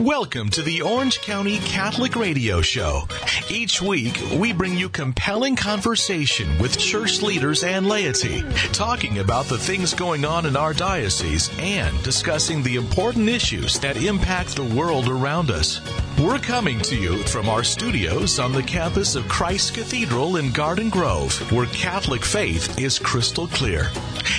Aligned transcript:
Welcome 0.00 0.48
to 0.52 0.62
the 0.62 0.80
Orange 0.80 1.20
County 1.20 1.58
Catholic 1.58 2.16
Radio 2.16 2.62
Show. 2.62 3.02
Each 3.50 3.82
week, 3.82 4.18
we 4.34 4.50
bring 4.54 4.74
you 4.74 4.88
compelling 4.88 5.56
conversation 5.56 6.58
with 6.58 6.78
church 6.78 7.20
leaders 7.20 7.64
and 7.64 7.86
laity, 7.86 8.42
talking 8.72 9.18
about 9.18 9.44
the 9.44 9.58
things 9.58 9.92
going 9.92 10.24
on 10.24 10.46
in 10.46 10.56
our 10.56 10.72
diocese 10.72 11.50
and 11.58 12.02
discussing 12.02 12.62
the 12.62 12.76
important 12.76 13.28
issues 13.28 13.78
that 13.80 14.02
impact 14.02 14.56
the 14.56 14.64
world 14.64 15.06
around 15.06 15.50
us. 15.50 15.82
We're 16.18 16.38
coming 16.38 16.80
to 16.80 16.96
you 16.96 17.18
from 17.24 17.48
our 17.48 17.64
studios 17.64 18.38
on 18.38 18.52
the 18.52 18.62
campus 18.62 19.14
of 19.14 19.26
Christ 19.28 19.74
Cathedral 19.74 20.36
in 20.36 20.52
Garden 20.52 20.90
Grove, 20.90 21.32
where 21.50 21.66
Catholic 21.66 22.24
faith 22.24 22.78
is 22.78 22.98
crystal 22.98 23.46
clear. 23.46 23.88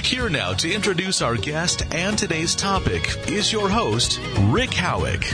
Here 0.04 0.30
now 0.30 0.54
to 0.54 0.72
introduce 0.72 1.24
our 1.24 1.36
guest 1.36 1.84
and 1.94 2.18
today's 2.18 2.54
topic 2.54 3.28
is 3.28 3.52
your 3.52 3.68
host, 3.68 4.20
Rick 4.42 4.74
Howick. 4.74 5.26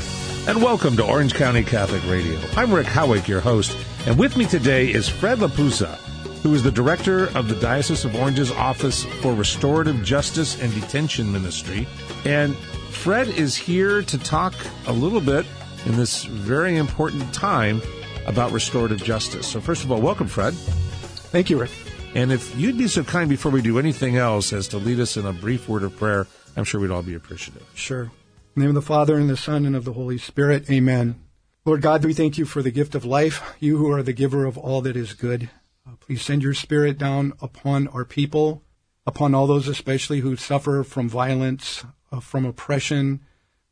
And 0.48 0.64
welcome 0.64 0.96
to 0.98 1.06
Orange 1.06 1.34
County 1.34 1.64
Catholic 1.64 2.06
Radio. 2.10 2.40
I'm 2.56 2.74
Rick 2.74 2.88
Howick, 2.88 3.28
your 3.28 3.42
host, 3.42 3.78
and 4.06 4.18
with 4.18 4.38
me 4.38 4.46
today 4.46 4.90
is 4.90 5.10
Fred 5.10 5.40
LaPuzza, 5.40 5.98
who 6.44 6.54
is 6.54 6.64
the 6.64 6.72
director 6.72 7.28
of 7.38 7.50
the 7.50 7.56
Diocese 7.56 8.06
of 8.06 8.16
Orange's 8.16 8.52
Office 8.52 9.04
for 9.22 9.34
Restorative 9.34 10.02
Justice 10.02 10.62
and 10.62 10.74
Detention 10.74 11.30
Ministry. 11.30 11.86
And 12.24 12.56
Fred 12.56 13.28
is 13.28 13.58
here 13.58 14.02
to 14.04 14.18
talk 14.18 14.54
a 14.86 14.94
little 14.94 15.22
bit 15.22 15.46
in 15.88 15.96
this 15.96 16.26
very 16.26 16.76
important 16.76 17.34
time 17.34 17.82
about 18.26 18.52
restorative 18.52 19.02
justice. 19.02 19.48
So, 19.48 19.62
first 19.62 19.86
of 19.86 19.92
all, 19.92 20.02
welcome, 20.02 20.28
Fred. 20.28 20.54
Thank 20.54 21.50
you, 21.50 21.60
Rick. 21.60 21.72
And 22.14 22.32
if 22.32 22.58
you'd 22.58 22.78
be 22.78 22.90
so 22.90 23.04
kind 23.04 23.30
before 23.30 23.52
we 23.52 23.62
do 23.62 23.80
anything 23.80 24.18
else 24.18 24.52
as 24.52 24.68
to 24.70 24.78
lead 24.78 25.00
us 25.00 25.16
in 25.16 25.26
a 25.26 25.32
brief 25.32 25.70
word 25.70 25.84
of 25.84 25.96
prayer, 25.96 26.28
I'm 26.58 26.66
sure 26.66 26.82
we'd 26.82 26.92
all 26.92 27.04
be 27.04 27.14
appreciative. 27.14 27.66
Sure. 27.74 28.04
In 28.04 28.10
the 28.56 28.62
name 28.62 28.70
of 28.70 28.76
the 28.76 28.82
Father, 28.82 29.16
and 29.16 29.30
the 29.30 29.38
Son, 29.38 29.66
and 29.66 29.76
of 29.76 29.86
the 29.86 29.94
Holy 29.94 30.18
Spirit. 30.18 30.70
Amen. 30.70 31.22
Lord 31.64 31.82
God, 31.82 32.04
we 32.04 32.14
thank 32.14 32.38
you 32.38 32.46
for 32.46 32.62
the 32.62 32.72
gift 32.72 32.94
of 32.94 33.06
life, 33.06 33.56
you 33.60 33.78
who 33.78 33.90
are 33.92 34.04
the 34.04 34.14
giver 34.14 34.46
of 34.46 34.58
all 34.58 34.82
that 34.82 34.98
is 34.98 35.14
good. 35.14 35.50
Uh, 35.88 35.96
please 36.02 36.22
send 36.22 36.44
your 36.44 36.54
Spirit 36.54 36.98
down 36.98 37.32
upon 37.42 37.88
our 37.90 38.04
people, 38.04 38.62
upon 39.06 39.34
all 39.34 39.48
those 39.48 39.70
especially 39.70 40.20
who 40.20 40.36
suffer 40.36 40.84
from 40.84 41.08
violence, 41.08 41.86
uh, 42.12 42.20
from 42.20 42.46
oppression, 42.46 43.22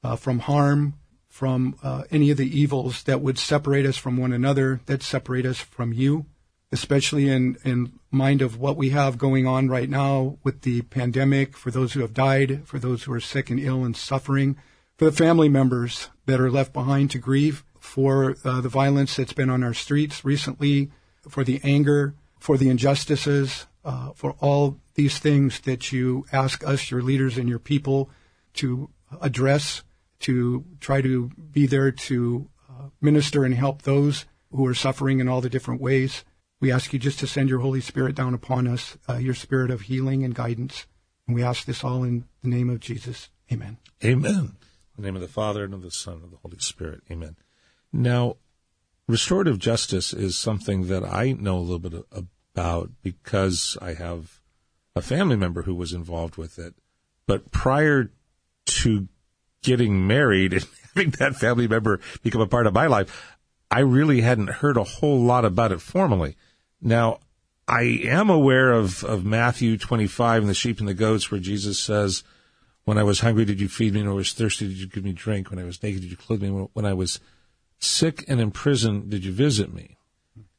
uh, 0.01 0.15
from 0.15 0.39
harm, 0.39 0.93
from 1.35 1.75
uh, 1.83 2.03
any 2.11 2.31
of 2.31 2.37
the 2.37 2.57
evils 2.57 3.03
that 3.03 3.19
would 3.19 3.37
separate 3.37 3.85
us 3.85 3.97
from 3.97 4.15
one 4.15 4.31
another, 4.31 4.79
that 4.85 5.03
separate 5.03 5.45
us 5.45 5.59
from 5.59 5.91
you, 5.91 6.25
especially 6.71 7.27
in, 7.27 7.57
in 7.65 7.91
mind 8.09 8.41
of 8.41 8.57
what 8.57 8.77
we 8.77 8.91
have 8.91 9.17
going 9.17 9.45
on 9.45 9.67
right 9.67 9.89
now 9.89 10.37
with 10.45 10.61
the 10.61 10.81
pandemic, 10.83 11.57
for 11.57 11.71
those 11.71 11.91
who 11.91 11.99
have 11.99 12.13
died, 12.13 12.65
for 12.65 12.79
those 12.79 13.03
who 13.03 13.11
are 13.11 13.19
sick 13.19 13.49
and 13.49 13.59
ill 13.59 13.83
and 13.83 13.97
suffering 13.97 14.55
for 14.97 15.03
the 15.03 15.11
family 15.11 15.49
members 15.49 16.07
that 16.25 16.39
are 16.39 16.49
left 16.49 16.71
behind 16.71 17.11
to 17.11 17.19
grieve, 17.19 17.65
for 17.81 18.37
uh, 18.45 18.61
the 18.61 18.69
violence 18.69 19.17
that's 19.17 19.33
been 19.33 19.49
on 19.49 19.61
our 19.61 19.73
streets 19.73 20.23
recently, 20.23 20.89
for 21.27 21.43
the 21.43 21.59
anger, 21.65 22.15
for 22.39 22.57
the 22.57 22.69
injustices, 22.69 23.67
uh, 23.83 24.11
for 24.13 24.37
all 24.39 24.79
these 24.93 25.19
things 25.19 25.59
that 25.59 25.91
you 25.91 26.25
ask 26.31 26.65
us, 26.65 26.89
your 26.89 27.01
leaders 27.01 27.37
and 27.37 27.49
your 27.49 27.59
people, 27.59 28.09
to 28.53 28.89
address, 29.21 29.83
to 30.19 30.65
try 30.79 31.01
to 31.01 31.29
be 31.51 31.67
there 31.67 31.91
to 31.91 32.49
uh, 32.69 32.89
minister 33.01 33.43
and 33.45 33.53
help 33.55 33.81
those 33.81 34.25
who 34.51 34.65
are 34.65 34.73
suffering 34.73 35.19
in 35.19 35.27
all 35.27 35.41
the 35.41 35.49
different 35.49 35.81
ways. 35.81 36.23
We 36.61 36.71
ask 36.71 36.93
you 36.93 36.99
just 36.99 37.19
to 37.19 37.27
send 37.27 37.49
your 37.49 37.59
Holy 37.59 37.81
Spirit 37.81 38.15
down 38.15 38.33
upon 38.33 38.67
us, 38.67 38.97
uh, 39.09 39.17
your 39.17 39.33
spirit 39.33 39.71
of 39.71 39.81
healing 39.81 40.23
and 40.23 40.33
guidance. 40.33 40.85
And 41.27 41.35
we 41.35 41.43
ask 41.43 41.65
this 41.65 41.83
all 41.83 42.03
in 42.03 42.25
the 42.41 42.49
name 42.49 42.69
of 42.69 42.79
Jesus. 42.79 43.29
Amen. 43.51 43.77
Amen. 44.03 44.55
In 44.97 44.97
the 44.97 45.01
name 45.03 45.15
of 45.15 45.21
the 45.21 45.27
Father, 45.27 45.63
and 45.63 45.73
of 45.73 45.81
the 45.81 45.91
Son, 45.91 46.15
and 46.15 46.23
of 46.23 46.31
the 46.31 46.37
Holy 46.37 46.57
Spirit. 46.59 47.01
Amen. 47.11 47.35
Now, 47.91 48.37
restorative 49.07 49.59
justice 49.59 50.13
is 50.13 50.37
something 50.37 50.87
that 50.87 51.03
I 51.03 51.33
know 51.33 51.57
a 51.57 51.59
little 51.59 51.79
bit 51.79 52.05
about 52.11 52.91
because 53.03 53.77
I 53.81 53.93
have 53.93 54.39
a 54.95 55.01
family 55.01 55.35
member 55.35 55.63
who 55.63 55.75
was 55.75 55.93
involved 55.93 56.37
with 56.37 56.57
it. 56.57 56.73
But 57.27 57.51
prior 57.51 58.11
to 58.65 59.07
getting 59.65 60.07
married 60.07 60.53
and 60.53 60.67
having 60.95 61.11
that 61.19 61.35
family 61.35 61.67
member 61.67 61.99
become 62.23 62.41
a 62.41 62.47
part 62.47 62.67
of 62.67 62.73
my 62.73 62.87
life, 62.87 63.35
I 63.69 63.79
really 63.79 64.21
hadn't 64.21 64.49
heard 64.49 64.77
a 64.77 64.83
whole 64.83 65.19
lot 65.19 65.43
about 65.43 65.71
it 65.71 65.81
formally. 65.81 66.37
Now, 66.81 67.19
I 67.67 67.99
am 68.03 68.29
aware 68.29 68.71
of, 68.71 69.03
of 69.03 69.25
Matthew 69.25 69.77
25 69.77 70.43
and 70.43 70.49
the 70.49 70.53
sheep 70.53 70.79
and 70.79 70.87
the 70.87 70.93
goats 70.93 71.31
where 71.31 71.39
Jesus 71.39 71.79
says, 71.79 72.23
when 72.83 72.99
I 72.99 73.03
was 73.03 73.21
hungry, 73.21 73.45
did 73.45 73.59
you 73.59 73.67
feed 73.67 73.93
me? 73.93 74.01
When 74.01 74.11
I 74.11 74.13
was 74.13 74.33
thirsty, 74.33 74.67
did 74.67 74.77
you 74.77 74.87
give 74.87 75.03
me 75.03 75.13
drink? 75.13 75.49
When 75.49 75.59
I 75.59 75.63
was 75.63 75.81
naked, 75.81 76.01
did 76.01 76.11
you 76.11 76.17
clothe 76.17 76.43
me? 76.43 76.49
When 76.49 76.85
I 76.85 76.93
was 76.93 77.19
sick 77.79 78.23
and 78.27 78.39
in 78.39 78.51
prison, 78.51 79.09
did 79.09 79.25
you 79.25 79.31
visit 79.31 79.73
me? 79.73 79.97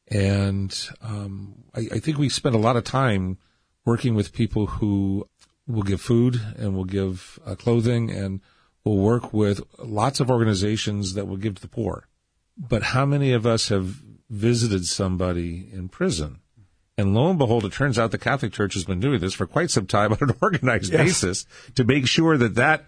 And 0.09 0.77
um, 1.01 1.63
I, 1.73 1.87
I 1.93 1.99
think 1.99 2.17
we 2.17 2.27
spend 2.27 2.55
a 2.55 2.59
lot 2.59 2.75
of 2.75 2.83
time 2.83 3.37
working 3.85 4.13
with 4.13 4.33
people 4.33 4.65
who 4.67 5.27
will 5.65 5.83
give 5.83 6.01
food 6.01 6.39
and 6.57 6.75
will 6.75 6.85
give 6.85 7.39
uh, 7.45 7.55
clothing 7.55 8.11
and 8.11 8.41
will 8.87 8.97
work 8.97 9.33
with 9.33 9.61
lots 9.79 10.19
of 10.19 10.29
organizations 10.29 11.13
that 11.13 11.27
will 11.27 11.37
give 11.37 11.55
to 11.55 11.61
the 11.61 11.67
poor. 11.67 12.07
But 12.57 12.83
how 12.83 13.05
many 13.05 13.33
of 13.33 13.45
us 13.45 13.69
have 13.69 14.01
visited 14.29 14.85
somebody 14.85 15.69
in 15.71 15.89
prison? 15.89 16.39
And 16.97 17.13
lo 17.13 17.29
and 17.29 17.37
behold, 17.37 17.63
it 17.65 17.73
turns 17.73 17.99
out 17.99 18.11
the 18.11 18.17
Catholic 18.17 18.51
Church 18.51 18.73
has 18.73 18.83
been 18.83 18.99
doing 18.99 19.19
this 19.19 19.35
for 19.35 19.45
quite 19.45 19.69
some 19.69 19.85
time 19.85 20.13
on 20.13 20.17
an 20.21 20.35
organized 20.41 20.91
yes. 20.91 21.01
basis 21.01 21.45
to 21.75 21.83
make 21.83 22.07
sure 22.07 22.37
that 22.37 22.55
that 22.55 22.87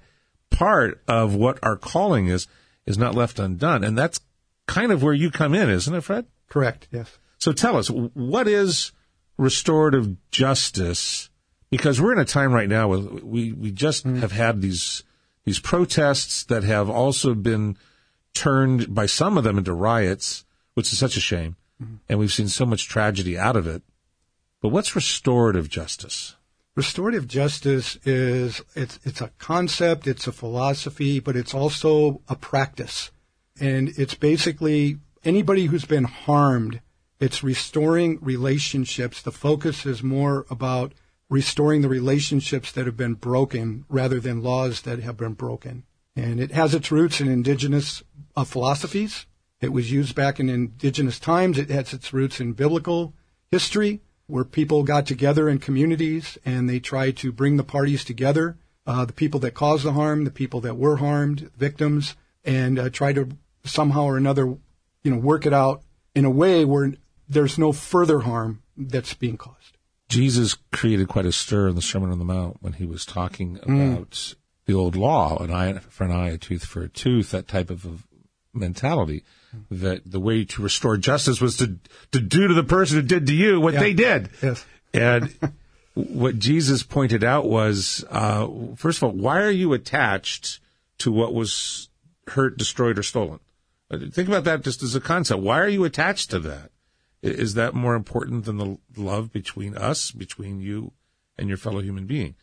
part 0.49 1.01
of 1.07 1.35
what 1.35 1.59
our 1.61 1.75
calling 1.77 2.27
is 2.27 2.47
is 2.85 2.97
not 2.97 3.13
left 3.13 3.37
undone. 3.37 3.83
And 3.83 3.95
that's 3.95 4.19
kind 4.67 4.91
of 4.91 5.03
where 5.03 5.13
you 5.13 5.29
come 5.29 5.53
in, 5.53 5.69
isn't 5.69 5.93
it, 5.93 6.01
Fred? 6.01 6.25
Correct. 6.47 6.87
Yes. 6.91 7.19
So 7.37 7.53
tell 7.53 7.77
us, 7.77 7.89
what 7.89 8.47
is 8.47 8.91
restorative 9.37 10.16
justice? 10.31 11.29
Because 11.69 12.01
we're 12.01 12.13
in 12.13 12.19
a 12.19 12.25
time 12.25 12.51
right 12.51 12.67
now 12.67 12.87
where 12.87 12.99
we, 12.99 13.51
we 13.51 13.71
just 13.71 14.07
mm. 14.07 14.19
have 14.19 14.31
had 14.31 14.61
these, 14.61 15.03
these 15.49 15.59
protests 15.59 16.43
that 16.43 16.61
have 16.61 16.91
also 16.91 17.33
been 17.33 17.75
turned 18.35 18.93
by 18.93 19.07
some 19.07 19.35
of 19.35 19.43
them 19.43 19.57
into 19.57 19.73
riots, 19.73 20.45
which 20.75 20.93
is 20.93 20.99
such 20.99 21.17
a 21.17 21.19
shame. 21.19 21.55
Mm-hmm. 21.81 21.95
And 22.07 22.19
we've 22.19 22.31
seen 22.31 22.49
so 22.49 22.67
much 22.67 22.87
tragedy 22.87 23.35
out 23.35 23.55
of 23.55 23.65
it. 23.65 23.81
But 24.61 24.69
what's 24.69 24.95
restorative 24.95 25.67
justice? 25.67 26.35
Restorative 26.75 27.27
justice 27.27 27.97
is 28.05 28.61
it's 28.75 28.99
it's 29.03 29.21
a 29.21 29.31
concept, 29.39 30.05
it's 30.05 30.27
a 30.27 30.31
philosophy, 30.31 31.19
but 31.19 31.35
it's 31.35 31.55
also 31.55 32.21
a 32.29 32.35
practice. 32.35 33.09
And 33.59 33.89
it's 33.97 34.13
basically 34.13 34.99
anybody 35.25 35.66
who's 35.66 35.85
been 35.85 36.03
harmed, 36.03 36.79
it's 37.19 37.43
restoring 37.43 38.19
relationships. 38.21 39.23
The 39.23 39.31
focus 39.31 39.87
is 39.87 40.03
more 40.03 40.45
about 40.51 40.93
restoring 41.29 41.81
the 41.81 41.90
relationships 41.90 42.72
that 42.72 42.85
have 42.85 42.97
been 42.97 43.13
broken 43.13 43.85
rather 43.88 44.19
than 44.19 44.41
laws 44.41 44.81
that 44.81 45.00
have 45.00 45.16
been 45.16 45.34
broken. 45.34 45.84
And 46.16 46.40
it 46.40 46.51
has 46.51 46.73
its 46.73 46.91
roots 46.91 47.22
in 47.22 47.29
indigenous 47.29 48.03
uh, 48.35 48.44
philosophies. 48.44 49.25
It 49.62 49.72
was 49.72 49.91
used 49.91 50.16
back 50.16 50.40
in 50.40 50.50
indigenous 50.50 51.19
times. 51.19 51.57
It 51.57 51.69
has 51.69 51.94
its 51.94 52.12
roots 52.12 52.40
in 52.40 52.53
biblical 52.53 53.13
history 53.51 54.01
where 54.28 54.44
people 54.44 54.84
got 54.84 55.06
together 55.06 55.50
in 55.50 55.59
communities 55.59 56.38
and 56.45 56.69
they 56.69 56.79
tried 56.79 57.17
to 57.17 57.31
bring 57.31 57.57
the 57.57 57.63
parties 57.63 58.03
together, 58.03 58.57
uh, 58.85 59.06
the 59.06 59.13
people 59.13 59.40
that 59.40 59.53
caused 59.53 59.84
the 59.84 59.94
harm, 59.94 60.23
the 60.23 60.31
people 60.31 60.61
that 60.61 60.78
were 60.78 60.97
harmed, 60.97 61.50
victims, 61.57 62.16
and 62.44 62.78
uh, 62.79 62.90
try 62.90 63.11
to 63.13 63.29
somehow 63.63 64.03
or 64.03 64.17
another, 64.17 64.46
you 65.03 65.11
know, 65.11 65.17
work 65.17 65.46
it 65.46 65.53
out 65.53 65.81
in 66.16 66.25
a 66.25 66.29
way 66.29 66.63
where 66.63 66.94
there's 67.28 67.57
no 67.57 67.72
further 67.72 68.22
harm 68.22 68.61
that's 68.78 69.13
being 69.13 69.38
caused. 69.38 69.78
Jesus 70.09 70.56
created 70.72 71.08
quite 71.08 71.25
a 71.25 71.31
stir 71.31 71.70
in 71.70 71.75
the 71.75 71.81
Sermon 71.81 72.12
on 72.12 72.20
the 72.20 72.25
Mount 72.25 72.58
when 72.62 72.74
he 72.74 72.86
was 72.86 73.06
talking 73.06 73.58
mm. 73.58 73.94
about 73.94 74.12
mm. 74.12 74.36
the 74.66 74.74
old 74.74 74.96
law, 74.96 75.38
an 75.38 75.52
eye 75.52 75.78
for 75.78 76.03
an 76.03 76.12
eye, 76.12 76.30
a 76.30 76.38
tooth 76.38 76.66
for 76.66 76.81
a 76.81 76.90
tooth, 76.90 77.31
that 77.31 77.47
type 77.47 77.70
of 77.70 78.06
mentality 78.53 79.23
that 79.70 80.02
the 80.09 80.20
way 80.20 80.46
to 80.46 80.61
restore 80.61 80.97
justice 80.97 81.41
was 81.41 81.58
to 81.58 81.78
to 82.11 82.20
do 82.20 82.47
to 82.47 82.53
the 82.53 82.64
person 82.64 82.97
who 82.97 83.03
did 83.03 83.28
to 83.28 83.34
you 83.34 83.59
what 83.59 83.73
yeah. 83.76 83.79
they 83.79 83.94
did. 83.94 84.29
Yes. 84.41 84.66
And 84.94 85.34
what 85.94 86.40
Jesus 86.40 86.84
pointed 86.84 87.23
out 87.23 87.47
was, 87.47 88.03
uh, 88.09 88.47
first 88.76 89.00
of 89.00 89.03
all, 89.03 89.12
why 89.12 89.41
are 89.41 89.52
you 89.52 89.73
attached 89.73 90.59
to 91.00 91.12
what 91.12 91.34
was 91.34 91.90
hurt, 92.28 92.58
destroyed, 92.58 92.97
or 92.97 93.03
stolen? 93.03 93.40
Uh, 93.91 93.97
think 94.12 94.28
about 94.28 94.44
that 94.44 94.64
just 94.64 94.84
as 94.84 94.96
a 94.96 95.02
concept. 95.02 95.41
Why 95.41 95.59
are 95.59 95.67
you 95.67 95.84
attached 95.84 96.32
to 96.32 96.40
that? 96.40 96.72
Is 97.21 97.53
that 97.55 97.73
more 97.73 97.95
important 97.95 98.45
than 98.45 98.57
the 98.57 98.77
love 98.95 99.31
between 99.31 99.75
us, 99.75 100.11
between 100.11 100.61
you 100.61 100.93
and 101.37 101.49
your 101.49 101.57
fellow 101.57 101.81
human 101.81 102.05
being? 102.05 102.35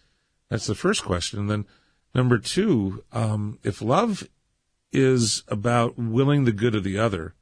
That's 0.51 0.67
the 0.67 0.75
first 0.75 1.03
question. 1.05 1.39
And 1.39 1.51
then 1.51 1.67
number 2.15 2.39
two, 2.39 3.03
um, 3.13 3.59
if 3.63 3.81
love 3.81 4.29
is 4.93 5.43
about 5.49 5.99
willing 5.99 6.45
the 6.45 6.53
good 6.53 6.75
of 6.75 6.85
the 6.85 6.99
other 6.99 7.35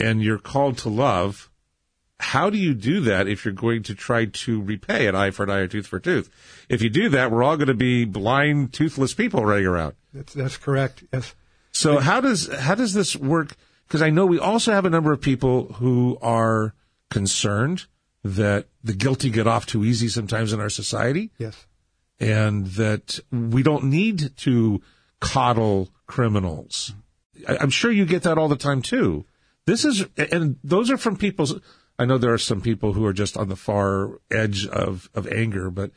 and 0.00 0.22
you're 0.22 0.38
called 0.38 0.78
to 0.78 0.88
love, 0.88 1.50
how 2.18 2.48
do 2.48 2.56
you 2.56 2.72
do 2.72 3.00
that 3.02 3.28
if 3.28 3.44
you're 3.44 3.52
going 3.52 3.82
to 3.84 3.94
try 3.94 4.24
to 4.24 4.62
repay 4.62 5.06
an 5.06 5.14
eye 5.14 5.30
for 5.30 5.42
an 5.42 5.50
eye 5.50 5.58
or 5.58 5.68
tooth 5.68 5.86
for 5.86 5.96
a 5.96 6.02
tooth? 6.02 6.30
If 6.68 6.80
you 6.80 6.88
do 6.88 7.10
that, 7.10 7.30
we're 7.30 7.42
all 7.42 7.56
going 7.56 7.68
to 7.68 7.74
be 7.74 8.06
blind, 8.06 8.72
toothless 8.72 9.12
people 9.12 9.44
running 9.44 9.66
around. 9.66 9.94
That's, 10.14 10.32
that's 10.32 10.56
correct. 10.56 11.04
Yes. 11.12 11.34
So 11.72 11.98
how 11.98 12.22
does 12.22 12.50
how 12.52 12.74
does 12.74 12.94
this 12.94 13.14
work? 13.14 13.54
Because 13.86 14.02
I 14.02 14.10
know 14.10 14.26
we 14.26 14.38
also 14.38 14.72
have 14.72 14.84
a 14.84 14.90
number 14.90 15.12
of 15.12 15.20
people 15.20 15.72
who 15.74 16.18
are 16.20 16.74
concerned 17.10 17.86
that 18.24 18.66
the 18.82 18.92
guilty 18.94 19.30
get 19.30 19.46
off 19.46 19.66
too 19.66 19.84
easy 19.84 20.08
sometimes 20.08 20.52
in 20.52 20.60
our 20.60 20.68
society, 20.70 21.30
Yes. 21.38 21.66
and 22.18 22.66
that 22.66 23.20
we 23.30 23.62
don't 23.62 23.84
need 23.84 24.36
to 24.38 24.82
coddle 25.20 25.90
criminals. 26.06 26.92
I, 27.48 27.58
I'm 27.60 27.70
sure 27.70 27.92
you 27.92 28.04
get 28.06 28.24
that 28.24 28.38
all 28.38 28.48
the 28.48 28.56
time 28.56 28.82
too. 28.82 29.24
This 29.66 29.84
is, 29.84 30.04
and 30.16 30.56
those 30.64 30.90
are 30.90 30.96
from 30.98 31.16
people's. 31.16 31.54
I 31.98 32.04
know 32.04 32.18
there 32.18 32.32
are 32.32 32.38
some 32.38 32.60
people 32.60 32.92
who 32.92 33.04
are 33.06 33.12
just 33.12 33.36
on 33.36 33.48
the 33.48 33.56
far 33.56 34.20
edge 34.30 34.66
of 34.66 35.08
of 35.14 35.26
anger, 35.28 35.70
but 35.70 35.90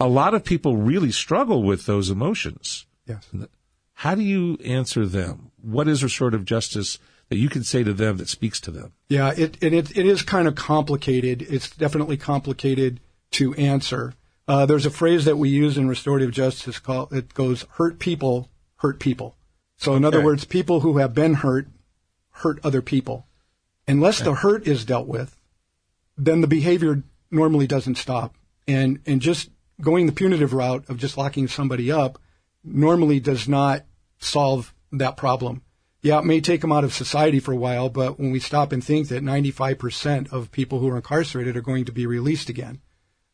a 0.00 0.08
lot 0.08 0.34
of 0.34 0.44
people 0.44 0.76
really 0.76 1.12
struggle 1.12 1.62
with 1.62 1.86
those 1.86 2.10
emotions. 2.10 2.86
Yes. 3.06 3.28
How 3.94 4.14
do 4.14 4.22
you 4.22 4.58
answer 4.64 5.06
them? 5.06 5.50
What 5.60 5.88
is 5.88 6.02
restorative 6.02 6.44
justice 6.44 6.98
that 7.32 7.38
you 7.38 7.48
can 7.48 7.64
say 7.64 7.82
to 7.82 7.94
them 7.94 8.18
that 8.18 8.28
speaks 8.28 8.60
to 8.60 8.70
them? 8.70 8.92
Yeah, 9.08 9.32
it, 9.34 9.56
and 9.62 9.74
it, 9.74 9.96
it 9.96 10.04
is 10.04 10.20
kind 10.20 10.46
of 10.46 10.54
complicated. 10.54 11.40
It's 11.40 11.70
definitely 11.70 12.18
complicated 12.18 13.00
to 13.30 13.54
answer. 13.54 14.12
Uh, 14.46 14.66
there's 14.66 14.84
a 14.84 14.90
phrase 14.90 15.24
that 15.24 15.38
we 15.38 15.48
use 15.48 15.78
in 15.78 15.88
restorative 15.88 16.30
justice 16.30 16.78
called, 16.78 17.10
it 17.10 17.32
goes, 17.32 17.64
hurt 17.76 17.98
people, 17.98 18.50
hurt 18.76 19.00
people. 19.00 19.34
So 19.78 19.94
in 19.94 20.04
other 20.04 20.22
words, 20.22 20.44
people 20.44 20.80
who 20.80 20.98
have 20.98 21.14
been 21.14 21.32
hurt, 21.32 21.68
hurt 22.32 22.60
other 22.62 22.82
people. 22.82 23.26
Unless 23.88 24.20
the 24.20 24.34
hurt 24.34 24.68
is 24.68 24.84
dealt 24.84 25.08
with, 25.08 25.34
then 26.18 26.42
the 26.42 26.46
behavior 26.46 27.02
normally 27.30 27.66
doesn't 27.66 27.94
stop. 27.94 28.36
And, 28.68 28.98
and 29.06 29.22
just 29.22 29.48
going 29.80 30.04
the 30.04 30.12
punitive 30.12 30.52
route 30.52 30.84
of 30.90 30.98
just 30.98 31.16
locking 31.16 31.48
somebody 31.48 31.90
up 31.90 32.18
normally 32.62 33.20
does 33.20 33.48
not 33.48 33.86
solve 34.18 34.74
that 34.92 35.16
problem. 35.16 35.62
Yeah, 36.02 36.18
it 36.18 36.24
may 36.24 36.40
take 36.40 36.62
them 36.62 36.72
out 36.72 36.82
of 36.82 36.92
society 36.92 37.38
for 37.38 37.52
a 37.52 37.56
while, 37.56 37.88
but 37.88 38.18
when 38.18 38.32
we 38.32 38.40
stop 38.40 38.72
and 38.72 38.82
think 38.82 39.08
that 39.08 39.22
95% 39.22 40.32
of 40.32 40.50
people 40.50 40.80
who 40.80 40.88
are 40.88 40.96
incarcerated 40.96 41.56
are 41.56 41.62
going 41.62 41.84
to 41.84 41.92
be 41.92 42.06
released 42.06 42.48
again, 42.48 42.80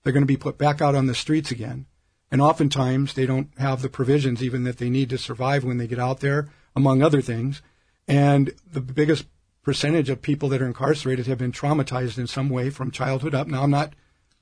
they're 0.04 0.12
going 0.12 0.22
to 0.22 0.26
be 0.26 0.36
put 0.36 0.58
back 0.58 0.82
out 0.82 0.94
on 0.94 1.06
the 1.06 1.14
streets 1.14 1.50
again. 1.50 1.86
And 2.30 2.42
oftentimes 2.42 3.14
they 3.14 3.24
don't 3.24 3.48
have 3.56 3.80
the 3.80 3.88
provisions 3.88 4.42
even 4.42 4.64
that 4.64 4.76
they 4.76 4.90
need 4.90 5.08
to 5.10 5.18
survive 5.18 5.64
when 5.64 5.78
they 5.78 5.86
get 5.86 5.98
out 5.98 6.20
there, 6.20 6.50
among 6.76 7.02
other 7.02 7.22
things. 7.22 7.62
And 8.06 8.52
the 8.70 8.82
biggest 8.82 9.24
percentage 9.62 10.10
of 10.10 10.20
people 10.20 10.50
that 10.50 10.60
are 10.60 10.66
incarcerated 10.66 11.26
have 11.26 11.38
been 11.38 11.52
traumatized 11.52 12.18
in 12.18 12.26
some 12.26 12.50
way 12.50 12.68
from 12.68 12.90
childhood 12.90 13.34
up. 13.34 13.46
Now, 13.46 13.62
I'm 13.62 13.70
not, 13.70 13.94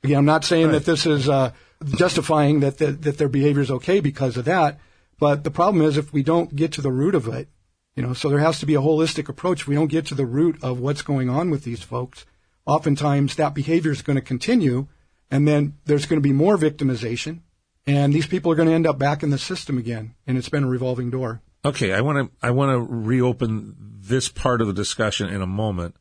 again, 0.03 0.19
I'm 0.19 0.25
not 0.25 0.45
saying 0.45 0.73
that 0.73 0.85
this 0.85 1.07
is 1.07 1.29
uh, 1.29 1.53
justifying 1.85 2.61
that, 2.61 2.79
that 2.79 3.03
that 3.03 3.19
their 3.19 3.29
behavior 3.29 3.63
is 3.63 3.71
okay 3.71 4.01
because 4.01 4.37
of 4.37 4.47
that. 4.47 4.81
But 5.19 5.45
the 5.45 5.51
problem 5.51 5.85
is 5.85 5.97
if 5.97 6.13
we 6.13 6.23
don't 6.25 6.55
get 6.55 6.73
to 6.73 6.83
the 6.83 6.93
root 6.93 7.15
of 7.15 7.29
it, 7.29 7.49
you 7.97 8.03
know, 8.03 8.13
so 8.13 8.29
there 8.29 8.39
has 8.39 8.61
to 8.61 8.67
be 8.67 8.75
a 8.75 8.81
holistic 8.81 9.29
approach. 9.29 9.63
If 9.63 9.69
we 9.69 9.75
don't 9.75 9.87
get 9.89 10.07
to 10.07 10.15
the 10.15 10.27
root 10.27 10.63
of 10.63 10.79
what's 10.79 11.03
going 11.03 11.31
on 11.31 11.51
with 11.51 11.65
these 11.65 11.83
folks, 11.83 12.27
oftentimes 12.67 13.37
that 13.37 13.55
behavior 13.55 13.91
is 13.91 14.03
going 14.03 14.17
to 14.17 14.23
continue, 14.23 14.87
and 15.31 15.49
then 15.49 15.79
there's 15.87 16.05
going 16.05 16.19
to 16.19 16.29
be 16.29 16.33
more 16.33 16.59
victimization, 16.59 17.41
and 17.87 18.13
these 18.13 18.27
people 18.27 18.53
are 18.53 18.55
going 18.55 18.69
to 18.69 18.75
end 18.75 18.87
up 18.87 18.99
back 18.99 19.23
in 19.23 19.31
the 19.31 19.39
system 19.39 19.79
again, 19.79 20.15
and 20.27 20.37
it's 20.37 20.51
been 20.51 20.65
a 20.65 20.69
revolving 20.69 21.11
door. 21.11 21.41
Okay, 21.65 21.93
I 21.93 22.03
want 22.03 22.31
to 22.31 22.47
I 22.47 22.51
want 22.51 22.71
to 22.71 22.95
reopen 22.95 23.75
this 23.79 24.29
part 24.29 24.61
of 24.61 24.67
the 24.67 24.73
discussion 24.73 25.29
in 25.31 25.41
a 25.41 25.47
moment. 25.47 25.97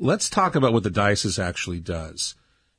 Let's 0.00 0.30
talk 0.30 0.54
about 0.54 0.72
what 0.72 0.84
the 0.84 0.90
diocese 0.90 1.38
actually 1.38 1.80
does. 1.80 2.36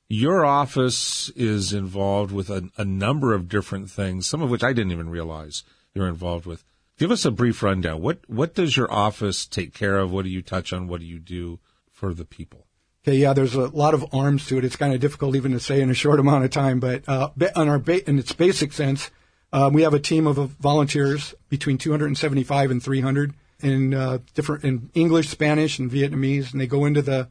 Your 0.07 0.44
office 0.44 1.30
is 1.36 1.74
involved 1.74 2.31
with 2.31 2.50
a, 2.50 2.69
a 2.77 2.86
number 2.86 3.33
of 3.33 3.47
different 3.47 3.91
things, 3.91 4.25
some 4.25 4.41
of 4.41 4.50
which 4.50 4.63
I 4.63 4.74
didn't 4.74 4.94
even 4.94 5.09
realize 5.09 5.63
you're 5.94 6.07
involved 6.07 6.47
with. 6.47 6.63
Give 7.00 7.12
us 7.12 7.24
a 7.24 7.31
brief 7.31 7.63
rundown. 7.63 8.01
What 8.01 8.19
what 8.28 8.54
does 8.54 8.75
your 8.75 8.92
office 8.92 9.46
take 9.46 9.74
care 9.74 9.98
of? 10.00 10.12
What 10.12 10.25
do 10.25 10.30
you 10.30 10.42
touch 10.42 10.74
on? 10.74 10.90
What 10.90 11.00
do 11.00 11.07
you 11.07 11.18
do 11.18 11.60
for 11.90 12.13
the 12.13 12.25
people? 12.25 12.68
Okay, 13.06 13.16
yeah, 13.16 13.31
there's 13.31 13.56
a 13.56 13.68
lot 13.68 13.94
of 13.94 14.06
arms 14.13 14.46
to 14.48 14.57
it. 14.57 14.66
It's 14.66 14.75
kind 14.75 14.94
of 14.94 15.00
difficult 15.00 15.38
even 15.38 15.54
to 15.54 15.62
say 15.62 15.80
in 15.80 15.90
a 15.90 15.94
short 15.94 16.19
amount 16.19 16.44
of 16.44 16.51
time, 16.51 16.81
but 16.81 17.07
uh, 17.07 17.30
on 17.56 17.69
our 17.69 17.80
ba- 17.80 18.07
in 18.07 18.19
its 18.19 18.34
basic 18.34 18.74
sense, 18.74 19.12
uh, 19.54 19.69
we 19.72 19.84
have 19.84 19.94
a 19.94 20.00
team 20.00 20.28
of 20.28 20.36
volunteers 20.60 21.34
between 21.48 21.78
275 21.78 22.69
and 22.69 22.84
300 22.84 23.34
in 23.62 23.94
uh, 23.94 24.18
different 24.34 24.66
in 24.66 24.90
English, 24.94 25.30
Spanish, 25.30 25.80
and 25.80 25.90
Vietnamese, 25.90 26.51
and 26.51 26.60
they 26.60 26.68
go 26.68 26.84
into 26.84 27.01
the 27.01 27.30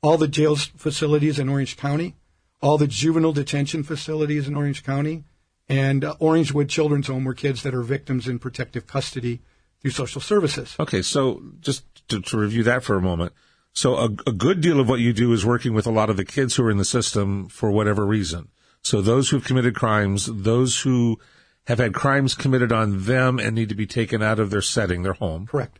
all 0.00 0.16
the 0.16 0.28
jails 0.28 0.66
facilities 0.76 1.40
in 1.40 1.48
Orange 1.48 1.76
County, 1.76 2.14
all 2.62 2.78
the 2.78 2.86
juvenile 2.86 3.32
detention 3.32 3.82
facilities 3.82 4.46
in 4.46 4.54
Orange 4.54 4.84
County, 4.84 5.24
and 5.68 6.04
uh, 6.04 6.14
Orangewood 6.20 6.68
Children's 6.68 7.08
Home, 7.08 7.24
were 7.24 7.34
kids 7.34 7.62
that 7.62 7.74
are 7.74 7.82
victims 7.82 8.26
in 8.26 8.38
protective 8.38 8.86
custody 8.86 9.40
through 9.80 9.90
social 9.90 10.20
services. 10.20 10.74
Okay, 10.80 11.02
so 11.02 11.42
just 11.60 11.84
to, 12.08 12.20
to 12.20 12.38
review 12.38 12.62
that 12.64 12.82
for 12.82 12.96
a 12.96 13.02
moment. 13.02 13.32
So 13.72 13.96
a, 13.96 14.04
a 14.26 14.32
good 14.32 14.60
deal 14.60 14.80
of 14.80 14.88
what 14.88 15.00
you 15.00 15.12
do 15.12 15.32
is 15.32 15.46
working 15.46 15.74
with 15.74 15.86
a 15.86 15.92
lot 15.92 16.10
of 16.10 16.16
the 16.16 16.24
kids 16.24 16.56
who 16.56 16.64
are 16.64 16.70
in 16.70 16.78
the 16.78 16.84
system 16.84 17.48
for 17.48 17.70
whatever 17.70 18.04
reason. 18.04 18.48
So 18.82 19.00
those 19.02 19.30
who've 19.30 19.44
committed 19.44 19.74
crimes, 19.74 20.26
those 20.26 20.80
who 20.80 21.18
have 21.66 21.78
had 21.78 21.94
crimes 21.94 22.34
committed 22.34 22.72
on 22.72 23.04
them 23.04 23.38
and 23.38 23.54
need 23.54 23.68
to 23.68 23.74
be 23.74 23.86
taken 23.86 24.22
out 24.22 24.38
of 24.38 24.50
their 24.50 24.62
setting, 24.62 25.02
their 25.02 25.12
home. 25.12 25.46
Correct. 25.46 25.78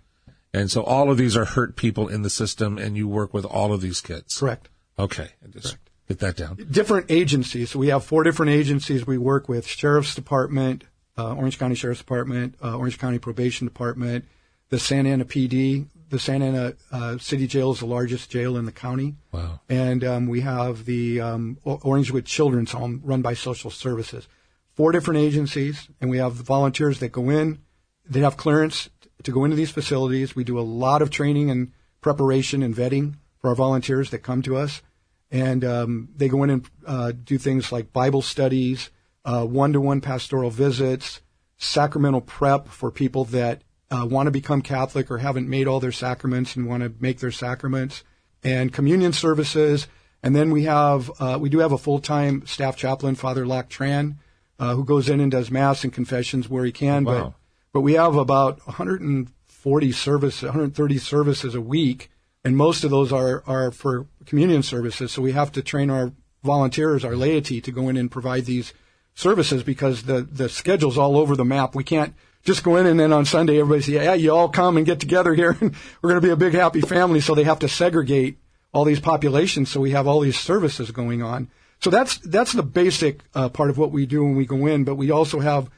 And 0.52 0.70
so 0.70 0.82
all 0.82 1.10
of 1.10 1.16
these 1.16 1.36
are 1.36 1.44
hurt 1.44 1.76
people 1.76 2.08
in 2.08 2.22
the 2.22 2.30
system 2.30 2.78
and 2.78 2.96
you 2.96 3.08
work 3.08 3.32
with 3.32 3.44
all 3.44 3.72
of 3.72 3.80
these 3.80 4.00
kids. 4.00 4.38
Correct. 4.38 4.68
Okay. 4.98 5.30
Just 5.50 5.76
get 6.08 6.18
that 6.20 6.36
down. 6.36 6.56
different 6.70 7.06
agencies. 7.10 7.76
We 7.76 7.88
have 7.88 8.04
four 8.04 8.22
different 8.24 8.52
agencies 8.52 9.06
we 9.06 9.18
work 9.18 9.48
with: 9.48 9.66
Sheriff's 9.66 10.14
Department, 10.14 10.84
uh, 11.16 11.34
Orange 11.34 11.58
County 11.58 11.74
Sheriff's 11.74 12.00
Department, 12.00 12.54
uh, 12.62 12.76
Orange 12.76 12.98
County 12.98 13.18
Probation 13.18 13.66
Department, 13.66 14.24
the 14.70 14.78
Santa 14.78 15.10
Ana 15.10 15.24
PD. 15.24 15.86
The 16.10 16.18
Santa 16.18 16.46
Ana 16.46 16.72
uh, 16.90 17.18
City 17.18 17.46
Jail 17.46 17.70
is 17.72 17.80
the 17.80 17.86
largest 17.86 18.30
jail 18.30 18.56
in 18.56 18.64
the 18.64 18.72
county, 18.72 19.16
Wow. 19.30 19.60
and 19.68 20.02
um, 20.02 20.26
we 20.26 20.40
have 20.40 20.86
the 20.86 21.20
um, 21.20 21.58
O- 21.66 21.76
Orangewood 21.80 22.24
Children's 22.24 22.72
Home 22.72 23.02
run 23.04 23.20
by 23.20 23.34
Social 23.34 23.70
Services. 23.70 24.26
Four 24.74 24.92
different 24.92 25.20
agencies, 25.20 25.86
and 26.00 26.08
we 26.08 26.16
have 26.16 26.32
volunteers 26.32 27.00
that 27.00 27.12
go 27.12 27.28
in. 27.28 27.58
They 28.08 28.20
have 28.20 28.38
clearance 28.38 28.88
to 29.24 29.30
go 29.30 29.44
into 29.44 29.54
these 29.56 29.70
facilities. 29.70 30.34
We 30.34 30.44
do 30.44 30.58
a 30.58 30.62
lot 30.62 31.02
of 31.02 31.10
training 31.10 31.50
and 31.50 31.72
preparation 32.00 32.62
and 32.62 32.74
vetting 32.74 33.16
for 33.42 33.48
our 33.50 33.54
volunteers 33.54 34.08
that 34.08 34.20
come 34.20 34.40
to 34.42 34.56
us 34.56 34.80
and 35.30 35.64
um, 35.64 36.08
they 36.16 36.28
go 36.28 36.42
in 36.42 36.50
and 36.50 36.70
uh, 36.86 37.12
do 37.12 37.38
things 37.38 37.70
like 37.70 37.92
Bible 37.92 38.22
studies, 38.22 38.90
uh, 39.24 39.44
one-to-one 39.44 40.00
pastoral 40.00 40.50
visits, 40.50 41.20
sacramental 41.58 42.20
prep 42.20 42.68
for 42.68 42.90
people 42.90 43.24
that 43.26 43.62
uh, 43.90 44.06
want 44.08 44.26
to 44.26 44.30
become 44.30 44.62
Catholic 44.62 45.10
or 45.10 45.18
haven't 45.18 45.48
made 45.48 45.66
all 45.66 45.80
their 45.80 45.92
sacraments 45.92 46.56
and 46.56 46.66
want 46.66 46.82
to 46.82 46.92
make 47.00 47.20
their 47.20 47.32
sacraments, 47.32 48.04
and 48.42 48.72
communion 48.72 49.12
services. 49.12 49.86
And 50.22 50.34
then 50.34 50.50
we 50.50 50.64
have 50.64 51.10
uh, 51.20 51.38
we 51.40 51.48
do 51.48 51.58
have 51.58 51.72
a 51.72 51.78
full-time 51.78 52.46
staff 52.46 52.76
chaplain, 52.76 53.14
Father 53.14 53.46
Lac 53.46 53.68
Tran, 53.68 54.16
uh, 54.58 54.74
who 54.74 54.84
goes 54.84 55.08
in 55.08 55.20
and 55.20 55.30
does 55.30 55.50
mass 55.50 55.84
and 55.84 55.92
confessions 55.92 56.48
where 56.48 56.64
he 56.64 56.72
can. 56.72 57.04
Wow. 57.04 57.12
But 57.12 57.32
but 57.72 57.80
we 57.82 57.94
have 57.94 58.16
about 58.16 58.66
140 58.66 59.92
service, 59.92 60.42
130 60.42 60.98
services 60.98 61.54
a 61.54 61.60
week, 61.60 62.10
and 62.44 62.56
most 62.56 62.84
of 62.84 62.90
those 62.90 63.12
are 63.12 63.42
are 63.46 63.70
for 63.70 64.06
communion 64.26 64.62
services. 64.62 65.12
So 65.12 65.22
we 65.22 65.32
have 65.32 65.52
to 65.52 65.62
train 65.62 65.90
our 65.90 66.12
volunteers, 66.42 67.04
our 67.04 67.16
laity, 67.16 67.60
to 67.60 67.72
go 67.72 67.88
in 67.88 67.96
and 67.96 68.10
provide 68.10 68.44
these 68.44 68.72
services 69.14 69.62
because 69.62 70.04
the 70.04 70.22
the 70.22 70.48
schedule's 70.48 70.98
all 70.98 71.16
over 71.16 71.36
the 71.36 71.44
map. 71.44 71.74
We 71.74 71.84
can't 71.84 72.14
just 72.44 72.62
go 72.62 72.76
in 72.76 72.86
and 72.86 72.98
then 72.98 73.12
on 73.12 73.24
Sunday 73.24 73.58
everybody 73.58 73.82
say, 73.82 74.04
yeah, 74.04 74.14
you 74.14 74.34
all 74.34 74.48
come 74.48 74.76
and 74.76 74.86
get 74.86 75.00
together 75.00 75.34
here, 75.34 75.56
and 75.60 75.74
we're 76.02 76.10
going 76.10 76.20
to 76.20 76.26
be 76.26 76.32
a 76.32 76.36
big 76.36 76.54
happy 76.54 76.80
family. 76.80 77.20
So 77.20 77.34
they 77.34 77.44
have 77.44 77.58
to 77.60 77.68
segregate 77.68 78.38
all 78.72 78.84
these 78.84 79.00
populations. 79.00 79.70
So 79.70 79.80
we 79.80 79.90
have 79.90 80.06
all 80.06 80.20
these 80.20 80.38
services 80.38 80.90
going 80.90 81.22
on. 81.22 81.50
So 81.80 81.90
that's 81.90 82.18
that's 82.18 82.52
the 82.52 82.62
basic 82.62 83.22
uh, 83.34 83.48
part 83.48 83.70
of 83.70 83.78
what 83.78 83.92
we 83.92 84.06
do 84.06 84.24
when 84.24 84.36
we 84.36 84.46
go 84.46 84.66
in. 84.66 84.84
But 84.84 84.96
we 84.96 85.10
also 85.10 85.40
have 85.40 85.70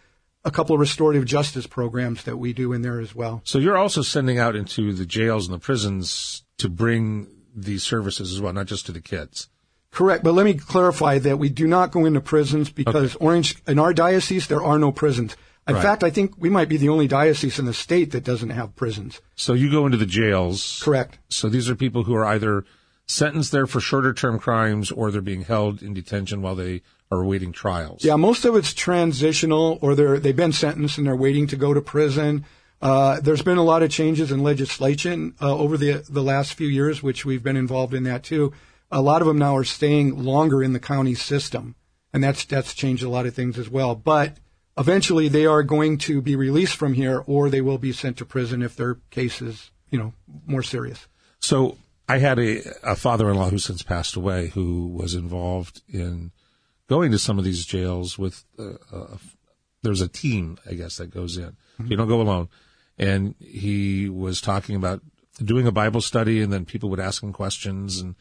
a 0.44 0.50
couple 0.50 0.74
of 0.74 0.80
restorative 0.80 1.26
justice 1.26 1.66
programs 1.66 2.24
that 2.24 2.38
we 2.38 2.52
do 2.52 2.72
in 2.72 2.82
there 2.82 3.00
as 3.00 3.14
well. 3.14 3.42
So 3.44 3.58
you're 3.58 3.76
also 3.76 4.00
sending 4.00 4.38
out 4.38 4.56
into 4.56 4.92
the 4.92 5.04
jails 5.04 5.46
and 5.46 5.54
the 5.54 5.58
prisons 5.58 6.44
to 6.60 6.68
bring 6.68 7.26
these 7.54 7.82
services 7.82 8.32
as 8.32 8.40
well, 8.40 8.52
not 8.52 8.66
just 8.66 8.86
to 8.86 8.92
the 8.92 9.00
kids. 9.00 9.48
Correct, 9.90 10.22
but 10.22 10.32
let 10.32 10.44
me 10.44 10.54
clarify 10.54 11.18
that 11.18 11.38
we 11.38 11.48
do 11.48 11.66
not 11.66 11.90
go 11.90 12.04
into 12.04 12.20
prisons 12.20 12.70
because 12.70 13.16
Orange 13.16 13.56
in 13.66 13.78
our 13.80 13.92
diocese 13.92 14.46
there 14.46 14.62
are 14.62 14.78
no 14.78 14.92
prisons. 14.92 15.36
In 15.66 15.74
Right. 15.74 15.82
fact, 15.82 16.04
I 16.04 16.10
think 16.10 16.34
we 16.38 16.48
might 16.48 16.68
be 16.68 16.76
the 16.76 16.88
only 16.88 17.06
diocese 17.08 17.58
in 17.58 17.64
the 17.64 17.74
state 17.74 18.12
that 18.12 18.24
doesn't 18.24 18.50
have 18.50 18.76
prisons. 18.76 19.20
So 19.36 19.52
you 19.52 19.70
go 19.70 19.86
into 19.86 19.98
the 19.98 20.06
jails. 20.06 20.80
Correct. 20.82 21.18
So 21.28 21.48
these 21.48 21.68
are 21.68 21.74
people 21.74 22.04
who 22.04 22.14
are 22.14 22.24
either 22.24 22.64
sentenced 23.06 23.50
there 23.52 23.66
for 23.66 23.80
shorter 23.80 24.12
term 24.14 24.38
crimes 24.38 24.90
or 24.92 25.10
they're 25.10 25.20
being 25.20 25.42
held 25.42 25.82
in 25.82 25.92
detention 25.92 26.40
while 26.40 26.54
they 26.54 26.82
are 27.10 27.20
awaiting 27.20 27.50
trials. 27.52 28.04
Yeah, 28.04 28.14
most 28.16 28.44
of 28.44 28.54
it's 28.54 28.72
transitional, 28.72 29.78
or 29.82 29.96
they're 29.96 30.20
they've 30.20 30.36
been 30.36 30.52
sentenced 30.52 30.96
and 30.98 31.06
they're 31.06 31.16
waiting 31.16 31.48
to 31.48 31.56
go 31.56 31.74
to 31.74 31.80
prison. 31.80 32.44
Uh, 32.80 33.20
there's 33.20 33.42
been 33.42 33.58
a 33.58 33.62
lot 33.62 33.82
of 33.82 33.90
changes 33.90 34.32
in 34.32 34.42
legislation 34.42 35.34
uh, 35.40 35.56
over 35.56 35.76
the 35.76 36.04
the 36.08 36.22
last 36.22 36.54
few 36.54 36.68
years, 36.68 37.02
which 37.02 37.24
we've 37.24 37.42
been 37.42 37.56
involved 37.56 37.94
in 37.94 38.04
that 38.04 38.22
too. 38.22 38.52
A 38.90 39.02
lot 39.02 39.20
of 39.20 39.28
them 39.28 39.38
now 39.38 39.56
are 39.56 39.64
staying 39.64 40.24
longer 40.24 40.62
in 40.62 40.72
the 40.72 40.80
county 40.80 41.14
system, 41.14 41.74
and 42.12 42.24
that's 42.24 42.44
that's 42.44 42.74
changed 42.74 43.02
a 43.02 43.08
lot 43.08 43.26
of 43.26 43.34
things 43.34 43.58
as 43.58 43.68
well. 43.68 43.94
But 43.94 44.38
eventually 44.80 45.28
they 45.28 45.46
are 45.46 45.62
going 45.62 45.98
to 45.98 46.22
be 46.22 46.34
released 46.34 46.76
from 46.76 46.94
here 46.94 47.22
or 47.26 47.50
they 47.50 47.60
will 47.60 47.78
be 47.78 47.92
sent 47.92 48.16
to 48.16 48.24
prison 48.24 48.62
if 48.62 48.76
their 48.76 48.96
case 49.10 49.42
is, 49.42 49.70
you 49.90 49.98
know, 49.98 50.14
more 50.46 50.62
serious. 50.62 51.06
So 51.38 51.76
I 52.08 52.18
had 52.18 52.38
a, 52.38 52.62
a 52.82 52.96
father-in-law 52.96 53.50
who 53.50 53.58
since 53.58 53.82
passed 53.82 54.16
away 54.16 54.48
who 54.48 54.88
was 54.88 55.14
involved 55.14 55.82
in 55.88 56.32
going 56.88 57.12
to 57.12 57.18
some 57.18 57.38
of 57.38 57.44
these 57.44 57.64
jails 57.66 58.18
with, 58.18 58.44
uh, 58.58 58.72
uh, 58.92 59.16
there's 59.82 60.00
a 60.00 60.08
team, 60.08 60.58
I 60.68 60.74
guess, 60.74 60.96
that 60.96 61.14
goes 61.14 61.36
in. 61.36 61.50
Mm-hmm. 61.50 61.86
You 61.86 61.96
don't 61.96 62.08
go 62.08 62.20
alone. 62.20 62.48
And 63.00 63.34
he 63.40 64.08
was 64.10 64.40
talking 64.42 64.76
about 64.76 65.00
doing 65.42 65.66
a 65.66 65.72
Bible 65.72 66.02
study 66.02 66.42
and 66.42 66.52
then 66.52 66.66
people 66.66 66.90
would 66.90 67.00
ask 67.00 67.22
him 67.22 67.32
questions 67.32 67.98
and 67.98 68.14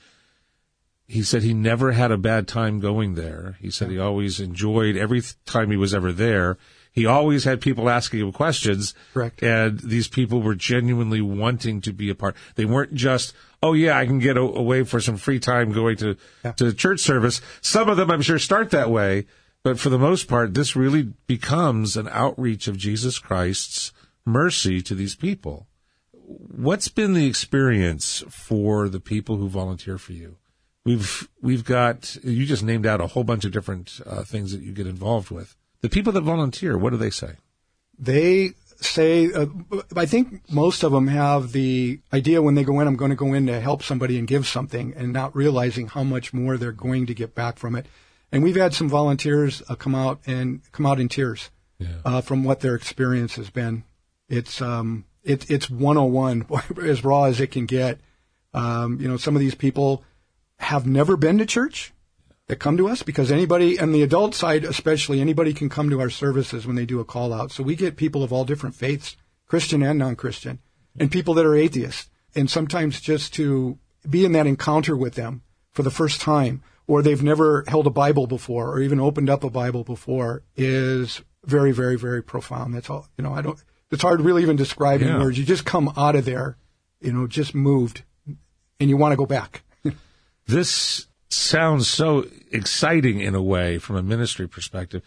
he 1.05 1.21
said 1.21 1.41
he 1.43 1.53
never 1.53 1.91
had 1.91 2.11
a 2.11 2.17
bad 2.17 2.47
time 2.47 2.79
going 2.79 3.15
there. 3.15 3.57
He 3.59 3.71
said 3.71 3.89
he 3.91 3.99
always 3.99 4.39
enjoyed 4.39 4.95
every 4.95 5.21
time 5.45 5.69
he 5.69 5.75
was 5.75 5.93
ever 5.93 6.13
there. 6.13 6.57
He 6.93 7.05
always 7.05 7.43
had 7.43 7.59
people 7.61 7.89
asking 7.89 8.21
him 8.21 8.31
questions. 8.31 8.93
Correct. 9.13 9.43
And 9.43 9.79
these 9.81 10.07
people 10.07 10.41
were 10.41 10.55
genuinely 10.55 11.19
wanting 11.19 11.81
to 11.81 11.91
be 11.91 12.09
a 12.09 12.15
part. 12.15 12.35
They 12.55 12.65
weren't 12.65 12.93
just, 12.93 13.33
oh 13.61 13.73
yeah, 13.73 13.97
I 13.97 14.05
can 14.05 14.19
get 14.19 14.37
a- 14.37 14.41
away 14.41 14.83
for 14.83 15.01
some 15.01 15.17
free 15.17 15.39
time 15.39 15.73
going 15.73 15.97
to, 15.97 16.15
Yeah. 16.45 16.53
to 16.53 16.71
church 16.73 17.01
service. 17.01 17.41
Some 17.59 17.89
of 17.89 17.97
them 17.97 18.09
I'm 18.11 18.21
sure 18.21 18.39
start 18.39 18.69
that 18.71 18.89
way, 18.91 19.25
but 19.61 19.77
for 19.77 19.89
the 19.89 19.99
most 19.99 20.27
part, 20.29 20.53
this 20.53 20.75
really 20.75 21.11
becomes 21.27 21.97
an 21.97 22.07
outreach 22.07 22.67
of 22.69 22.77
Jesus 22.77 23.19
Christ's 23.19 23.91
mercy 24.29 24.81
to 24.83 24.95
these 24.95 25.15
people. 25.15 25.67
What's 26.11 26.87
been 26.87 27.13
the 27.13 27.25
experience 27.27 28.23
for 28.29 28.87
the 28.87 28.99
people 28.99 29.37
who 29.37 29.49
volunteer 29.49 29.97
for 29.97 30.13
you? 30.13 30.37
We've 30.85 31.27
we've 31.41 31.65
got 31.65 32.15
you 32.23 32.45
just 32.45 32.63
named 32.63 32.85
out 32.85 33.01
a 33.01 33.07
whole 33.07 33.23
bunch 33.23 33.45
of 33.45 33.51
different 33.51 33.99
uh, 34.05 34.23
things 34.23 34.51
that 34.51 34.61
you 34.61 34.71
get 34.71 34.87
involved 34.87 35.29
with. 35.31 35.55
The 35.81 35.89
people 35.89 36.13
that 36.13 36.21
volunteer, 36.21 36.77
what 36.77 36.91
do 36.91 36.97
they 36.97 37.09
say? 37.09 37.33
They 37.97 38.51
say, 38.81 39.31
uh, 39.33 39.47
I 39.95 40.05
think 40.05 40.49
most 40.49 40.83
of 40.83 40.91
them 40.91 41.07
have 41.07 41.51
the 41.51 41.99
idea 42.13 42.41
when 42.41 42.55
they 42.55 42.63
go 42.63 42.79
in, 42.79 42.87
I'm 42.87 42.95
going 42.95 43.11
to 43.11 43.15
go 43.15 43.33
in 43.33 43.47
to 43.47 43.59
help 43.59 43.83
somebody 43.83 44.17
and 44.17 44.27
give 44.27 44.47
something 44.47 44.93
and 44.95 45.11
not 45.11 45.35
realizing 45.35 45.87
how 45.87 46.03
much 46.03 46.33
more 46.33 46.57
they're 46.57 46.71
going 46.71 47.05
to 47.07 47.13
get 47.13 47.35
back 47.35 47.57
from 47.57 47.75
it. 47.75 47.85
And 48.31 48.41
we've 48.43 48.55
had 48.55 48.73
some 48.73 48.87
volunteers 48.87 49.61
uh, 49.67 49.75
come 49.75 49.95
out 49.95 50.19
and 50.25 50.61
come 50.71 50.85
out 50.85 50.99
in 50.99 51.09
tears 51.09 51.49
Yeah. 51.77 51.87
uh, 52.05 52.21
from 52.21 52.43
what 52.45 52.61
their 52.61 52.75
experience 52.75 53.35
has 53.35 53.49
been. 53.49 53.83
It's, 54.29 54.61
um, 54.61 55.05
it, 55.23 55.49
it's 55.49 55.69
101, 55.69 56.45
as 56.83 57.03
raw 57.03 57.25
as 57.25 57.41
it 57.41 57.47
can 57.47 57.65
get. 57.65 57.99
Um, 58.53 58.99
you 58.99 59.07
know, 59.07 59.17
some 59.17 59.35
of 59.35 59.39
these 59.39 59.55
people 59.55 60.03
have 60.57 60.85
never 60.85 61.17
been 61.17 61.37
to 61.37 61.45
church 61.45 61.93
that 62.47 62.57
come 62.57 62.77
to 62.77 62.87
us 62.87 63.03
because 63.03 63.31
anybody, 63.31 63.77
and 63.77 63.93
the 63.93 64.01
adult 64.01 64.33
side 64.33 64.63
especially, 64.63 65.21
anybody 65.21 65.53
can 65.53 65.69
come 65.69 65.89
to 65.89 66.01
our 66.01 66.09
services 66.09 66.65
when 66.65 66.75
they 66.75 66.85
do 66.85 66.99
a 66.99 67.05
call 67.05 67.31
out. 67.31 67.51
So 67.51 67.63
we 67.63 67.75
get 67.75 67.95
people 67.95 68.23
of 68.23 68.33
all 68.33 68.43
different 68.43 68.75
faiths, 68.75 69.15
Christian 69.45 69.83
and 69.83 69.99
non-Christian, 69.99 70.59
and 70.99 71.11
people 71.11 71.33
that 71.35 71.45
are 71.45 71.55
atheists. 71.55 72.09
And 72.35 72.49
sometimes 72.49 73.01
just 73.01 73.33
to 73.35 73.77
be 74.07 74.25
in 74.25 74.31
that 74.33 74.47
encounter 74.47 74.97
with 74.97 75.15
them 75.15 75.43
for 75.71 75.83
the 75.83 75.91
first 75.91 76.21
time, 76.21 76.63
or 76.87 77.01
they've 77.01 77.21
never 77.21 77.63
held 77.67 77.85
a 77.85 77.91
Bible 77.91 78.25
before, 78.25 78.71
or 78.71 78.81
even 78.81 78.99
opened 78.99 79.29
up 79.29 79.43
a 79.43 79.49
Bible 79.49 79.83
before, 79.83 80.43
is 80.55 81.21
very, 81.45 81.71
very, 81.71 81.97
very 81.97 82.23
profound. 82.23 82.73
That's 82.73 82.89
all. 82.89 83.07
You 83.17 83.23
know, 83.23 83.33
I 83.33 83.41
don't. 83.41 83.63
It's 83.91 84.03
hard 84.03 84.19
to 84.19 84.23
really 84.23 84.41
even 84.43 84.55
describe 84.55 85.01
Yeah. 85.01 85.15
in 85.15 85.19
words. 85.21 85.37
You 85.37 85.45
just 85.45 85.65
come 85.65 85.91
out 85.97 86.15
of 86.15 86.25
there, 86.25 86.57
you 87.01 87.11
know, 87.11 87.27
just 87.27 87.55
moved, 87.55 88.03
and 88.79 88.89
you 88.89 88.97
want 88.97 89.13
to 89.13 89.17
go 89.17 89.25
back. 89.25 89.63
This 90.47 91.05
sounds 91.29 91.87
so 91.87 92.25
exciting 92.51 93.19
in 93.19 93.35
a 93.35 93.41
way 93.41 93.77
from 93.77 93.95
a 93.97 94.01
ministry 94.01 94.47
perspective, 94.47 95.03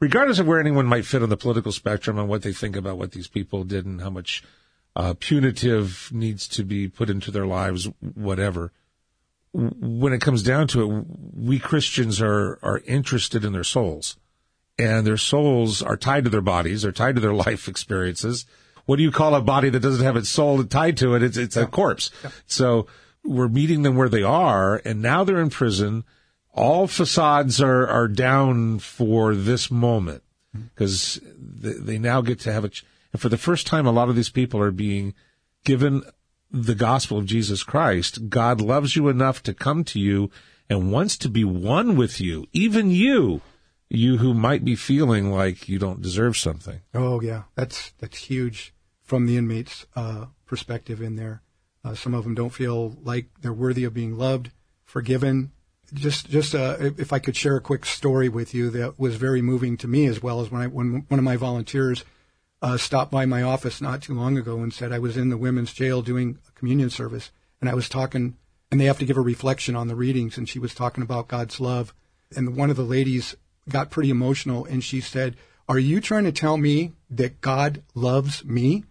regardless 0.00 0.38
of 0.38 0.46
where 0.46 0.58
anyone 0.58 0.86
might 0.86 1.04
fit 1.04 1.22
on 1.22 1.28
the 1.28 1.36
political 1.36 1.70
spectrum 1.70 2.18
and 2.18 2.28
what 2.30 2.40
they 2.40 2.52
think 2.54 2.76
about 2.76 2.96
what 2.96 3.12
these 3.12 3.28
people 3.28 3.64
did 3.64 3.84
and 3.84 4.00
how 4.00 4.08
much 4.08 4.42
uh, 4.94 5.12
punitive 5.20 6.08
needs 6.12 6.48
to 6.48 6.64
be 6.64 6.88
put 6.88 7.10
into 7.10 7.30
their 7.30 7.44
lives, 7.46 7.90
whatever. 8.14 8.72
When 9.52 10.14
it 10.14 10.22
comes 10.22 10.42
down 10.42 10.66
to 10.68 10.82
it, 10.82 11.04
we 11.34 11.58
Christians 11.58 12.22
are 12.22 12.58
are 12.62 12.80
interested 12.86 13.44
in 13.44 13.52
their 13.52 13.64
souls, 13.64 14.16
and 14.78 15.06
their 15.06 15.16
souls 15.16 15.82
are 15.82 15.96
tied 15.96 16.24
to 16.24 16.30
their 16.30 16.40
bodies, 16.40 16.82
they're 16.82 16.92
tied 16.92 17.14
to 17.14 17.20
their 17.20 17.34
life 17.46 17.68
experiences. 17.68 18.46
What 18.84 18.96
do 18.96 19.02
you 19.02 19.10
call 19.10 19.34
a 19.34 19.40
body 19.40 19.68
that 19.68 19.80
doesn't 19.80 20.04
have 20.04 20.16
its 20.16 20.28
soul 20.28 20.62
tied 20.64 20.96
to 20.98 21.14
it? 21.14 21.22
It's 21.22 21.36
it's 21.36 21.56
a 21.56 21.66
corpse. 21.66 22.10
So 22.46 22.86
we're 23.24 23.48
meeting 23.48 23.82
them 23.82 23.96
where 23.96 24.08
they 24.08 24.22
are, 24.22 24.80
and 24.84 25.02
now 25.02 25.24
they're 25.24 25.40
in 25.40 25.50
prison. 25.50 26.04
All 26.52 26.86
facades 26.86 27.60
are 27.60 27.86
are 27.86 28.08
down 28.08 28.78
for 28.78 29.34
this 29.34 29.70
moment 29.70 30.22
mm-hmm. 30.56 30.68
because 30.68 31.20
they, 31.36 31.72
they 31.72 31.98
now 31.98 32.20
get 32.20 32.40
to 32.40 32.52
have 32.52 32.64
a. 32.64 32.68
Ch- 32.68 32.84
and 33.12 33.20
for 33.20 33.28
the 33.28 33.36
first 33.36 33.66
time, 33.66 33.86
a 33.86 33.92
lot 33.92 34.08
of 34.08 34.14
these 34.14 34.30
people 34.30 34.60
are 34.60 34.70
being 34.70 35.14
given 35.64 36.02
the 36.50 36.74
gospel 36.74 37.18
of 37.18 37.26
Jesus 37.26 37.62
Christ. 37.62 38.28
God 38.28 38.60
loves 38.60 38.94
you 38.94 39.08
enough 39.08 39.42
to 39.44 39.54
come 39.54 39.84
to 39.84 39.98
you 39.98 40.30
and 40.70 40.92
wants 40.92 41.16
to 41.18 41.28
be 41.28 41.44
one 41.44 41.96
with 41.96 42.20
you, 42.20 42.46
even 42.52 42.90
you, 42.90 43.40
you 43.88 44.18
who 44.18 44.34
might 44.34 44.64
be 44.64 44.76
feeling 44.76 45.30
like 45.30 45.68
you 45.68 45.78
don't 45.78 46.02
deserve 46.02 46.36
something. 46.36 46.80
Oh 46.94 47.20
yeah, 47.20 47.44
that's 47.54 47.92
that's 47.98 48.18
huge 48.18 48.74
from 49.02 49.26
the 49.26 49.36
inmates' 49.36 49.86
uh, 49.94 50.26
perspective 50.46 51.00
in 51.00 51.16
there. 51.16 51.42
Uh, 51.84 51.94
some 51.94 52.14
of 52.14 52.24
them 52.24 52.34
don't 52.34 52.50
feel 52.50 52.96
like 53.02 53.26
they're 53.40 53.52
worthy 53.52 53.84
of 53.84 53.94
being 53.94 54.18
loved, 54.18 54.50
forgiven. 54.84 55.52
Just 55.94 56.28
just 56.28 56.54
uh, 56.54 56.76
if 56.80 57.12
I 57.12 57.20
could 57.20 57.36
share 57.36 57.56
a 57.56 57.60
quick 57.60 57.86
story 57.86 58.28
with 58.28 58.52
you 58.52 58.70
that 58.70 58.98
was 58.98 59.14
very 59.14 59.40
moving 59.40 59.76
to 59.78 59.88
me 59.88 60.06
as 60.06 60.20
well 60.20 60.40
as 60.40 60.50
when 60.50 60.62
I 60.62 60.66
when 60.66 61.04
one 61.08 61.20
of 61.20 61.24
my 61.24 61.36
volunteers 61.36 62.04
uh, 62.60 62.76
stopped 62.76 63.12
by 63.12 63.24
my 63.24 63.42
office 63.42 63.80
not 63.80 64.02
too 64.02 64.14
long 64.14 64.36
ago 64.36 64.58
and 64.58 64.72
said 64.72 64.90
I 64.90 64.98
was 64.98 65.16
in 65.16 65.30
the 65.30 65.36
women's 65.36 65.72
jail 65.72 66.02
doing 66.02 66.38
a 66.48 66.52
communion 66.52 66.90
service 66.90 67.30
and 67.60 67.70
I 67.70 67.74
was 67.74 67.88
talking 67.88 68.36
and 68.72 68.80
they 68.80 68.86
have 68.86 68.98
to 68.98 69.04
give 69.04 69.16
a 69.16 69.20
reflection 69.22 69.76
on 69.76 69.86
the 69.86 69.94
readings 69.94 70.36
and 70.36 70.48
she 70.48 70.58
was 70.58 70.74
talking 70.74 71.04
about 71.04 71.28
God's 71.28 71.60
love 71.60 71.94
and 72.34 72.56
one 72.56 72.70
of 72.70 72.76
the 72.76 72.82
ladies 72.82 73.36
got 73.68 73.90
pretty 73.90 74.10
emotional 74.10 74.64
and 74.64 74.82
she 74.84 75.00
said, 75.00 75.36
"Are 75.68 75.78
you 75.78 76.00
trying 76.00 76.24
to 76.24 76.32
tell 76.32 76.56
me 76.56 76.92
that 77.10 77.40
God 77.40 77.82
loves 77.94 78.44
me?" 78.44 78.84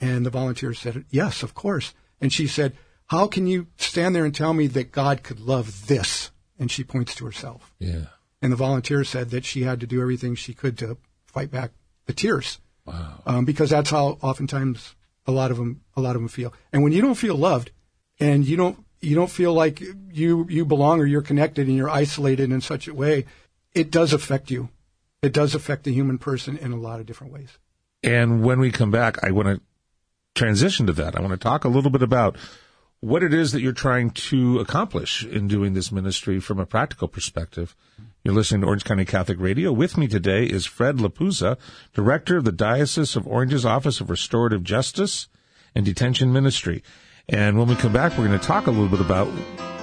And 0.00 0.24
the 0.24 0.30
volunteer 0.30 0.74
said, 0.74 1.04
"Yes, 1.10 1.42
of 1.42 1.54
course." 1.54 1.94
And 2.20 2.32
she 2.32 2.46
said, 2.46 2.76
"How 3.06 3.26
can 3.26 3.46
you 3.46 3.66
stand 3.76 4.14
there 4.14 4.24
and 4.24 4.34
tell 4.34 4.52
me 4.54 4.66
that 4.68 4.92
God 4.92 5.22
could 5.22 5.40
love 5.40 5.86
this?" 5.86 6.30
And 6.58 6.70
she 6.70 6.84
points 6.84 7.14
to 7.16 7.24
herself. 7.24 7.72
Yeah. 7.78 8.06
And 8.42 8.52
the 8.52 8.56
volunteer 8.56 9.02
said 9.04 9.30
that 9.30 9.44
she 9.44 9.62
had 9.62 9.80
to 9.80 9.86
do 9.86 10.00
everything 10.00 10.34
she 10.34 10.54
could 10.54 10.78
to 10.78 10.96
fight 11.26 11.50
back 11.50 11.72
the 12.06 12.12
tears, 12.12 12.58
Wow. 12.84 13.22
um, 13.26 13.44
because 13.44 13.70
that's 13.70 13.90
how 13.90 14.18
oftentimes 14.22 14.94
a 15.26 15.32
lot 15.32 15.50
of 15.50 15.56
them 15.56 15.82
a 15.96 16.00
lot 16.00 16.16
of 16.16 16.22
them 16.22 16.28
feel. 16.28 16.52
And 16.72 16.82
when 16.82 16.92
you 16.92 17.00
don't 17.02 17.16
feel 17.16 17.34
loved, 17.36 17.70
and 18.20 18.44
you 18.46 18.56
don't 18.56 18.84
you 19.00 19.14
don't 19.14 19.30
feel 19.30 19.52
like 19.52 19.80
you 20.12 20.46
you 20.48 20.64
belong 20.64 21.00
or 21.00 21.06
you're 21.06 21.22
connected 21.22 21.66
and 21.68 21.76
you're 21.76 21.90
isolated 21.90 22.50
in 22.52 22.60
such 22.60 22.88
a 22.88 22.94
way, 22.94 23.24
it 23.78 23.90
does 23.90 24.12
affect 24.12 24.50
you. 24.50 24.68
It 25.22 25.32
does 25.32 25.54
affect 25.54 25.84
the 25.84 25.92
human 25.92 26.18
person 26.18 26.58
in 26.58 26.72
a 26.72 26.76
lot 26.76 27.00
of 27.00 27.06
different 27.06 27.32
ways. 27.32 27.56
And 28.02 28.42
when 28.42 28.60
we 28.60 28.70
come 28.70 28.90
back, 28.90 29.22
I 29.24 29.30
want 29.30 29.48
to 29.48 29.60
transition 30.34 30.86
to 30.86 30.92
that. 30.94 31.16
I 31.16 31.20
want 31.20 31.32
to 31.32 31.36
talk 31.36 31.64
a 31.64 31.68
little 31.68 31.90
bit 31.90 32.02
about 32.02 32.36
what 33.00 33.22
it 33.22 33.32
is 33.32 33.52
that 33.52 33.60
you're 33.60 33.72
trying 33.72 34.10
to 34.10 34.58
accomplish 34.58 35.24
in 35.24 35.46
doing 35.46 35.74
this 35.74 35.92
ministry 35.92 36.40
from 36.40 36.58
a 36.58 36.66
practical 36.66 37.06
perspective. 37.06 37.76
You're 38.24 38.34
listening 38.34 38.62
to 38.62 38.66
Orange 38.66 38.84
County 38.84 39.04
Catholic 39.04 39.38
Radio. 39.40 39.72
With 39.72 39.96
me 39.96 40.08
today 40.08 40.44
is 40.44 40.66
Fred 40.66 40.96
LaPuzza, 40.96 41.56
Director 41.94 42.38
of 42.38 42.44
the 42.44 42.52
Diocese 42.52 43.14
of 43.14 43.26
Orange's 43.26 43.64
Office 43.64 44.00
of 44.00 44.10
Restorative 44.10 44.64
Justice 44.64 45.28
and 45.74 45.84
Detention 45.84 46.32
Ministry. 46.32 46.82
And 47.28 47.58
when 47.58 47.68
we 47.68 47.76
come 47.76 47.92
back, 47.92 48.12
we're 48.12 48.26
going 48.26 48.38
to 48.38 48.44
talk 48.44 48.66
a 48.66 48.72
little 48.72 48.88
bit 48.88 49.00
about 49.00 49.28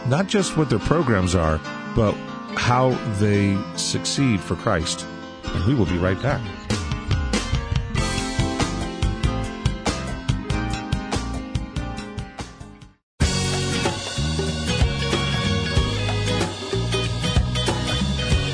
not 0.08 0.28
just 0.28 0.58
what 0.58 0.70
their 0.70 0.80
programs 0.80 1.36
are, 1.36 1.60
but 1.96 2.14
how 2.56 2.92
they 3.20 3.58
succeed 3.76 4.40
for 4.40 4.56
Christ. 4.56 5.06
And 5.44 5.66
we 5.66 5.76
will 5.76 5.86
be 5.86 5.98
right 5.98 6.22
back. 6.22 6.42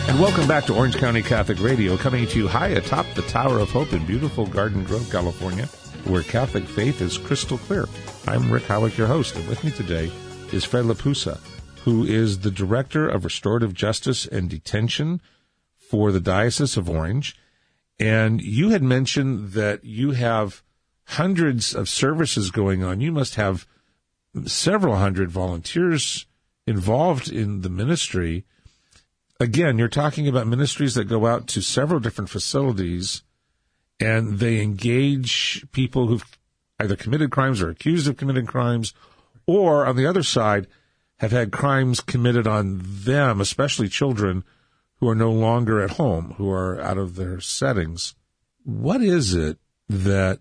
And 0.08 0.20
welcome 0.20 0.48
back 0.48 0.66
to 0.66 0.76
Orange 0.76 0.98
County 0.98 1.22
Catholic 1.22 1.62
Radio, 1.62 1.96
coming 1.96 2.28
to 2.28 2.38
you 2.38 2.48
high 2.48 2.68
atop 2.68 3.06
the 3.16 3.22
Tower 3.24 3.60
of 3.60 3.70
Hope 3.70 3.94
in 3.94 4.06
beautiful 4.06 4.46
Garden 4.46 4.84
Grove, 4.84 5.10
California, 5.10 5.68
where 6.06 6.24
Catholic 6.24 6.66
faith 6.66 7.02
is 7.02 7.18
crystal 7.18 7.58
clear. 7.58 7.88
I'm 8.28 8.52
Rick 8.52 8.64
Howick, 8.64 8.98
your 8.98 9.08
host, 9.08 9.36
and 9.36 9.48
with 9.48 9.64
me 9.64 9.72
today 9.72 10.12
is 10.52 10.66
Fred 10.66 10.86
LaPuzza, 10.86 11.40
who 11.84 12.04
is 12.04 12.40
the 12.40 12.52
Director 12.52 13.08
of 13.08 13.24
Restorative 13.24 13.74
Justice 13.74 14.26
and 14.26 14.50
Detention 14.50 15.22
for 15.78 16.12
the 16.12 16.20
Diocese 16.20 16.78
of 16.78 16.90
Orange. 16.90 17.36
And 18.00 18.42
you 18.42 18.70
had 18.70 18.84
mentioned 18.84 19.52
that 19.52 19.84
you 19.84 20.12
have 20.12 20.64
hundreds 21.06 21.76
of 21.76 21.90
services 21.90 22.52
going 22.52 22.84
on. 22.84 23.02
You 23.02 23.12
must 23.12 23.36
have 23.36 23.68
several 24.46 24.96
hundred 24.96 25.30
volunteers 25.32 26.26
involved 26.66 27.30
in 27.30 27.62
the 27.62 27.70
ministry 27.70 28.46
again, 29.42 29.78
you're 29.78 29.88
talking 29.88 30.28
about 30.28 30.48
ministries 30.48 30.94
that 30.94 31.06
go 31.06 31.26
out 31.26 31.48
to 31.48 31.62
several 31.62 32.00
different 32.00 32.30
facilities 32.30 33.24
and 34.00 34.40
they 34.40 34.62
engage 34.62 35.66
people 35.72 36.08
who've 36.08 36.38
either 36.80 36.96
committed 36.96 37.32
crimes 37.32 37.62
or 37.62 37.70
accused 37.70 38.08
of 38.08 38.18
committing 38.18 38.46
crimes, 38.46 38.94
or 39.46 39.86
on 39.86 39.96
the 39.96 40.06
other 40.06 40.24
side, 40.24 40.66
have 41.22 41.32
had 41.32 41.52
crimes 41.52 42.00
committed 42.02 42.48
on 42.48 42.82
them, 42.84 43.40
especially 43.40 43.88
children 43.88 44.44
who 44.96 45.08
are 45.08 45.14
no 45.14 45.32
longer 45.32 45.80
at 45.80 45.92
home, 45.92 46.34
who 46.38 46.50
are 46.50 46.82
out 46.82 46.98
of 46.98 47.16
their 47.16 47.40
settings. 47.40 48.16
What 48.64 49.04
is 49.04 49.36
it 49.36 49.60
that 49.88 50.40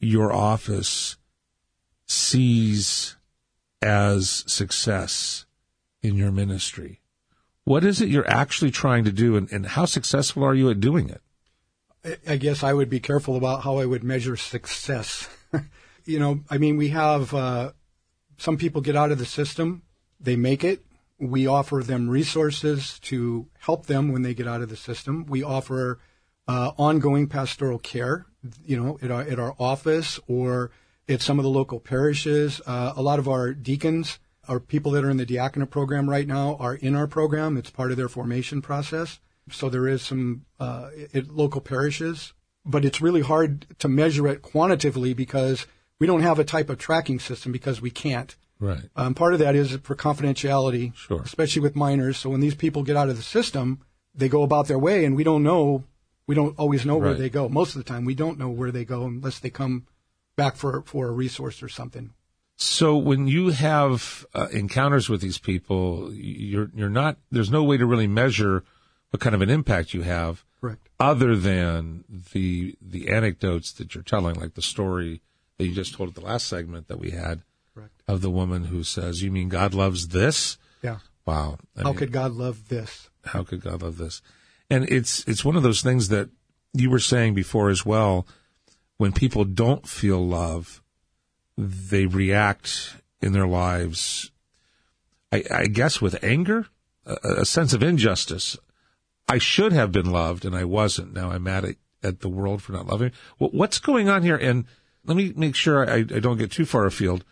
your 0.00 0.32
office 0.32 1.18
sees 2.06 3.16
as 3.82 4.44
success 4.46 5.44
in 6.00 6.14
your 6.14 6.32
ministry? 6.32 7.02
What 7.64 7.84
is 7.84 8.00
it 8.00 8.08
you're 8.08 8.30
actually 8.30 8.70
trying 8.70 9.04
to 9.04 9.12
do, 9.12 9.36
and, 9.36 9.52
and 9.52 9.66
how 9.66 9.84
successful 9.84 10.42
are 10.42 10.54
you 10.54 10.70
at 10.70 10.80
doing 10.80 11.10
it? 11.10 11.20
I 12.26 12.38
guess 12.38 12.62
I 12.62 12.72
would 12.72 12.88
be 12.88 13.00
careful 13.00 13.36
about 13.36 13.62
how 13.62 13.76
I 13.76 13.84
would 13.84 14.04
measure 14.04 14.38
success. 14.38 15.28
you 16.06 16.18
know, 16.18 16.40
I 16.48 16.56
mean, 16.56 16.78
we 16.78 16.88
have 16.88 17.34
uh, 17.34 17.72
some 18.38 18.56
people 18.56 18.80
get 18.80 18.96
out 18.96 19.12
of 19.12 19.18
the 19.18 19.26
system, 19.26 19.82
they 20.20 20.36
make 20.36 20.64
it. 20.64 20.84
We 21.18 21.46
offer 21.46 21.82
them 21.84 22.08
resources 22.08 22.98
to 23.00 23.48
help 23.58 23.86
them 23.86 24.12
when 24.12 24.22
they 24.22 24.34
get 24.34 24.46
out 24.46 24.62
of 24.62 24.68
the 24.68 24.76
system. 24.76 25.26
We 25.26 25.42
offer 25.42 25.98
uh, 26.46 26.72
ongoing 26.78 27.28
pastoral 27.28 27.78
care, 27.78 28.26
you 28.64 28.82
know, 28.82 28.98
at 29.02 29.10
our, 29.10 29.22
at 29.22 29.38
our 29.38 29.54
office 29.58 30.20
or 30.28 30.70
at 31.08 31.20
some 31.20 31.38
of 31.38 31.42
the 31.42 31.50
local 31.50 31.80
parishes. 31.80 32.60
Uh, 32.66 32.92
a 32.96 33.02
lot 33.02 33.18
of 33.18 33.28
our 33.28 33.52
deacons, 33.52 34.18
our 34.48 34.60
people 34.60 34.92
that 34.92 35.04
are 35.04 35.10
in 35.10 35.16
the 35.16 35.26
diaconate 35.26 35.70
program 35.70 36.08
right 36.08 36.26
now, 36.26 36.56
are 36.60 36.74
in 36.74 36.94
our 36.94 37.06
program. 37.06 37.56
It's 37.56 37.70
part 37.70 37.90
of 37.90 37.96
their 37.96 38.08
formation 38.08 38.62
process. 38.62 39.18
So 39.50 39.68
there 39.68 39.88
is 39.88 40.02
some 40.02 40.44
uh, 40.60 40.90
at 41.14 41.28
local 41.28 41.60
parishes, 41.60 42.34
but 42.64 42.84
it's 42.84 43.00
really 43.00 43.22
hard 43.22 43.66
to 43.78 43.88
measure 43.88 44.28
it 44.28 44.42
quantitatively 44.42 45.14
because 45.14 45.66
we 45.98 46.06
don't 46.06 46.22
have 46.22 46.38
a 46.38 46.44
type 46.44 46.70
of 46.70 46.78
tracking 46.78 47.18
system 47.18 47.50
because 47.50 47.80
we 47.80 47.90
can't. 47.90 48.36
Right. 48.60 48.82
Um, 48.96 49.14
part 49.14 49.34
of 49.34 49.38
that 49.40 49.54
is 49.54 49.76
for 49.82 49.94
confidentiality, 49.94 50.94
Sure. 50.94 51.22
especially 51.22 51.62
with 51.62 51.76
minors. 51.76 52.16
So 52.18 52.30
when 52.30 52.40
these 52.40 52.54
people 52.56 52.82
get 52.82 52.96
out 52.96 53.08
of 53.08 53.16
the 53.16 53.22
system, 53.22 53.80
they 54.14 54.28
go 54.28 54.42
about 54.42 54.66
their 54.66 54.78
way, 54.78 55.04
and 55.04 55.14
we 55.14 55.22
don't 55.24 55.42
know. 55.42 55.84
We 56.26 56.34
don't 56.34 56.58
always 56.58 56.84
know 56.84 56.96
where 56.98 57.10
Right. 57.10 57.18
they 57.18 57.30
go. 57.30 57.48
Most 57.48 57.74
of 57.76 57.82
the 57.84 57.88
time, 57.88 58.04
we 58.04 58.14
don't 58.14 58.38
know 58.38 58.48
where 58.50 58.70
they 58.72 58.84
go 58.84 59.04
unless 59.06 59.38
they 59.38 59.50
come 59.50 59.86
back 60.36 60.56
for 60.56 60.82
for 60.82 61.08
a 61.08 61.12
resource 61.12 61.62
or 61.62 61.68
something. 61.68 62.10
So 62.56 62.96
when 62.96 63.28
you 63.28 63.50
have 63.50 64.26
uh, 64.34 64.48
encounters 64.50 65.08
with 65.08 65.20
these 65.20 65.38
people, 65.38 66.12
you're 66.12 66.70
you're 66.74 66.90
not. 66.90 67.16
There's 67.30 67.50
no 67.50 67.62
way 67.62 67.76
to 67.76 67.86
really 67.86 68.08
measure 68.08 68.64
what 69.10 69.20
kind 69.20 69.34
of 69.34 69.40
an 69.42 69.48
impact 69.50 69.94
you 69.94 70.02
have, 70.02 70.44
Correct. 70.60 70.88
other 70.98 71.36
than 71.36 72.04
the 72.32 72.74
the 72.82 73.08
anecdotes 73.10 73.70
that 73.74 73.94
you're 73.94 74.02
telling, 74.04 74.34
like 74.34 74.54
the 74.54 74.62
story 74.62 75.22
that 75.56 75.66
you 75.66 75.74
just 75.74 75.94
told 75.94 76.08
at 76.10 76.14
the 76.16 76.20
last 76.20 76.48
segment 76.48 76.88
that 76.88 76.98
we 76.98 77.12
had. 77.12 77.42
Of 78.08 78.20
the 78.22 78.30
woman 78.30 78.64
who 78.64 78.82
says, 78.82 79.22
"You 79.22 79.30
mean 79.30 79.48
God 79.48 79.74
loves 79.74 80.08
this?" 80.08 80.58
Yeah. 80.82 80.98
Wow. 81.26 81.58
I 81.76 81.82
How 81.82 81.88
mean, 81.90 81.98
could 81.98 82.12
God 82.12 82.32
love 82.32 82.68
this? 82.68 83.10
how 83.24 83.44
could 83.44 83.60
God 83.62 83.82
love 83.82 83.98
this? 83.98 84.22
And 84.70 84.84
it's 84.90 85.22
it's 85.28 85.44
one 85.44 85.56
of 85.56 85.62
those 85.62 85.82
things 85.82 86.08
that 86.08 86.30
you 86.72 86.90
were 86.90 86.98
saying 86.98 87.34
before 87.34 87.68
as 87.70 87.84
well. 87.86 88.26
When 88.96 89.12
people 89.12 89.44
don't 89.44 89.86
feel 89.86 90.26
love, 90.26 90.82
they 91.56 92.06
react 92.06 92.96
in 93.20 93.32
their 93.32 93.46
lives. 93.46 94.30
I, 95.30 95.44
I 95.50 95.66
guess 95.66 96.00
with 96.00 96.22
anger, 96.24 96.66
a, 97.06 97.16
a 97.40 97.44
sense 97.44 97.72
of 97.74 97.82
injustice. 97.82 98.56
I 99.28 99.38
should 99.38 99.72
have 99.74 99.92
been 99.92 100.10
loved 100.10 100.44
and 100.46 100.56
I 100.56 100.64
wasn't. 100.64 101.12
Now 101.12 101.30
I'm 101.30 101.42
mad 101.42 101.64
at, 101.66 101.76
at 102.02 102.20
the 102.20 102.30
world 102.30 102.62
for 102.62 102.72
not 102.72 102.86
loving. 102.86 103.08
me. 103.08 103.14
Well, 103.38 103.50
what's 103.52 103.78
going 103.78 104.08
on 104.08 104.22
here? 104.22 104.36
And 104.36 104.64
let 105.04 105.16
me 105.16 105.32
make 105.36 105.54
sure 105.54 105.88
I, 105.88 105.96
I 105.98 106.20
don't 106.20 106.38
get 106.38 106.50
too 106.50 106.64
far 106.64 106.86
afield. 106.86 107.24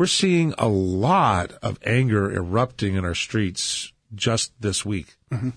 We're 0.00 0.06
seeing 0.06 0.54
a 0.56 0.66
lot 0.66 1.52
of 1.60 1.78
anger 1.84 2.32
erupting 2.32 2.94
in 2.94 3.04
our 3.04 3.14
streets 3.14 3.92
just 4.14 4.58
this 4.58 4.82
week. 4.82 5.16
Mm-hmm. 5.30 5.50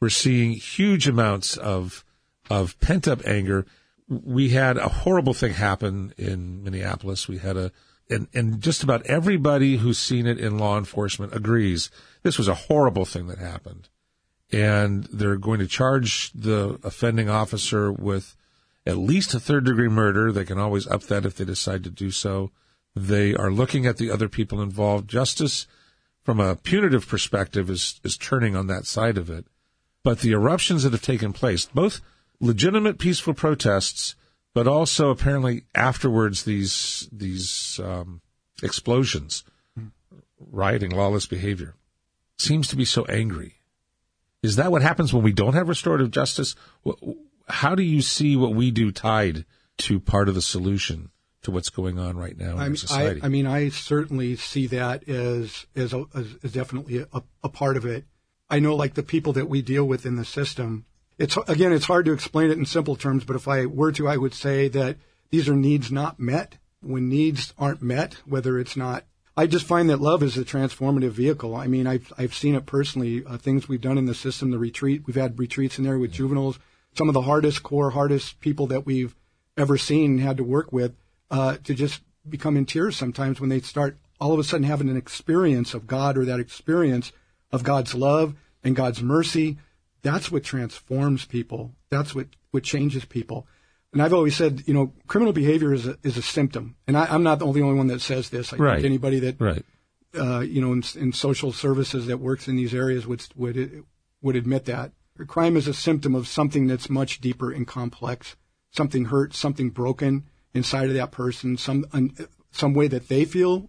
We're 0.00 0.08
seeing 0.08 0.52
huge 0.52 1.06
amounts 1.06 1.58
of 1.58 2.02
of 2.48 2.80
pent 2.80 3.06
up 3.06 3.20
anger. 3.26 3.66
We 4.08 4.48
had 4.48 4.78
a 4.78 4.88
horrible 4.88 5.34
thing 5.34 5.52
happen 5.52 6.14
in 6.16 6.64
Minneapolis. 6.64 7.28
We 7.28 7.36
had 7.36 7.58
a 7.58 7.70
and, 8.08 8.28
and 8.32 8.62
just 8.62 8.82
about 8.82 9.04
everybody 9.04 9.76
who's 9.76 9.98
seen 9.98 10.26
it 10.26 10.40
in 10.40 10.56
law 10.56 10.78
enforcement 10.78 11.34
agrees 11.34 11.90
this 12.22 12.38
was 12.38 12.48
a 12.48 12.54
horrible 12.54 13.04
thing 13.04 13.26
that 13.26 13.36
happened. 13.36 13.90
And 14.50 15.04
they're 15.12 15.36
going 15.36 15.58
to 15.58 15.66
charge 15.66 16.32
the 16.32 16.80
offending 16.82 17.28
officer 17.28 17.92
with 17.92 18.36
at 18.86 18.96
least 18.96 19.34
a 19.34 19.38
third 19.38 19.66
degree 19.66 19.90
murder. 19.90 20.32
They 20.32 20.46
can 20.46 20.58
always 20.58 20.86
up 20.86 21.02
that 21.08 21.26
if 21.26 21.36
they 21.36 21.44
decide 21.44 21.84
to 21.84 21.90
do 21.90 22.10
so. 22.10 22.52
They 22.94 23.34
are 23.34 23.50
looking 23.50 23.86
at 23.86 23.96
the 23.96 24.10
other 24.10 24.28
people 24.28 24.60
involved. 24.60 25.08
Justice 25.08 25.66
from 26.22 26.40
a 26.40 26.56
punitive 26.56 27.08
perspective 27.08 27.70
is, 27.70 28.00
is 28.04 28.16
turning 28.16 28.54
on 28.54 28.66
that 28.66 28.86
side 28.86 29.18
of 29.18 29.30
it. 29.30 29.46
But 30.04 30.20
the 30.20 30.32
eruptions 30.32 30.82
that 30.82 30.92
have 30.92 31.02
taken 31.02 31.32
place, 31.32 31.66
both 31.66 32.00
legitimate 32.40 32.98
peaceful 32.98 33.34
protests, 33.34 34.14
but 34.54 34.66
also 34.66 35.10
apparently 35.10 35.64
afterwards 35.74 36.42
these 36.44 37.08
these 37.12 37.80
um, 37.82 38.20
explosions, 38.62 39.44
rioting, 40.38 40.90
lawless 40.90 41.26
behavior, 41.26 41.74
seems 42.36 42.68
to 42.68 42.76
be 42.76 42.84
so 42.84 43.04
angry. 43.06 43.60
Is 44.42 44.56
that 44.56 44.72
what 44.72 44.82
happens 44.82 45.12
when 45.12 45.22
we 45.22 45.32
don't 45.32 45.54
have 45.54 45.68
restorative 45.68 46.10
justice? 46.10 46.56
How 47.48 47.74
do 47.74 47.82
you 47.82 48.02
see 48.02 48.36
what 48.36 48.54
we 48.54 48.70
do 48.72 48.90
tied 48.90 49.44
to 49.78 50.00
part 50.00 50.28
of 50.28 50.34
the 50.34 50.42
solution 50.42 51.10
to 51.42 51.50
what's 51.50 51.70
going 51.70 51.98
on 51.98 52.16
right 52.16 52.38
now 52.38 52.52
in 52.52 52.58
I 52.58 52.64
mean, 52.64 52.72
I, 52.72 52.76
society? 52.76 53.20
I 53.22 53.28
mean, 53.28 53.46
I 53.46 53.68
certainly 53.68 54.36
see 54.36 54.66
that 54.68 55.08
as 55.08 55.66
as, 55.74 55.92
a, 55.92 56.04
as, 56.14 56.26
as 56.42 56.52
definitely 56.52 56.98
a, 56.98 57.22
a 57.42 57.48
part 57.48 57.76
of 57.76 57.84
it. 57.84 58.04
I 58.48 58.60
know, 58.60 58.74
like 58.74 58.94
the 58.94 59.02
people 59.02 59.32
that 59.34 59.48
we 59.48 59.62
deal 59.62 59.84
with 59.84 60.06
in 60.06 60.16
the 60.16 60.24
system. 60.24 60.84
It's 61.18 61.36
again, 61.48 61.72
it's 61.72 61.86
hard 61.86 62.06
to 62.06 62.12
explain 62.12 62.50
it 62.50 62.58
in 62.58 62.66
simple 62.66 62.96
terms, 62.96 63.24
but 63.24 63.36
if 63.36 63.48
I 63.48 63.66
were 63.66 63.92
to, 63.92 64.08
I 64.08 64.16
would 64.16 64.34
say 64.34 64.68
that 64.68 64.96
these 65.30 65.48
are 65.48 65.56
needs 65.56 65.90
not 65.90 66.18
met. 66.18 66.58
When 66.80 67.08
needs 67.08 67.54
aren't 67.58 67.80
met, 67.80 68.14
whether 68.26 68.58
it's 68.58 68.76
not, 68.76 69.04
I 69.36 69.46
just 69.46 69.66
find 69.66 69.88
that 69.88 70.00
love 70.00 70.22
is 70.22 70.36
a 70.36 70.44
transformative 70.44 71.12
vehicle. 71.12 71.54
I 71.54 71.66
mean, 71.66 71.86
I've 71.86 72.12
I've 72.18 72.34
seen 72.34 72.54
it 72.54 72.66
personally. 72.66 73.24
Uh, 73.24 73.38
things 73.38 73.68
we've 73.68 73.80
done 73.80 73.98
in 73.98 74.06
the 74.06 74.14
system, 74.14 74.50
the 74.50 74.58
retreat, 74.58 75.02
we've 75.06 75.16
had 75.16 75.38
retreats 75.38 75.78
in 75.78 75.84
there 75.84 75.98
with 75.98 76.12
juveniles. 76.12 76.58
Some 76.96 77.08
of 77.08 77.14
the 77.14 77.22
hardest 77.22 77.62
core, 77.62 77.90
hardest 77.90 78.40
people 78.40 78.66
that 78.66 78.84
we've 78.84 79.14
ever 79.56 79.78
seen 79.78 80.12
and 80.12 80.20
had 80.20 80.36
to 80.36 80.44
work 80.44 80.72
with 80.72 80.94
uh, 81.32 81.56
to 81.64 81.74
just 81.74 82.02
become 82.28 82.56
in 82.56 82.66
tears 82.66 82.96
sometimes 82.96 83.40
when 83.40 83.48
they 83.48 83.60
start 83.60 83.96
all 84.20 84.32
of 84.32 84.38
a 84.38 84.44
sudden 84.44 84.64
having 84.64 84.88
an 84.88 84.96
experience 84.96 85.74
of 85.74 85.88
God 85.88 86.16
or 86.16 86.24
that 86.24 86.38
experience 86.38 87.10
of 87.50 87.64
God's 87.64 87.94
love 87.94 88.34
and 88.62 88.76
God's 88.76 89.02
mercy. 89.02 89.58
That's 90.02 90.30
what 90.30 90.44
transforms 90.44 91.24
people. 91.24 91.72
That's 91.90 92.14
what, 92.14 92.28
what 92.52 92.62
changes 92.62 93.04
people. 93.04 93.46
And 93.92 94.00
I've 94.00 94.14
always 94.14 94.36
said, 94.36 94.62
you 94.66 94.74
know, 94.74 94.92
criminal 95.06 95.32
behavior 95.32 95.72
is 95.74 95.86
a, 95.86 95.98
is 96.02 96.16
a 96.16 96.22
symptom. 96.22 96.76
And 96.86 96.96
I, 96.96 97.06
I'm 97.06 97.22
not 97.22 97.40
the 97.40 97.46
only 97.46 97.62
one 97.62 97.88
that 97.88 98.00
says 98.00 98.30
this. 98.30 98.52
I 98.52 98.56
Right. 98.56 98.74
think 98.76 98.86
anybody 98.86 99.18
that 99.20 99.40
right. 99.40 99.64
uh, 100.14 100.40
you 100.40 100.60
know, 100.60 100.72
in, 100.72 100.84
in 100.96 101.12
social 101.12 101.52
services 101.52 102.06
that 102.06 102.18
works 102.18 102.46
in 102.46 102.56
these 102.56 102.74
areas 102.74 103.06
would 103.06 103.26
would 103.36 103.84
would 104.22 104.36
admit 104.36 104.66
that 104.66 104.92
crime 105.26 105.56
is 105.56 105.68
a 105.68 105.74
symptom 105.74 106.14
of 106.14 106.26
something 106.26 106.66
that's 106.66 106.88
much 106.88 107.20
deeper 107.20 107.50
and 107.52 107.66
complex. 107.66 108.36
Something 108.70 109.06
hurt, 109.06 109.34
something 109.34 109.70
broken 109.70 110.24
inside 110.54 110.88
of 110.88 110.94
that 110.94 111.10
person, 111.10 111.56
some 111.56 111.84
un, 111.92 112.12
some 112.50 112.74
way 112.74 112.88
that 112.88 113.08
they 113.08 113.24
feel 113.24 113.68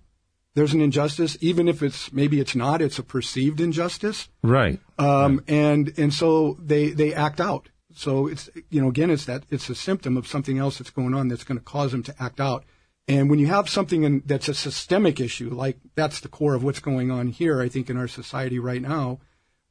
there's 0.55 0.73
an 0.73 0.81
injustice, 0.81 1.35
even 1.41 1.67
if 1.67 1.81
it's 1.81 2.13
maybe 2.13 2.39
it's 2.39 2.55
not, 2.55 2.81
it's 2.81 2.99
a 2.99 3.03
perceived 3.03 3.59
injustice, 3.59 4.29
Right. 4.43 4.79
um, 4.99 5.43
and 5.47 5.93
and 5.97 6.13
so 6.13 6.57
they 6.61 6.89
they 6.91 7.13
act 7.13 7.41
out. 7.41 7.69
So 7.95 8.27
it's 8.27 8.49
you 8.69 8.81
know 8.81 8.89
again 8.89 9.09
it's 9.09 9.25
that 9.25 9.43
it's 9.49 9.69
a 9.69 9.75
symptom 9.75 10.15
of 10.17 10.27
something 10.27 10.57
else 10.59 10.77
that's 10.77 10.91
going 10.91 11.13
on 11.13 11.27
that's 11.27 11.43
going 11.43 11.57
to 11.57 11.63
cause 11.63 11.91
them 11.91 12.03
to 12.03 12.15
act 12.19 12.39
out. 12.39 12.65
And 13.07 13.29
when 13.29 13.39
you 13.39 13.47
have 13.47 13.67
something 13.67 14.03
in, 14.03 14.23
that's 14.25 14.47
a 14.47 14.53
systemic 14.53 15.19
issue, 15.19 15.49
like 15.49 15.77
that's 15.95 16.21
the 16.21 16.29
core 16.29 16.53
of 16.53 16.63
what's 16.63 16.79
going 16.79 17.11
on 17.11 17.27
here, 17.27 17.59
I 17.61 17.67
think 17.67 17.89
in 17.89 17.97
our 17.97 18.07
society 18.07 18.59
right 18.59 18.81
now, 18.81 19.19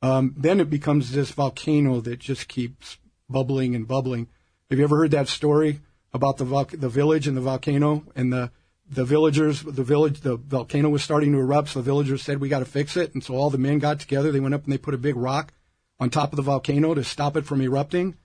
um, 0.03 0.35
then 0.37 0.61
it 0.61 0.69
becomes 0.69 1.13
this 1.13 1.31
volcano 1.31 2.01
that 2.03 2.19
just 2.19 2.49
keeps 2.49 2.99
bubbling 3.31 3.75
and 3.75 3.89
bubbling. 3.89 4.29
Have 4.69 4.79
you 4.79 4.85
ever 4.85 4.97
heard 4.99 5.13
that 5.13 5.29
story 5.29 5.81
about 6.13 6.37
the 6.37 6.45
the 6.77 6.89
village 6.89 7.27
and 7.27 7.37
the 7.37 7.41
volcano 7.41 8.05
and 8.15 8.33
the 8.33 8.51
the 8.91 9.05
villagers, 9.05 9.63
the 9.63 9.83
village, 9.83 10.21
the 10.21 10.37
volcano 10.37 10.91
was 10.91 11.03
starting 11.03 11.33
to 11.33 11.39
erupt. 11.39 11.71
So 11.71 11.81
the 11.81 11.85
villagers 11.85 12.23
said, 12.23 12.41
"We 12.41 12.49
got 12.49 12.59
to 12.59 12.65
fix 12.67 12.97
it." 12.97 13.15
And 13.15 13.25
so 13.25 13.35
all 13.35 13.49
the 13.49 13.59
men 13.59 13.79
got 13.79 14.01
together. 14.01 14.31
They 14.31 14.41
went 14.41 14.55
up 14.55 14.65
and 14.65 14.73
they 14.73 14.79
put 14.79 14.95
a 14.95 14.99
big 14.99 15.17
rock 15.17 15.53
on 15.99 16.11
top 16.11 16.33
of 16.33 16.37
the 16.37 16.43
volcano 16.43 16.95
to 16.95 17.05
stop 17.05 17.37
it 17.37 17.47
from 17.47 17.63
erupting. 17.63 18.17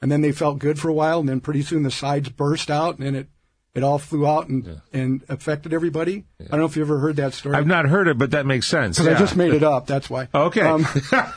And 0.00 0.10
then 0.10 0.22
they 0.22 0.32
felt 0.32 0.58
good 0.58 0.78
for 0.78 0.88
a 0.88 0.94
while. 0.94 1.20
And 1.20 1.28
then 1.28 1.40
pretty 1.40 1.62
soon 1.62 1.82
the 1.82 1.90
sides 1.90 2.28
burst 2.30 2.70
out, 2.70 2.98
and 2.98 3.16
it 3.16 3.28
it 3.74 3.82
all 3.82 3.98
flew 3.98 4.26
out 4.26 4.48
and, 4.48 4.64
yeah. 4.64 4.74
and 4.92 5.22
affected 5.28 5.74
everybody. 5.74 6.24
Yeah. 6.38 6.46
I 6.46 6.50
don't 6.52 6.60
know 6.60 6.66
if 6.66 6.76
you 6.76 6.82
ever 6.82 7.00
heard 7.00 7.16
that 7.16 7.34
story. 7.34 7.56
I've 7.56 7.66
not 7.66 7.86
heard 7.86 8.06
it, 8.06 8.16
but 8.16 8.30
that 8.30 8.46
makes 8.46 8.68
sense. 8.68 8.96
Because 8.96 9.10
yeah. 9.10 9.16
I 9.16 9.18
just 9.18 9.36
made 9.36 9.52
it 9.52 9.64
up. 9.64 9.86
That's 9.86 10.08
why. 10.08 10.28
Okay. 10.32 10.60
Um, 10.60 10.86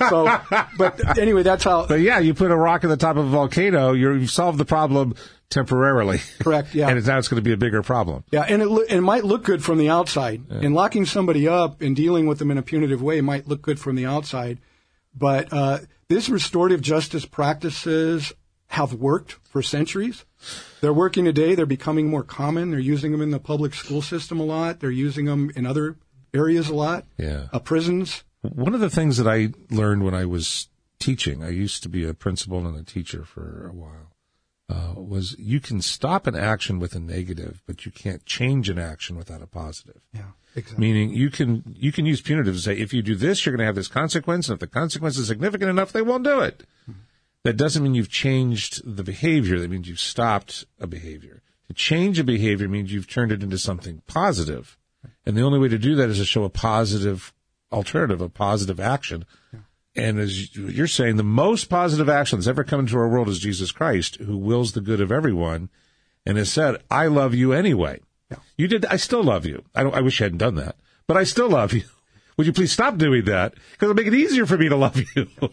so, 0.08 0.40
but 0.78 1.18
anyway, 1.18 1.42
that's 1.42 1.64
how. 1.64 1.88
But 1.88 2.02
yeah, 2.02 2.20
you 2.20 2.36
put 2.36 2.52
a 2.52 2.56
rock 2.56 2.84
at 2.84 2.90
the 2.90 2.98
top 2.98 3.18
of 3.18 3.26
a 3.26 3.30
volcano, 3.30 3.94
you've 3.94 4.30
solved 4.30 4.60
the 4.60 4.66
problem 4.66 5.16
temporarily. 5.50 6.20
Correct. 6.40 6.74
Yeah. 6.74 6.90
and 6.90 7.06
now 7.06 7.18
it's 7.18 7.28
going 7.28 7.38
to 7.38 7.48
be 7.48 7.54
a 7.54 7.58
bigger 7.58 7.82
problem. 7.82 8.24
Yeah, 8.32 8.42
and 8.42 8.62
it, 8.62 8.68
it 8.90 9.02
might 9.02 9.24
look 9.24 9.44
good 9.44 9.64
from 9.64 9.78
the 9.78 9.90
outside. 9.90 10.44
And 10.50 10.74
locking 10.74 11.06
somebody 11.06 11.48
up 11.48 11.82
and 11.82 11.96
dealing 11.96 12.28
with 12.28 12.40
them 12.40 12.52
in 12.52 12.58
a 12.58 12.64
punitive 12.64 13.02
way 13.02 13.22
might 13.22 13.48
look 13.48 13.62
good 13.62 13.80
from 13.80 13.96
the 13.96 14.06
outside, 14.06 14.60
but 15.16 15.52
uh, 15.52 15.80
these 16.10 16.30
restorative 16.30 16.82
justice 16.82 17.26
practices 17.26 18.34
have 18.68 18.94
worked 18.94 19.34
for 19.44 19.62
centuries. 19.62 20.26
They're 20.82 20.94
working 20.94 21.26
today. 21.26 21.56
They're 21.56 21.66
becoming 21.66 22.10
more 22.10 22.24
common. 22.24 22.72
They're 22.72 22.80
using 22.80 23.12
them 23.12 23.22
in 23.22 23.32
the 23.32 23.40
public 23.40 23.74
school 23.74 24.02
system 24.02 24.40
a 24.40 24.44
lot. 24.44 24.80
They're 24.80 24.92
using 24.92 25.26
them 25.26 25.52
in 25.56 25.66
other 25.66 25.96
areas 26.34 26.70
a 26.70 26.76
lot. 26.76 27.06
Yeah. 27.18 27.48
Uh, 27.52 27.60
prisons. 27.60 28.24
One 28.42 28.74
of 28.74 28.82
the 28.82 28.90
things 28.90 29.18
that 29.18 29.28
I 29.28 29.50
learned 29.70 30.04
when 30.04 30.14
I 30.14 30.26
was 30.26 30.68
teaching, 31.00 31.44
I 31.44 31.50
used 31.50 31.84
to 31.84 31.90
be 31.90 32.06
a 32.06 32.14
principal 32.14 32.66
and 32.66 32.78
a 32.78 32.84
teacher 32.84 33.24
for 33.24 33.68
a 33.68 33.74
while, 33.74 34.12
uh, 34.70 34.94
was 34.96 35.36
you 35.40 35.60
can 35.60 35.82
stop 35.82 36.28
an 36.28 36.36
action 36.36 36.80
with 36.80 36.94
a 36.96 37.00
negative, 37.00 37.62
but 37.66 37.86
you 37.86 37.92
can't 37.92 38.26
change 38.26 38.70
an 38.70 38.78
action 38.78 39.18
without 39.18 39.42
a 39.42 39.48
positive. 39.48 40.02
Yeah. 40.14 40.32
Exactly. 40.56 40.88
Meaning 40.88 41.10
you 41.12 41.30
can 41.30 41.64
you 41.78 41.92
can 41.92 42.06
use 42.06 42.22
punitive 42.22 42.56
to 42.56 42.62
say 42.62 42.74
if 42.78 42.94
you 42.94 43.02
do 43.02 43.16
this, 43.16 43.46
you're 43.46 43.54
going 43.56 43.60
to 43.60 43.66
have 43.66 43.76
this 43.76 43.88
consequence, 43.88 44.50
and 44.50 44.56
if 44.56 44.60
the 44.60 44.68
consequence 44.68 45.18
is 45.18 45.28
significant 45.28 45.70
enough, 45.70 45.92
they 45.92 46.02
won't 46.02 46.24
do 46.24 46.40
it. 46.40 46.64
Mm-hmm. 46.90 47.02
That 47.44 47.58
doesn't 47.58 47.84
mean 47.84 47.96
you've 47.96 48.10
changed 48.10 48.82
the 48.84 49.04
behavior. 49.04 49.60
That 49.60 49.70
means 49.70 49.88
you've 49.88 50.00
stopped 50.00 50.66
a 50.80 50.88
behavior. 50.88 51.44
To 51.68 51.74
change 51.74 52.18
a 52.20 52.24
behavior 52.24 52.68
means 52.68 52.92
you've 52.92 53.10
turned 53.10 53.32
it 53.32 53.44
into 53.44 53.58
something 53.58 54.02
positive. 54.08 54.78
And 55.26 55.38
the 55.38 55.44
only 55.44 55.60
way 55.60 55.68
to 55.68 55.78
do 55.78 55.96
that 55.96 56.10
is 56.10 56.18
to 56.18 56.26
show 56.26 56.44
a 56.44 56.50
positive 56.50 57.34
alternative, 57.72 58.22
a 58.22 58.30
positive 58.30 58.80
action. 58.80 59.26
And 59.98 60.20
as 60.20 60.56
you're 60.56 60.88
saying, 60.88 61.18
the 61.18 61.24
most 61.24 61.66
positive 61.66 62.08
action 62.08 62.38
that's 62.38 62.48
ever 62.48 62.64
come 62.64 62.80
into 62.80 62.98
our 62.98 63.10
world 63.10 63.30
is 63.30 63.40
Jesus 63.40 63.72
Christ, 63.72 64.18
who 64.18 64.38
wills 64.38 64.74
the 64.74 64.82
good 64.82 65.02
of 65.02 65.12
everyone 65.12 65.70
and 66.26 66.38
has 66.38 66.52
said, 66.52 66.84
I 66.92 67.08
love 67.08 67.34
you 67.34 67.52
anyway. 67.52 68.02
Yeah. 68.30 68.38
You 68.58 68.68
did, 68.68 68.86
I 68.86 68.98
still 68.98 69.24
love 69.24 69.46
you. 69.46 69.64
I, 69.74 69.82
I 69.82 70.02
wish 70.02 70.22
I 70.22 70.26
hadn't 70.26 70.38
done 70.38 70.56
that, 70.56 70.76
but 71.08 71.18
I 71.18 71.24
still 71.24 71.50
love 71.50 71.74
you. 71.74 71.84
Would 72.38 72.46
you 72.46 72.54
please 72.54 72.72
stop 72.72 72.98
doing 72.98 73.26
that? 73.26 73.54
Because 73.54 73.90
it'll 73.90 73.96
make 73.96 74.06
it 74.06 74.14
easier 74.14 74.46
for 74.46 74.58
me 74.58 74.70
to 74.70 74.76
love 74.76 75.02
you. 75.16 75.28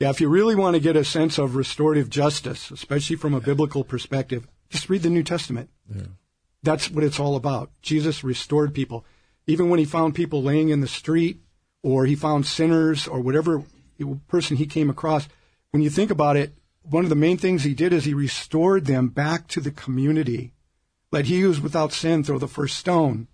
Yeah, 0.00 0.10
if 0.10 0.20
you 0.20 0.28
really 0.28 0.56
want 0.56 0.74
to 0.74 0.80
get 0.80 0.96
a 0.96 1.04
sense 1.04 1.38
of 1.38 1.54
restorative 1.54 2.10
justice, 2.10 2.72
especially 2.72 3.14
from 3.14 3.32
a 3.32 3.40
biblical 3.40 3.84
perspective, 3.84 4.46
just 4.68 4.90
read 4.90 5.02
the 5.02 5.08
New 5.08 5.22
Testament. 5.22 5.70
Yeah. 5.88 6.02
That's 6.64 6.90
what 6.90 7.04
it's 7.04 7.20
all 7.20 7.36
about. 7.36 7.70
Jesus 7.80 8.24
restored 8.24 8.74
people. 8.74 9.04
Even 9.46 9.70
when 9.70 9.78
he 9.78 9.84
found 9.84 10.16
people 10.16 10.42
laying 10.42 10.70
in 10.70 10.80
the 10.80 10.88
street 10.88 11.40
or 11.82 12.06
he 12.06 12.16
found 12.16 12.44
sinners 12.44 13.06
or 13.06 13.20
whatever 13.20 13.62
person 14.28 14.56
he 14.56 14.66
came 14.66 14.90
across, 14.90 15.28
when 15.70 15.82
you 15.82 15.90
think 15.90 16.10
about 16.10 16.36
it, 16.36 16.54
one 16.82 17.04
of 17.04 17.10
the 17.10 17.16
main 17.16 17.38
things 17.38 17.62
he 17.62 17.74
did 17.74 17.92
is 17.92 18.04
he 18.04 18.14
restored 18.14 18.86
them 18.86 19.08
back 19.08 19.48
to 19.48 19.60
the 19.60 19.70
community. 19.70 20.52
Let 21.10 21.26
he 21.26 21.40
who 21.40 21.50
is 21.50 21.60
without 21.60 21.92
sin 21.92 22.22
throw 22.24 22.38
the 22.38 22.48
first 22.48 22.76
stone. 22.76 23.28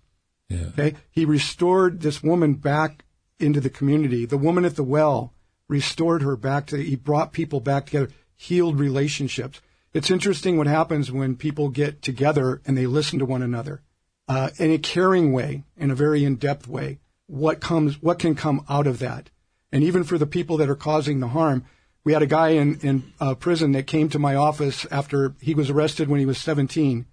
Yeah. 0.49 0.67
Okay. 0.67 0.95
He 1.09 1.25
restored 1.25 2.01
this 2.01 2.23
woman 2.23 2.53
back 2.55 3.03
into 3.39 3.59
the 3.59 3.69
community. 3.69 4.25
The 4.25 4.37
woman 4.37 4.65
at 4.65 4.75
the 4.75 4.83
well, 4.83 5.33
restored 5.67 6.21
her 6.21 6.35
back 6.35 6.67
to, 6.67 6.77
he 6.77 6.95
brought 6.95 7.33
people 7.33 7.59
back 7.59 7.85
together, 7.85 8.09
healed 8.35 8.79
relationships. 8.79 9.61
It's 9.93 10.11
interesting 10.11 10.57
what 10.57 10.67
happens 10.67 11.11
when 11.11 11.35
people 11.35 11.69
get 11.69 12.01
together 12.01 12.61
and 12.65 12.77
they 12.77 12.85
listen 12.85 13.19
to 13.19 13.25
one 13.25 13.41
another 13.41 13.81
uh, 14.27 14.51
in 14.57 14.71
a 14.71 14.77
caring 14.77 15.33
way, 15.33 15.63
in 15.75 15.91
a 15.91 15.95
very 15.95 16.23
in-depth 16.23 16.67
way. 16.67 16.99
What 17.27 17.59
comes, 17.59 18.01
what 18.01 18.19
can 18.19 18.35
come 18.35 18.65
out 18.69 18.87
of 18.87 18.99
that? 18.99 19.29
And 19.71 19.83
even 19.83 20.03
for 20.03 20.17
the 20.17 20.27
people 20.27 20.57
that 20.57 20.69
are 20.69 20.75
causing 20.75 21.19
the 21.19 21.29
harm, 21.29 21.65
we 22.03 22.13
had 22.13 22.21
a 22.21 22.27
guy 22.27 22.49
in 22.49 22.79
in 22.81 23.13
uh, 23.19 23.35
prison 23.35 23.71
that 23.73 23.87
came 23.87 24.09
to 24.09 24.19
my 24.19 24.35
office 24.35 24.85
after 24.91 25.35
he 25.39 25.53
was 25.53 25.69
arrested 25.69 26.09
when 26.09 26.19
he 26.19 26.25
was 26.25 26.37
17. 26.37 27.05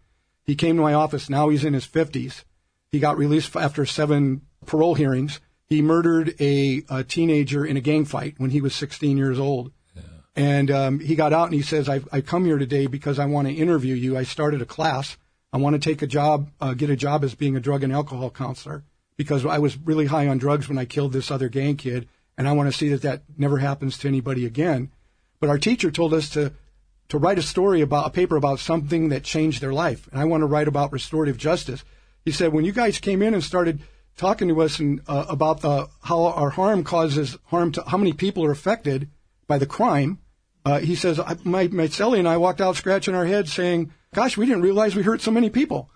He 0.45 0.55
came 0.55 0.77
to 0.77 0.83
my 0.83 0.95
office. 0.95 1.29
Now 1.29 1.51
he's 1.51 1.65
in 1.65 1.75
his 1.75 1.87
50s. 1.87 2.45
He 2.91 2.99
got 2.99 3.19
released 3.19 3.55
after 3.55 3.85
seven 3.85 4.43
parole 4.65 4.95
hearings 4.95 5.41
he 5.69 5.83
murdered 5.83 6.35
a, 6.41 6.83
a 6.89 7.05
teenager 7.05 7.65
in 7.65 7.77
a 7.77 7.81
gang 7.81 8.07
fight 8.07 8.35
when 8.39 8.51
he 8.51 8.61
was 8.61 8.75
16 8.75 9.19
years 9.19 9.39
old. 9.39 9.71
Yeah. 9.95 10.03
And 10.35 10.71
um, 10.71 11.01
he 11.01 11.15
got 11.15 11.35
out 11.35 11.45
and 11.45 11.55
he 11.55 11.63
says, 11.63 11.89
I've, 11.89 12.09
I 12.11 12.23
come 12.23 12.47
here 12.47 12.59
today 12.59 12.87
because 12.87 13.19
I 13.19 13.27
want 13.27 13.49
to 13.49 13.55
interview 13.55 13.95
you. 13.95 14.17
I 14.17 14.23
started 14.23 14.63
a 14.63 14.67
class. 14.67 15.19
I 15.53 15.59
want 15.59 15.75
to 15.75 15.89
take 15.89 16.01
a 16.01 16.07
job, 16.07 16.51
uh, 16.61 16.73
get 16.73 16.89
a 16.89 16.97
job 16.97 17.23
as 17.23 17.35
being 17.35 17.55
a 17.55 17.61
drug 17.61 17.83
and 17.83 17.93
alcohol 17.93 18.31
counselor 18.31 18.85
because 19.19 19.45
I 19.45 19.59
was 19.59 19.77
really 19.77 20.07
high 20.07 20.27
on 20.29 20.39
drugs 20.39 20.69
when 20.69 20.79
I 20.79 20.87
killed 20.87 21.13
this 21.13 21.31
other 21.31 21.51
gang 21.51 21.77
kid. 21.77 22.09
And 22.39 22.49
I 22.49 22.53
want 22.53 22.73
to 22.73 22.79
see 22.79 22.89
that 22.89 23.03
that 23.03 23.25
never 23.37 23.59
happens 23.59 23.99
to 23.99 24.09
anybody 24.09 24.47
again. 24.47 24.91
But 25.41 25.51
our 25.51 25.59
teacher 25.59 25.91
told 25.91 26.15
us 26.15 26.31
to, 26.31 26.55
to 27.11 27.19
write 27.19 27.39
a 27.39 27.43
story 27.43 27.83
about 27.83 28.07
a 28.07 28.11
paper 28.11 28.37
about 28.37 28.61
something 28.61 29.11
that 29.11 29.25
changed 29.25 29.61
their 29.61 29.75
life. 29.75 30.09
And 30.11 30.19
I 30.19 30.25
want 30.25 30.41
to 30.41 30.47
write 30.47 30.69
about 30.69 30.93
restorative 30.93 31.37
justice. 31.37 31.85
He 32.25 32.33
said, 32.33 32.55
when 32.55 32.65
you 32.65 32.73
guys 32.73 32.99
came 32.99 33.21
in 33.21 33.35
and 33.35 33.45
started– 33.45 33.81
talking 34.19 34.49
to 34.49 34.61
us 34.61 34.79
and, 34.81 35.01
uh, 35.09 35.25
about 35.29 35.63
the, 35.63 35.89
how 36.03 36.25
our 36.25 36.51
harm 36.51 36.85
causes 36.85 37.39
harm 37.47 37.73
to 37.73 37.83
how 37.87 37.97
many 37.97 38.13
people 38.13 38.45
are 38.45 38.51
affected 38.51 39.09
by 39.47 39.57
the 39.57 39.67
crime. 39.67 40.19
Uh, 40.65 40.81
he 40.81 40.95
says, 40.95 41.19
my, 41.45 41.69
my 41.69 41.87
Sally 41.87 42.19
and 42.19 42.29
I 42.29 42.37
walked 42.37 42.61
out 42.61 42.77
scratching 42.77 43.15
our 43.15 43.25
heads 43.25 43.53
saying, 43.53 43.93
gosh, 44.13 44.37
we 44.37 44.45
didn't 44.45 44.63
realize 44.63 44.95
we 44.95 45.03
hurt 45.03 45.23
so 45.23 45.31
many 45.31 45.49
people. 45.49 45.89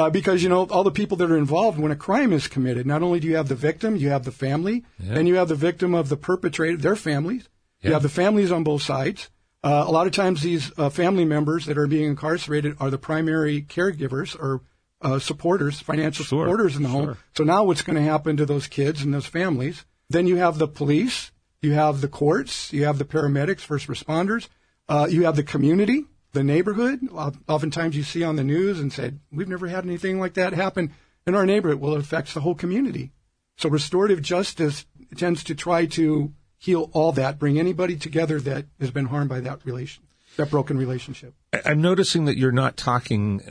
Uh, 0.00 0.08
because, 0.08 0.42
you 0.42 0.48
know, 0.48 0.66
all 0.66 0.82
the 0.82 0.90
people 0.90 1.16
that 1.18 1.30
are 1.30 1.36
involved 1.36 1.78
when 1.78 1.92
a 1.92 1.96
crime 1.96 2.32
is 2.32 2.48
committed, 2.48 2.86
not 2.86 3.02
only 3.02 3.20
do 3.20 3.28
you 3.28 3.36
have 3.36 3.48
the 3.48 3.54
victim, 3.54 3.96
you 3.96 4.08
have 4.08 4.24
the 4.24 4.32
family, 4.32 4.82
yeah. 4.98 5.18
and 5.18 5.28
you 5.28 5.34
have 5.34 5.48
the 5.48 5.54
victim 5.54 5.94
of 5.94 6.08
the 6.08 6.16
perpetrator, 6.16 6.78
their 6.78 6.96
families. 6.96 7.48
Yeah. 7.80 7.88
You 7.88 7.92
have 7.94 8.02
the 8.02 8.08
families 8.08 8.50
on 8.50 8.64
both 8.64 8.82
sides. 8.82 9.28
Uh, 9.62 9.84
a 9.86 9.90
lot 9.90 10.06
of 10.06 10.14
times 10.14 10.40
these 10.40 10.72
uh, 10.78 10.88
family 10.88 11.26
members 11.26 11.66
that 11.66 11.76
are 11.76 11.86
being 11.86 12.08
incarcerated 12.08 12.76
are 12.80 12.90
the 12.90 12.98
primary 12.98 13.60
caregivers 13.60 14.34
or 14.34 14.62
uh, 15.02 15.18
supporters, 15.18 15.80
financial 15.80 16.24
sure, 16.24 16.44
supporters 16.44 16.76
in 16.76 16.82
the 16.82 16.88
sure. 16.88 17.06
home. 17.06 17.16
So 17.36 17.44
now 17.44 17.64
what's 17.64 17.82
going 17.82 17.96
to 17.96 18.02
happen 18.02 18.38
to 18.38 18.46
those 18.46 18.66
kids 18.66 19.02
and 19.02 19.12
those 19.12 19.26
families? 19.26 19.84
Then 20.08 20.26
you 20.26 20.36
have 20.36 20.56
the 20.56 20.68
police, 20.68 21.30
you 21.60 21.72
have 21.72 22.00
the 22.00 22.08
courts, 22.08 22.72
you 22.72 22.84
have 22.86 22.98
the 22.98 23.04
paramedics, 23.04 23.60
first 23.60 23.86
responders, 23.86 24.48
uh, 24.88 25.06
you 25.10 25.24
have 25.24 25.36
the 25.36 25.42
community, 25.42 26.06
the 26.32 26.44
neighborhood. 26.44 27.08
Oftentimes 27.48 27.96
you 27.96 28.02
see 28.02 28.22
on 28.22 28.36
the 28.36 28.44
news 28.44 28.78
and 28.78 28.92
said, 28.92 29.20
we've 29.32 29.48
never 29.48 29.68
had 29.68 29.84
anything 29.84 30.20
like 30.20 30.34
that 30.34 30.52
happen 30.52 30.92
in 31.26 31.34
our 31.34 31.46
neighborhood. 31.46 31.80
Well, 31.80 31.94
it 31.94 32.00
affects 32.00 32.34
the 32.34 32.40
whole 32.40 32.54
community. 32.54 33.10
So 33.56 33.68
restorative 33.68 34.22
justice 34.22 34.86
tends 35.16 35.44
to 35.44 35.54
try 35.54 35.86
to 35.86 36.32
heal 36.56 36.90
all 36.92 37.12
that, 37.12 37.38
bring 37.38 37.58
anybody 37.58 37.96
together 37.96 38.40
that 38.40 38.66
has 38.78 38.90
been 38.90 39.06
harmed 39.06 39.28
by 39.28 39.40
that 39.40 39.64
relation, 39.64 40.04
that 40.36 40.50
broken 40.50 40.78
relationship. 40.78 41.34
I'm 41.64 41.80
noticing 41.80 42.26
that 42.26 42.36
you're 42.36 42.52
not 42.52 42.76
talking 42.76 43.42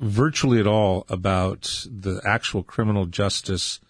virtually 0.00 0.60
at 0.60 0.66
all 0.66 1.06
about 1.08 1.86
the 1.90 2.20
actual 2.24 2.62
criminal 2.62 3.06
justice 3.06 3.80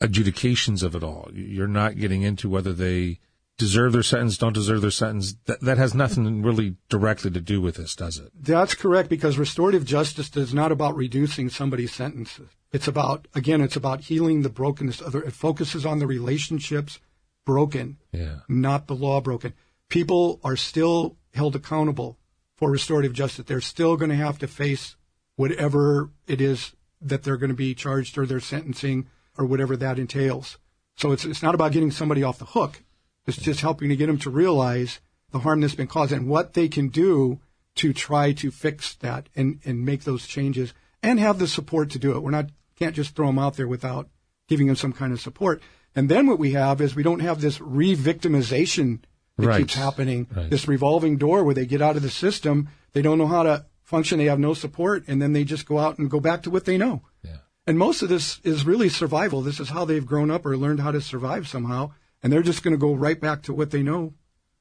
adjudications 0.00 0.82
of 0.82 0.94
it 0.94 1.02
all. 1.02 1.28
You're 1.32 1.66
not 1.66 1.96
getting 1.96 2.22
into 2.22 2.48
whether 2.48 2.72
they 2.72 3.18
deserve 3.58 3.92
their 3.92 4.02
sentence, 4.02 4.38
don't 4.38 4.52
deserve 4.52 4.80
their 4.80 4.90
sentence. 4.90 5.34
That, 5.46 5.60
that 5.60 5.78
has 5.78 5.94
nothing 5.94 6.42
really 6.42 6.76
directly 6.88 7.30
to 7.30 7.40
do 7.40 7.60
with 7.60 7.76
this, 7.76 7.94
does 7.94 8.18
it? 8.18 8.30
That's 8.34 8.74
correct 8.74 9.08
because 9.08 9.38
restorative 9.38 9.84
justice 9.84 10.34
is 10.36 10.54
not 10.54 10.72
about 10.72 10.96
reducing 10.96 11.48
somebody's 11.48 11.92
sentences. 11.92 12.48
It's 12.72 12.88
about, 12.88 13.28
again, 13.34 13.60
it's 13.60 13.76
about 13.76 14.02
healing 14.02 14.42
the 14.42 14.48
brokenness. 14.48 15.02
Other, 15.02 15.22
it 15.22 15.34
focuses 15.34 15.84
on 15.84 15.98
the 15.98 16.06
relationships 16.06 16.98
broken, 17.44 17.98
yeah. 18.12 18.40
not 18.48 18.86
the 18.86 18.94
law 18.94 19.20
broken. 19.20 19.52
People 19.88 20.40
are 20.42 20.56
still 20.56 21.16
held 21.34 21.54
accountable 21.54 22.18
for 22.56 22.70
restorative 22.70 23.12
justice. 23.12 23.44
They're 23.44 23.60
still 23.60 23.96
going 23.96 24.10
to 24.10 24.16
have 24.16 24.38
to 24.38 24.46
face 24.46 24.96
whatever 25.36 26.10
it 26.26 26.40
is 26.40 26.72
that 27.00 27.22
they're 27.22 27.36
going 27.36 27.50
to 27.50 27.54
be 27.54 27.74
charged 27.74 28.16
or 28.16 28.26
their 28.26 28.40
sentencing 28.40 29.08
or 29.36 29.44
whatever 29.44 29.76
that 29.76 29.98
entails. 29.98 30.58
So 30.96 31.12
it's, 31.12 31.24
it's 31.24 31.42
not 31.42 31.54
about 31.54 31.72
getting 31.72 31.90
somebody 31.90 32.22
off 32.22 32.38
the 32.38 32.44
hook. 32.44 32.82
It's 33.26 33.36
just 33.36 33.60
helping 33.60 33.88
to 33.88 33.96
get 33.96 34.06
them 34.06 34.18
to 34.18 34.30
realize 34.30 35.00
the 35.30 35.40
harm 35.40 35.60
that's 35.60 35.74
been 35.74 35.86
caused 35.86 36.12
and 36.12 36.28
what 36.28 36.54
they 36.54 36.68
can 36.68 36.88
do 36.88 37.40
to 37.76 37.92
try 37.92 38.32
to 38.32 38.50
fix 38.50 38.94
that 38.96 39.28
and, 39.34 39.60
and 39.64 39.84
make 39.84 40.04
those 40.04 40.26
changes 40.26 40.74
and 41.02 41.18
have 41.18 41.38
the 41.38 41.46
support 41.46 41.90
to 41.90 41.98
do 41.98 42.12
it. 42.12 42.20
We're 42.20 42.30
not, 42.30 42.50
can't 42.78 42.94
just 42.94 43.16
throw 43.16 43.28
them 43.28 43.38
out 43.38 43.56
there 43.56 43.68
without 43.68 44.08
giving 44.48 44.66
them 44.66 44.76
some 44.76 44.92
kind 44.92 45.12
of 45.12 45.20
support. 45.20 45.62
And 45.94 46.08
then 46.08 46.26
what 46.26 46.38
we 46.38 46.52
have 46.52 46.80
is 46.80 46.94
we 46.94 47.02
don't 47.02 47.20
have 47.20 47.40
this 47.40 47.60
re-victimization 47.60 49.00
that 49.38 49.46
right. 49.46 49.58
keeps 49.58 49.74
happening, 49.74 50.26
right. 50.34 50.50
this 50.50 50.68
revolving 50.68 51.16
door 51.16 51.44
where 51.44 51.54
they 51.54 51.66
get 51.66 51.82
out 51.82 51.96
of 51.96 52.02
the 52.02 52.10
system. 52.10 52.68
They 52.92 53.02
don't 53.02 53.18
know 53.18 53.26
how 53.26 53.42
to 53.42 53.66
function, 53.82 54.18
they 54.18 54.26
have 54.26 54.38
no 54.38 54.54
support, 54.54 55.04
and 55.06 55.20
then 55.20 55.32
they 55.32 55.44
just 55.44 55.66
go 55.66 55.78
out 55.78 55.98
and 55.98 56.10
go 56.10 56.20
back 56.20 56.42
to 56.42 56.50
what 56.50 56.64
they 56.64 56.78
know. 56.78 57.02
Yeah. 57.22 57.36
And 57.66 57.78
most 57.78 58.02
of 58.02 58.08
this 58.08 58.40
is 58.42 58.64
really 58.64 58.88
survival. 58.88 59.42
This 59.42 59.60
is 59.60 59.68
how 59.68 59.84
they've 59.84 60.04
grown 60.04 60.30
up 60.30 60.46
or 60.46 60.56
learned 60.56 60.80
how 60.80 60.92
to 60.92 61.00
survive 61.00 61.46
somehow, 61.46 61.92
and 62.22 62.32
they're 62.32 62.42
just 62.42 62.62
going 62.62 62.72
to 62.72 62.78
go 62.78 62.94
right 62.94 63.20
back 63.20 63.42
to 63.42 63.54
what 63.54 63.70
they 63.70 63.82
know 63.82 64.14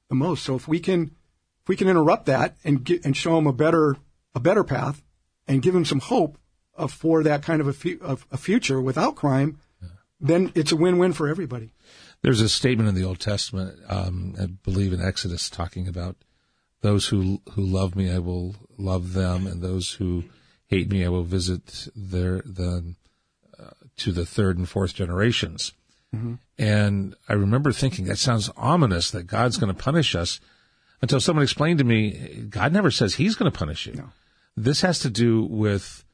the 0.09 0.15
most. 0.15 0.43
So 0.43 0.55
if 0.55 0.67
we 0.67 0.79
can, 0.79 1.11
if 1.61 1.67
we 1.67 1.75
can 1.75 1.87
interrupt 1.87 2.25
that 2.25 2.57
and 2.63 2.83
get 2.83 3.05
and 3.05 3.15
show 3.15 3.35
them 3.35 3.47
a 3.47 3.53
better 3.53 3.97
a 4.33 4.39
better 4.39 4.63
path, 4.63 5.03
and 5.47 5.61
give 5.61 5.73
them 5.73 5.85
some 5.85 5.99
hope 5.99 6.37
uh, 6.77 6.87
for 6.87 7.23
that 7.23 7.43
kind 7.43 7.61
of 7.61 7.67
a, 7.67 7.73
fu- 7.73 7.99
of 8.01 8.25
a 8.31 8.37
future 8.37 8.81
without 8.81 9.15
crime, 9.15 9.59
then 10.19 10.51
it's 10.55 10.71
a 10.71 10.75
win-win 10.75 11.11
for 11.13 11.27
everybody. 11.27 11.73
There's 12.21 12.41
a 12.41 12.49
statement 12.49 12.87
in 12.87 12.95
the 12.95 13.03
Old 13.03 13.19
Testament, 13.19 13.79
um, 13.89 14.35
I 14.39 14.45
believe 14.45 14.93
in 14.93 15.01
Exodus, 15.01 15.49
talking 15.49 15.87
about 15.87 16.15
those 16.81 17.07
who 17.07 17.41
who 17.53 17.61
love 17.61 17.95
me, 17.95 18.11
I 18.11 18.19
will 18.19 18.55
love 18.77 19.13
them, 19.13 19.47
and 19.47 19.61
those 19.61 19.93
who 19.93 20.23
hate 20.67 20.89
me, 20.89 21.03
I 21.03 21.09
will 21.09 21.23
visit 21.23 21.87
their 21.95 22.41
the 22.41 22.95
uh, 23.59 23.71
to 23.97 24.11
the 24.11 24.25
third 24.25 24.57
and 24.57 24.69
fourth 24.69 24.93
generations. 24.93 25.73
And 26.61 27.15
I 27.27 27.33
remember 27.33 27.71
thinking 27.71 28.05
that 28.05 28.19
sounds 28.19 28.51
ominous 28.55 29.09
that 29.11 29.25
God's 29.25 29.57
going 29.57 29.73
to 29.73 29.83
punish 29.83 30.13
us 30.13 30.39
until 31.01 31.19
someone 31.19 31.41
explained 31.41 31.79
to 31.79 31.83
me, 31.83 32.45
God 32.47 32.71
never 32.71 32.91
says 32.91 33.15
He's 33.15 33.33
going 33.33 33.51
to 33.51 33.57
punish 33.57 33.87
you. 33.87 33.93
No. 33.93 34.09
This 34.55 34.81
has 34.81 34.99
to 34.99 35.09
do 35.09 35.43
with 35.43 36.05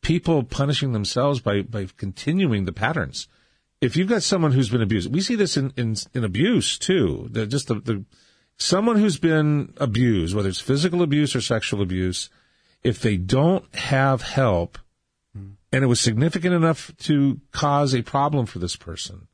people 0.00 0.42
punishing 0.42 0.92
themselves 0.92 1.40
by 1.40 1.60
by 1.60 1.86
continuing 1.98 2.64
the 2.64 2.72
patterns. 2.72 3.28
If 3.82 3.94
you've 3.94 4.08
got 4.08 4.22
someone 4.22 4.52
who's 4.52 4.70
been 4.70 4.80
abused, 4.80 5.12
we 5.12 5.20
see 5.20 5.34
this 5.34 5.58
in 5.58 5.70
in, 5.76 5.96
in 6.14 6.24
abuse 6.24 6.78
too. 6.78 7.28
The, 7.30 7.46
just 7.46 7.68
the, 7.68 7.74
the 7.74 8.04
someone 8.56 8.96
who's 8.96 9.18
been 9.18 9.74
abused, 9.76 10.34
whether 10.34 10.48
it's 10.48 10.60
physical 10.60 11.02
abuse 11.02 11.36
or 11.36 11.42
sexual 11.42 11.82
abuse, 11.82 12.30
if 12.82 13.00
they 13.00 13.18
don't 13.18 13.74
have 13.74 14.22
help, 14.22 14.78
hmm. 15.36 15.50
and 15.70 15.84
it 15.84 15.88
was 15.88 16.00
significant 16.00 16.54
enough 16.54 16.90
to 17.00 17.42
cause 17.52 17.94
a 17.94 18.00
problem 18.00 18.46
for 18.46 18.60
this 18.60 18.76
person, 18.76 19.28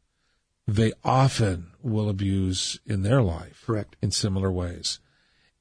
they 0.76 0.92
often 1.04 1.72
will 1.82 2.08
abuse 2.08 2.78
in 2.86 3.02
their 3.02 3.22
life. 3.22 3.64
Correct. 3.66 3.96
In 4.00 4.10
similar 4.10 4.50
ways. 4.50 5.00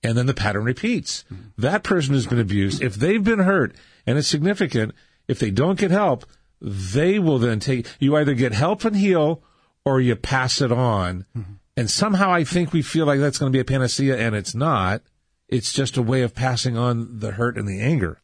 And 0.03 0.17
then 0.17 0.27
the 0.27 0.33
pattern 0.33 0.63
repeats. 0.63 1.25
Mm-hmm. 1.31 1.61
That 1.61 1.83
person 1.83 2.13
who's 2.13 2.27
been 2.27 2.39
abused, 2.39 2.81
if 2.81 2.95
they've 2.95 3.23
been 3.23 3.39
hurt 3.39 3.75
and 4.05 4.17
it's 4.17 4.27
significant, 4.27 4.93
if 5.27 5.39
they 5.39 5.51
don't 5.51 5.79
get 5.79 5.91
help, 5.91 6.25
they 6.61 7.19
will 7.19 7.39
then 7.39 7.59
take, 7.59 7.87
you 7.99 8.15
either 8.15 8.33
get 8.33 8.53
help 8.53 8.85
and 8.85 8.95
heal 8.95 9.41
or 9.83 9.99
you 9.99 10.15
pass 10.15 10.61
it 10.61 10.71
on. 10.71 11.25
Mm-hmm. 11.35 11.53
And 11.75 11.89
somehow 11.89 12.31
I 12.31 12.43
think 12.43 12.71
we 12.71 12.81
feel 12.81 13.05
like 13.05 13.19
that's 13.19 13.37
going 13.37 13.51
to 13.51 13.55
be 13.55 13.61
a 13.61 13.65
panacea 13.65 14.17
and 14.17 14.35
it's 14.35 14.53
not. 14.53 15.01
It's 15.47 15.73
just 15.73 15.97
a 15.97 16.03
way 16.03 16.21
of 16.21 16.35
passing 16.35 16.77
on 16.77 17.19
the 17.19 17.31
hurt 17.31 17.57
and 17.57 17.67
the 17.67 17.81
anger. 17.81 18.21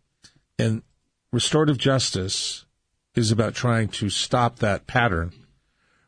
And 0.59 0.83
restorative 1.31 1.77
justice 1.77 2.65
is 3.15 3.31
about 3.31 3.55
trying 3.55 3.87
to 3.87 4.09
stop 4.09 4.57
that 4.59 4.85
pattern. 4.87 5.31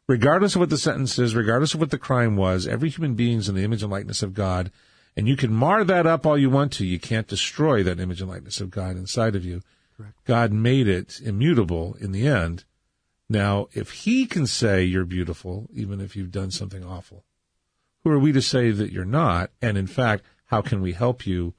Regardless 0.07 0.55
of 0.55 0.61
what 0.61 0.69
the 0.69 0.77
sentence 0.77 1.19
is, 1.19 1.35
regardless 1.35 1.73
of 1.73 1.79
what 1.79 1.91
the 1.91 1.97
crime 1.97 2.37
was, 2.37 2.65
every 2.65 2.89
human 2.89 3.13
being 3.15 3.39
is 3.39 3.49
in 3.49 3.55
the 3.55 3.63
image 3.63 3.83
and 3.83 3.91
likeness 3.91 4.23
of 4.23 4.33
God. 4.33 4.71
And 5.17 5.27
you 5.27 5.35
can 5.35 5.51
mar 5.51 5.83
that 5.83 6.05
up 6.05 6.25
all 6.25 6.37
you 6.37 6.49
want 6.49 6.71
to. 6.73 6.85
You 6.85 6.99
can't 6.99 7.27
destroy 7.27 7.83
that 7.83 7.99
image 7.99 8.21
and 8.21 8.29
likeness 8.29 8.61
of 8.61 8.69
God 8.69 8.95
inside 8.95 9.35
of 9.35 9.43
you. 9.43 9.61
Correct. 9.97 10.13
God 10.25 10.51
made 10.53 10.87
it 10.87 11.19
immutable 11.19 11.97
in 11.99 12.11
the 12.11 12.27
end. 12.27 12.63
Now, 13.27 13.67
if 13.73 13.91
He 13.91 14.25
can 14.25 14.47
say 14.47 14.83
you're 14.83 15.05
beautiful, 15.05 15.67
even 15.73 15.99
if 15.99 16.15
you've 16.15 16.31
done 16.31 16.51
something 16.51 16.83
awful, 16.85 17.25
who 18.03 18.11
are 18.11 18.19
we 18.19 18.31
to 18.31 18.41
say 18.41 18.71
that 18.71 18.91
you're 18.93 19.03
not? 19.03 19.49
And 19.61 19.77
in 19.77 19.87
fact, 19.87 20.23
how 20.45 20.61
can 20.61 20.81
we 20.81 20.93
help 20.93 21.27
you 21.27 21.53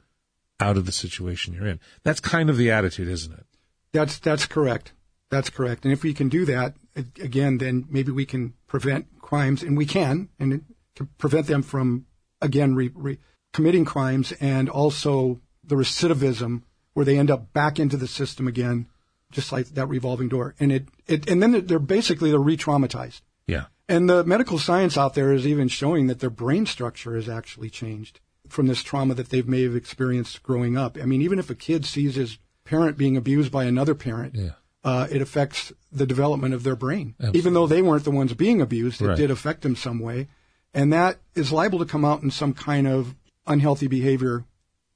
out 0.61 0.79
of 0.79 0.87
the 0.87 0.93
situation 0.93 1.53
you're 1.53 1.67
in? 1.67 1.81
That's 2.05 2.21
kind 2.21 2.49
of 2.49 2.57
the 2.57 2.71
attitude, 2.71 3.09
isn't 3.09 3.33
it? 3.33 3.45
That's 3.93 4.19
that's 4.19 4.47
correct. 4.47 4.93
That's 5.31 5.51
correct. 5.51 5.85
And 5.85 5.93
if 5.93 6.03
we 6.03 6.15
can 6.15 6.29
do 6.29 6.47
that 6.47 6.75
again, 7.21 7.59
then 7.59 7.87
maybe 7.89 8.13
we 8.13 8.27
can 8.27 8.55
prevent 8.67 9.07
crimes, 9.21 9.63
and 9.63 9.77
we 9.77 9.87
can, 9.87 10.29
and 10.39 10.65
to 10.97 11.05
prevent 11.19 11.47
them 11.47 11.63
from 11.63 12.07
again 12.41 12.75
re, 12.75 12.91
re, 12.95 13.19
committing 13.53 13.85
crimes, 13.85 14.33
and 14.41 14.69
also 14.69 15.41
the 15.65 15.77
recidivism 15.77 16.63
where 16.95 17.05
they 17.05 17.19
end 17.19 17.31
up 17.31 17.53
back 17.53 17.79
into 17.79 17.97
the 17.97 18.09
system 18.09 18.49
again, 18.49 18.87
just 19.31 19.53
like 19.53 19.67
that 19.69 19.87
revolving 19.87 20.29
door. 20.29 20.55
And 20.59 20.73
it, 20.73 20.89
it 21.07 21.29
and 21.31 21.43
then 21.43 21.53
they're- 21.53 21.61
they're 21.61 21.79
basically 21.79 22.31
they're 22.31 22.41
re-traumatized. 22.41 23.21
Yeah. 23.47 23.67
And 23.89 24.09
the 24.09 24.25
medical 24.25 24.59
science 24.59 24.99
out 24.99 25.15
there 25.15 25.33
is 25.33 25.47
even 25.47 25.69
showing 25.69 26.09
that 26.09 26.21
their 26.21 26.31
brain 26.31 26.67
structure 26.67 27.15
has 27.15 27.29
actually 27.29 27.71
changed 27.71 28.21
from 28.49 28.67
this 28.67 28.83
trauma 28.83 29.15
that 29.15 29.29
they 29.31 29.43
may 29.43 29.63
have 29.63 29.77
experienced 29.77 30.43
growing 30.43 30.77
up. 30.77 30.97
I 31.01 31.05
mean, 31.05 31.23
even 31.23 31.39
if 31.39 31.51
a 31.51 31.55
kid 31.55 31.85
sees 31.87 32.15
his 32.17 32.39
parent 32.65 32.97
being 32.99 33.17
abused 33.17 33.51
by 33.53 33.65
another 33.65 33.95
parent, 33.95 34.35
Yeah. 34.35 34.53
Uh, 34.85 35.07
it 35.11 35.21
affects 35.21 35.73
the 35.91 36.07
development 36.07 36.55
of 36.55 36.63
their 36.63 36.77
brain. 36.77 37.15
Absolutely. 37.19 37.39
Even 37.41 37.55
though 37.55 37.67
they 37.67 37.83
weren't 37.83 38.05
the 38.05 38.11
ones 38.11 38.33
being 38.35 38.61
abused, 38.61 39.01
it 39.03 39.09
Right. 39.09 39.17
did 39.17 39.31
affect 39.31 39.63
them 39.63 39.77
some 39.77 39.99
way. 39.99 40.29
And 40.75 40.93
that 40.93 41.19
is 41.35 41.51
liable 41.53 41.79
to 41.81 41.85
come 41.87 42.05
out 42.05 42.23
in 42.23 42.31
some 42.31 42.53
kind 42.55 42.87
of 42.87 43.15
unhealthy 43.47 43.87
behavior 43.89 44.45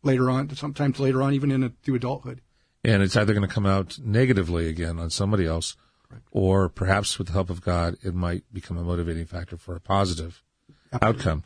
later 0.02 0.30
on, 0.30 0.54
sometimes 0.54 1.00
later 1.00 1.22
on, 1.22 1.32
even 1.34 1.50
in 1.50 1.64
a, 1.64 1.72
through 1.82 1.96
adulthood. 1.96 2.40
And 2.84 3.02
it's 3.02 3.16
either 3.16 3.32
going 3.32 3.46
to 3.46 3.52
come 3.52 3.66
out 3.66 3.98
negatively 4.00 4.68
again 4.68 4.98
on 4.98 5.10
somebody 5.10 5.46
else, 5.46 5.76
or 6.30 6.68
perhaps 6.68 7.18
with 7.18 7.28
the 7.28 7.32
help 7.32 7.48
of 7.50 7.60
God, 7.62 7.96
it 8.02 8.14
might 8.14 8.44
become 8.52 8.76
a 8.76 8.82
motivating 8.82 9.24
factor 9.24 9.56
for 9.56 9.74
a 9.76 9.80
positive 9.80 10.42
outcome. 11.00 11.42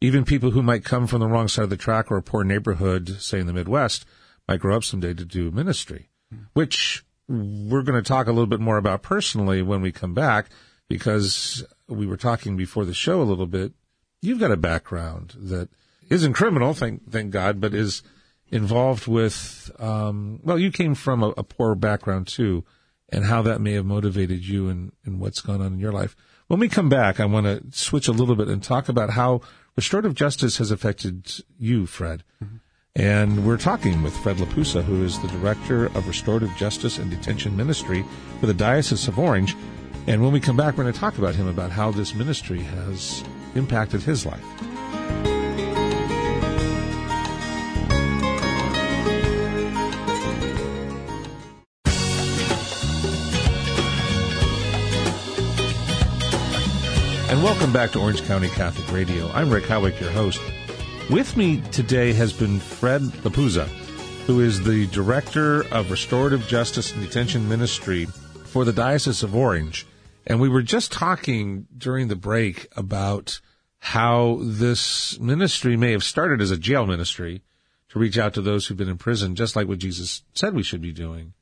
Even 0.00 0.24
people 0.24 0.50
who 0.52 0.62
might 0.62 0.84
come 0.84 1.06
from 1.06 1.20
the 1.20 1.28
wrong 1.28 1.46
side 1.46 1.64
of 1.64 1.70
the 1.70 1.76
track 1.76 2.10
or 2.10 2.16
a 2.16 2.22
poor 2.22 2.42
neighborhood, 2.42 3.20
say 3.20 3.38
in 3.38 3.46
the 3.46 3.52
Midwest, 3.52 4.04
might 4.48 4.60
grow 4.60 4.76
up 4.76 4.84
someday 4.84 5.12
to 5.14 5.24
do 5.24 5.50
ministry, 5.50 6.08
which 6.54 7.04
we're 7.30 7.82
going 7.82 8.02
to 8.02 8.06
talk 8.06 8.26
a 8.26 8.32
little 8.32 8.46
bit 8.46 8.60
more 8.60 8.76
about 8.76 9.02
personally 9.02 9.62
when 9.62 9.80
we 9.80 9.92
come 9.92 10.14
back, 10.14 10.50
because 10.88 11.64
we 11.86 12.06
were 12.06 12.16
talking 12.16 12.56
before 12.56 12.84
the 12.84 12.94
show 12.94 13.22
a 13.22 13.24
little 13.24 13.46
bit. 13.46 13.72
You've 14.20 14.40
got 14.40 14.50
a 14.50 14.56
background 14.56 15.34
that 15.38 15.68
isn't 16.10 16.32
criminal, 16.32 16.74
thank 16.74 17.10
thank 17.10 17.30
God, 17.30 17.60
but 17.60 17.72
is 17.72 18.02
involved 18.50 19.06
with. 19.06 19.70
Um, 19.78 20.40
well, 20.42 20.58
you 20.58 20.72
came 20.72 20.94
from 20.94 21.22
a, 21.22 21.28
a 21.36 21.44
poor 21.44 21.76
background 21.76 22.26
too, 22.26 22.64
and 23.08 23.24
how 23.24 23.42
that 23.42 23.60
may 23.60 23.74
have 23.74 23.86
motivated 23.86 24.44
you 24.44 24.68
and 24.68 24.92
and 25.04 25.20
what's 25.20 25.40
gone 25.40 25.62
on 25.62 25.74
in 25.74 25.78
your 25.78 25.92
life. 25.92 26.16
When 26.48 26.58
we 26.58 26.68
come 26.68 26.88
back, 26.88 27.20
I 27.20 27.26
want 27.26 27.46
to 27.46 27.62
switch 27.70 28.08
a 28.08 28.12
little 28.12 28.34
bit 28.34 28.48
and 28.48 28.60
talk 28.60 28.88
about 28.88 29.10
how 29.10 29.42
restorative 29.76 30.14
justice 30.14 30.58
has 30.58 30.72
affected 30.72 31.30
you, 31.56 31.86
Fred. 31.86 32.24
And 32.96 33.46
we're 33.46 33.56
talking 33.56 34.02
with 34.02 34.16
Fred 34.16 34.38
LaPuzza, 34.38 34.82
who 34.82 35.04
is 35.04 35.20
the 35.20 35.28
Director 35.28 35.86
of 35.86 36.08
Restorative 36.08 36.50
Justice 36.56 36.98
and 36.98 37.08
Detention 37.08 37.56
Ministry 37.56 38.04
for 38.40 38.46
the 38.46 38.54
Diocese 38.54 39.06
of 39.06 39.16
Orange. 39.16 39.54
And 40.08 40.20
when 40.20 40.32
we 40.32 40.40
come 40.40 40.56
back, 40.56 40.76
we're 40.76 40.82
going 40.82 40.92
to 40.92 40.98
talk 40.98 41.16
about 41.16 41.36
him, 41.36 41.46
about 41.46 41.70
how 41.70 41.92
this 41.92 42.16
ministry 42.16 42.58
has 42.58 43.22
impacted 43.54 44.02
his 44.02 44.26
life. 44.26 44.42
And 57.30 57.40
welcome 57.44 57.72
back 57.72 57.92
to 57.92 58.00
Orange 58.00 58.24
County 58.24 58.48
Catholic 58.48 58.90
Radio. 58.90 59.30
I'm 59.30 59.48
Rick 59.48 59.66
Howick, 59.66 60.00
your 60.00 60.10
host. 60.10 60.40
With 61.10 61.36
me 61.36 61.60
today 61.72 62.12
has 62.12 62.32
been 62.32 62.60
Fred 62.60 63.02
LaPuzza, 63.02 63.66
who 64.26 64.38
is 64.38 64.62
the 64.62 64.86
Director 64.86 65.62
of 65.74 65.90
Restorative 65.90 66.46
Justice 66.46 66.92
and 66.92 67.02
Detention 67.02 67.48
Ministry 67.48 68.04
for 68.44 68.64
the 68.64 68.72
Diocese 68.72 69.24
of 69.24 69.34
Orange. 69.34 69.88
And 70.24 70.40
we 70.40 70.48
were 70.48 70.62
just 70.62 70.92
talking 70.92 71.66
during 71.76 72.06
the 72.06 72.14
break 72.14 72.68
about 72.76 73.40
how 73.80 74.38
this 74.40 75.18
ministry 75.18 75.76
may 75.76 75.90
have 75.90 76.04
started 76.04 76.40
as 76.40 76.52
a 76.52 76.56
jail 76.56 76.86
ministry 76.86 77.42
to 77.88 77.98
reach 77.98 78.16
out 78.16 78.34
to 78.34 78.40
those 78.40 78.68
who've 78.68 78.78
been 78.78 78.88
in 78.88 78.96
prison, 78.96 79.34
just 79.34 79.56
like 79.56 79.66
what 79.66 79.80
Jesus 79.80 80.22
said 80.32 80.54
we 80.54 80.62
should 80.62 80.80
be 80.80 80.92
doing, 80.92 81.32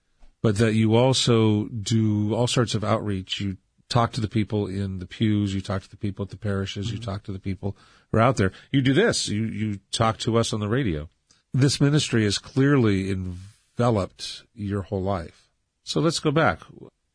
but 0.41 0.57
that 0.57 0.77
you 0.77 0.97
also 0.97 1.67
do 1.67 2.35
all 2.35 2.47
sorts 2.47 2.75
of 2.75 2.85
outreach. 2.85 3.39
You 3.39 3.59
talk 3.91 4.13
to 4.13 4.23
the 4.23 4.29
people 4.29 4.67
in 4.67 4.99
the 4.99 5.07
pews, 5.07 5.55
you 5.55 5.61
talk 5.61 5.83
to 5.83 5.91
the 5.91 5.99
people 5.99 6.23
at 6.23 6.31
the 6.31 6.39
parishes, 6.39 6.91
you 6.91 6.97
talk 6.97 7.23
to 7.25 7.33
the 7.33 7.39
people 7.39 7.77
are 8.13 8.21
out 8.21 8.37
there. 8.37 8.53
You 8.71 8.81
do 8.81 8.95
this, 8.95 9.29
you, 9.29 9.45
you 9.45 9.81
talk 9.91 10.19
to 10.19 10.39
us 10.39 10.53
on 10.53 10.61
the 10.61 10.69
radio. 10.69 11.09
This 11.53 11.81
ministry 11.81 12.25
has 12.25 12.39
clearly 12.39 13.11
enveloped 13.11 14.45
your 14.55 14.83
whole 14.83 15.03
life. 15.03 15.49
So 15.85 16.01
let's 16.01 16.21
go 16.21 16.31
back. 16.31 16.61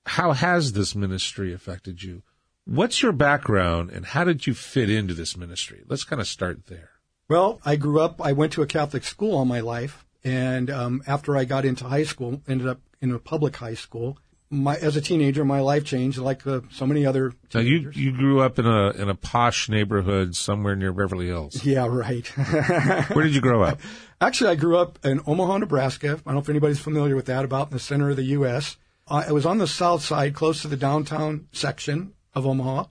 How 0.06 0.34
has 0.34 0.74
this 0.74 0.96
ministry 0.96 1.54
affected 1.54 2.04
you? 2.04 2.24
What's 2.66 3.02
your 3.02 3.12
background 3.12 3.92
and 3.92 4.06
how 4.06 4.24
did 4.24 4.48
you 4.48 4.54
fit 4.54 4.90
into 4.90 5.14
this 5.14 5.38
ministry? 5.38 5.84
Let's 5.88 6.04
kind 6.04 6.22
of 6.22 6.28
start 6.28 6.68
there. 6.68 6.90
Well, 7.30 7.60
I 7.66 7.76
grew 7.76 8.00
up, 8.00 8.22
I 8.22 8.34
went 8.34 8.54
to 8.54 8.62
a 8.62 8.68
Catholic 8.68 9.04
school 9.04 9.36
all 9.36 9.46
my 9.46 9.60
life. 9.60 10.06
And 10.24 10.70
um, 10.70 11.04
after 11.06 11.36
I 11.36 11.44
got 11.44 11.66
into 11.66 11.84
high 11.84 12.04
school, 12.04 12.42
ended 12.48 12.68
up 12.68 12.80
in 13.02 13.12
a 13.12 13.20
public 13.20 13.58
high 13.58 13.74
school. 13.74 14.18
My, 14.54 14.76
as 14.76 14.96
a 14.96 15.02
teenager, 15.02 15.44
my 15.44 15.62
life 15.62 15.84
changed 15.84 16.18
like 16.20 16.46
uh, 16.46 16.62
so 16.70 16.86
many 16.86 17.06
other 17.06 17.34
Now 17.54 17.62
you 17.62 17.92
you 17.94 18.12
grew 18.12 18.40
up 18.42 18.60
in 18.60 18.66
a 18.68 18.92
in 18.92 19.10
a 19.10 19.16
posh 19.16 19.68
neighborhood 19.68 20.36
somewhere 20.36 20.76
near 20.76 20.94
Beverly 20.94 21.28
Hills. 21.28 21.66
yeah, 21.66 21.88
right. 21.88 22.28
Where 22.28 23.24
did 23.26 23.34
you 23.36 23.42
grow 23.42 23.64
up? 23.64 23.80
Actually, 24.22 24.52
I 24.52 24.56
grew 24.56 24.78
up 24.78 25.00
in 25.04 25.22
Omaha, 25.26 25.58
Nebraska. 25.58 26.08
I 26.12 26.12
don't 26.26 26.36
know 26.36 26.40
if 26.40 26.50
anybody's 26.50 26.80
familiar 26.80 27.16
with 27.16 27.26
that, 27.26 27.44
about 27.44 27.68
in 27.68 27.74
the 27.74 27.80
center 27.80 28.10
of 28.12 28.16
the 28.16 28.24
U.S. 28.38 28.78
Uh, 29.08 29.24
I 29.28 29.32
was 29.32 29.46
on 29.46 29.58
the 29.58 29.68
south 29.68 30.04
side, 30.04 30.34
close 30.34 30.62
to 30.62 30.68
the 30.68 30.78
downtown 30.78 31.48
section 31.52 32.14
of 32.34 32.46
Omaha. 32.46 32.86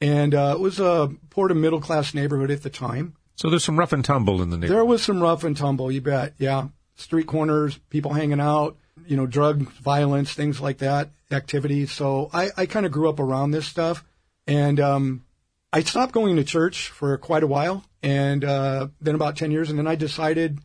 And 0.00 0.34
uh, 0.34 0.54
it 0.56 0.60
was 0.60 0.78
a 0.78 1.10
poor 1.30 1.48
to 1.48 1.54
middle 1.54 1.80
class 1.80 2.12
neighborhood 2.14 2.50
at 2.50 2.62
the 2.62 2.70
time. 2.70 3.14
So 3.36 3.48
there's 3.50 3.64
some 3.64 3.78
rough 3.78 3.92
and 3.92 4.04
tumble 4.04 4.42
in 4.42 4.50
the 4.50 4.56
neighborhood. 4.56 4.76
There 4.76 4.84
was 4.84 5.02
some 5.02 5.22
rough 5.22 5.42
and 5.44 5.56
tumble, 5.56 5.90
you 5.90 6.00
bet. 6.00 6.34
Yeah. 6.38 6.68
street 6.96 7.26
corners, 7.26 7.78
people 7.88 8.12
hanging 8.12 8.40
out, 8.40 8.76
you 9.06 9.16
know, 9.16 9.26
drug 9.26 9.70
violence, 9.72 10.32
things 10.32 10.60
like 10.60 10.78
that, 10.78 11.10
activities. 11.30 11.92
So 11.92 12.30
I, 12.32 12.50
I 12.56 12.66
kind 12.66 12.86
of 12.86 12.92
grew 12.92 13.08
up 13.08 13.20
around 13.20 13.50
this 13.50 13.66
stuff. 13.66 14.04
And 14.46 14.80
um, 14.80 15.24
I 15.72 15.82
stopped 15.82 16.12
going 16.12 16.36
to 16.36 16.44
church 16.44 16.88
for 16.88 17.16
quite 17.18 17.42
a 17.42 17.46
while. 17.46 17.84
And 18.02 18.44
uh, 18.44 18.88
then 19.00 19.14
about 19.14 19.36
10 19.36 19.50
years. 19.50 19.70
And 19.70 19.78
then 19.78 19.86
I 19.86 19.94
decided 19.94 20.58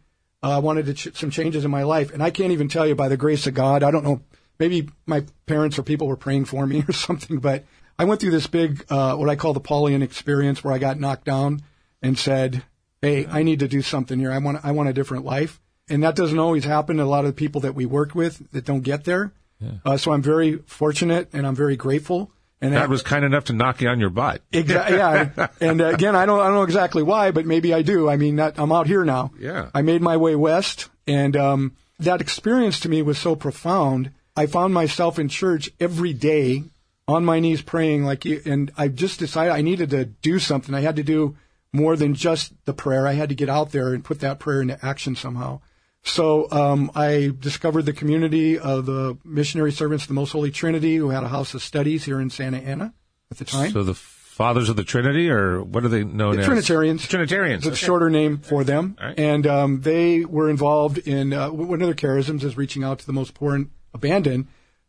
uh, 0.44 0.58
I 0.58 0.60
wanted 0.60 0.96
ch- 0.96 1.16
some 1.16 1.30
changes 1.30 1.66
in 1.66 1.72
my 1.72 1.84
life. 1.84 2.14
And 2.14 2.22
I 2.22 2.30
can't 2.30 2.52
even 2.52 2.68
tell 2.68 2.86
you 2.86 2.96
by 2.96 3.08
the 3.08 3.18
grace 3.18 3.48
of 3.48 3.54
God, 3.54 3.82
I 3.82 3.92
don't 3.92 4.04
know, 4.04 4.22
maybe 4.60 4.90
my 5.06 5.26
parents 5.46 5.80
or 5.80 5.84
people 5.84 6.08
were 6.08 6.18
praying 6.18 6.46
for 6.46 6.68
me 6.68 6.84
or 6.88 6.94
something, 6.94 7.40
but 7.40 7.66
I 7.98 8.06
went 8.06 8.22
through 8.22 8.32
this 8.32 8.48
big, 8.48 8.86
uh, 8.90 9.16
what 9.16 9.30
I 9.30 9.36
call 9.36 9.54
the 9.54 9.62
Paulian 9.62 10.02
experience 10.02 10.64
where 10.64 10.74
I 10.74 10.80
got 10.80 11.00
knocked 11.00 11.26
down 11.26 11.62
and 12.02 12.18
said, 12.18 12.64
Hey, 13.02 13.26
I 13.28 13.44
need 13.44 13.60
to 13.60 13.68
do 13.68 13.82
something 13.82 14.18
here. 14.20 14.32
I 14.32 14.38
want, 14.38 14.64
I 14.64 14.72
want 14.72 14.90
a 14.90 14.94
different 14.94 15.26
life. 15.26 15.60
And 15.90 16.04
that 16.04 16.16
doesn't 16.16 16.40
always 16.40 16.64
happen 16.64 16.98
to 16.98 17.04
a 17.04 17.06
lot 17.06 17.26
of 17.26 17.28
the 17.28 17.34
people 17.34 17.62
that 17.62 17.76
we 17.76 17.86
work 17.86 18.16
with 18.16 18.52
that 18.52 18.66
don't 18.66 18.82
get 18.82 19.04
there. 19.04 19.34
Yeah. 19.60 19.72
Uh, 19.86 19.98
so 19.98 20.12
I'm 20.12 20.22
very 20.22 20.58
fortunate 20.58 21.30
and 21.34 21.46
I'm 21.46 21.56
very 21.56 21.76
grateful. 21.76 22.32
And 22.62 22.74
that, 22.74 22.88
was 22.88 23.02
kind 23.02 23.26
enough 23.26 23.46
to 23.46 23.54
knock 23.54 23.82
you 23.82 23.90
on 23.90 24.00
your 24.00 24.10
butt. 24.10 24.42
Exactly. 24.54 24.96
Yeah. 24.98 25.48
and 25.60 25.82
uh, 25.82 25.88
again, 25.88 26.16
I 26.16 26.26
don't, 26.26 26.40
I 26.40 26.46
don't 26.46 26.54
know 26.54 26.64
exactly 26.64 27.04
why, 27.04 27.32
but 27.32 27.46
maybe 27.46 27.74
I 27.74 27.82
do. 27.82 28.10
I 28.10 28.16
mean, 28.16 28.38
that, 28.38 28.58
I'm 28.58 28.72
out 28.72 28.88
here 28.88 29.04
now. 29.04 29.32
Yeah. 29.38 29.70
I 29.74 29.82
made 29.82 30.02
my 30.02 30.16
way 30.16 30.38
west, 30.38 30.88
and 31.06 31.36
um, 31.36 31.76
that 32.00 32.22
experience 32.22 32.80
to 32.82 32.90
me 32.90 33.02
was 33.02 33.18
so 33.18 33.36
profound. 33.36 34.12
I 34.38 34.46
found 34.46 34.74
myself 34.74 35.20
in 35.20 35.28
church 35.28 35.72
every 35.80 36.14
day 36.14 36.64
on 37.08 37.26
my 37.26 37.40
knees 37.40 37.62
praying 37.62 38.06
like 38.06 38.26
and 38.26 38.72
I 38.78 38.88
just 38.88 39.20
decided 39.20 39.52
I 39.52 39.62
needed 39.62 39.90
to 39.90 40.06
do 40.06 40.40
something. 40.40 40.74
I 40.74 40.80
had 40.80 40.96
to 40.96 41.04
do 41.04 41.36
more 41.74 41.96
than 41.96 42.14
just 42.14 42.54
the 42.66 42.74
prayer. 42.74 43.08
I 43.08 43.14
had 43.14 43.30
to 43.30 43.36
get 43.36 43.50
out 43.50 43.72
there 43.72 43.94
and 43.94 44.04
put 44.04 44.22
that 44.22 44.40
prayer 44.40 44.62
into 44.62 44.84
action 44.86 45.16
somehow. 45.16 45.60
So 46.04 46.52
um, 46.52 46.92
I 46.96 47.32
discovered 47.40 47.84
the 47.84 47.94
community 47.94 48.60
of 48.60 48.86
the 48.86 49.18
missionary 49.24 49.72
servants 49.72 50.04
of 50.04 50.10
the 50.10 50.14
Most 50.14 50.32
Holy 50.32 50.52
Trinity, 50.52 50.98
who 50.98 51.10
had 51.10 51.24
a 51.24 51.30
house 51.30 51.54
of 51.54 51.62
studies 51.62 52.04
here 52.04 52.20
in 52.20 52.30
Santa 52.30 52.58
Ana 52.58 52.94
at 53.32 53.38
the 53.38 53.46
time. 53.46 53.72
So 53.72 53.84
the 53.84 53.94
Fathers 53.94 54.68
of 54.68 54.76
the 54.76 54.84
Trinity, 54.84 55.30
or 55.30 55.64
what 55.64 55.86
are 55.86 55.90
they 55.90 56.04
known 56.04 56.36
the 56.36 56.42
as? 56.42 56.46
Trinitarians. 56.46 57.08
Trinitarians. 57.08 57.68
It's 57.68 57.82
a 57.82 57.86
shorter 57.86 58.10
name 58.10 58.40
for 58.40 58.64
them. 58.64 58.98
Right. 59.00 59.18
And 59.18 59.46
um, 59.46 59.82
they 59.82 60.26
were 60.26 60.50
involved 60.50 60.98
in 60.98 61.34
uh, 61.34 61.52
one 61.52 61.82
of 61.82 61.88
their 61.88 61.94
charisms 61.94 62.44
is 62.44 62.58
reaching 62.58 62.84
out 62.84 63.00
to 63.00 63.06
the 63.06 63.14
most 63.14 63.36
poor 63.36 63.54
and 63.54 63.70
abandoned, 63.94 64.48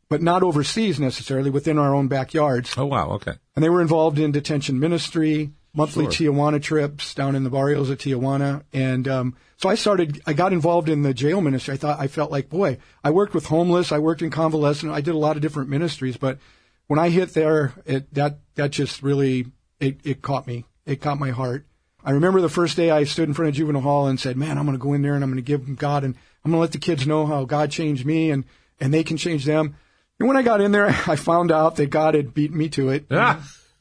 but 0.09 0.23
not 0.23 0.43
overseas 0.43 0.99
necessarily, 0.99 1.51
within 1.51 1.79
our 1.79 1.95
own 1.95 2.09
backyards. 2.09 2.75
Oh, 2.77 2.87
wow. 2.87 3.11
Okay. 3.11 3.35
And 3.55 3.63
they 3.63 3.69
were 3.69 3.83
involved 3.83 4.19
in 4.19 4.33
detention 4.33 4.81
ministry, 4.81 5.53
monthly 5.75 6.11
sure. 6.11 6.33
Tijuana 6.33 6.63
trips 6.63 7.15
down 7.15 7.35
in 7.35 7.45
the 7.45 7.51
barrios 7.51 7.91
of 7.91 7.99
Tijuana. 7.99 8.63
And 8.73 9.07
um, 9.09 9.37
so 9.57 9.69
I 9.69 9.75
started, 9.75 10.23
I 10.27 10.33
got 10.33 10.53
involved 10.53 10.89
in 10.89 11.03
the 11.03 11.13
jail 11.13 11.41
ministry. 11.41 11.75
I 11.75 11.77
thought, 11.77 12.01
I 12.01 12.07
felt 12.07 12.31
like, 12.31 12.49
boy, 12.49 12.79
I 13.03 13.11
worked 13.11 13.35
with 13.35 13.47
homeless, 13.47 13.93
I 13.93 13.99
worked 13.99 14.23
in 14.23 14.31
convalescent, 14.31 14.93
I 14.93 15.01
did 15.01 15.15
a 15.15 15.19
lot 15.19 15.37
of 15.37 15.43
different 15.43 15.69
ministries, 15.69 16.17
but 16.17 16.39
when 16.87 16.99
I 16.99 17.09
hit 17.09 17.35
there, 17.35 17.75
it, 17.85 18.13
that, 18.15 18.39
that 18.55 18.71
just 18.71 19.03
really, 19.03 19.47
it, 19.81 19.99
it 20.05 20.23
caught 20.23 20.47
me. 20.47 20.65
It 20.87 21.01
caught 21.01 21.19
my 21.19 21.31
heart. 21.31 21.67
I 22.05 22.11
remember 22.11 22.41
the 22.41 22.51
first 22.51 22.77
day 22.77 22.91
I 22.91 23.05
stood 23.05 23.29
in 23.29 23.35
front 23.35 23.49
of 23.49 23.55
juvenile 23.55 23.83
hall 23.83 24.07
and 24.07 24.21
said, 24.21 24.37
man, 24.37 24.59
I'm 24.59 24.67
going 24.67 24.79
to 24.79 24.83
go 24.83 24.93
in 24.93 25.01
there 25.01 25.15
and 25.15 25.25
I'm 25.25 25.31
going 25.31 25.43
to 25.43 25.47
give 25.47 25.65
them 25.65 25.75
God 25.75 26.05
and 26.05 26.15
I'm 26.45 26.51
going 26.51 26.59
to 26.59 26.61
let 26.61 26.73
the 26.73 26.79
kids 26.79 27.07
know 27.07 27.25
how 27.25 27.47
God 27.47 27.71
changed 27.71 28.05
me 28.05 28.31
and, 28.31 28.45
and 28.79 28.93
they 28.93 29.03
can 29.03 29.17
change 29.17 29.47
them. 29.47 29.77
And 30.19 30.29
when 30.29 30.37
I 30.37 30.43
got 30.43 30.61
in 30.61 30.73
there, 30.73 30.89
I 31.07 31.17
found 31.17 31.51
out 31.51 31.77
that 31.77 31.89
God 31.89 32.15
had 32.15 32.35
beaten 32.35 32.59
me 32.59 32.69
to 32.71 32.91
it. 32.91 33.07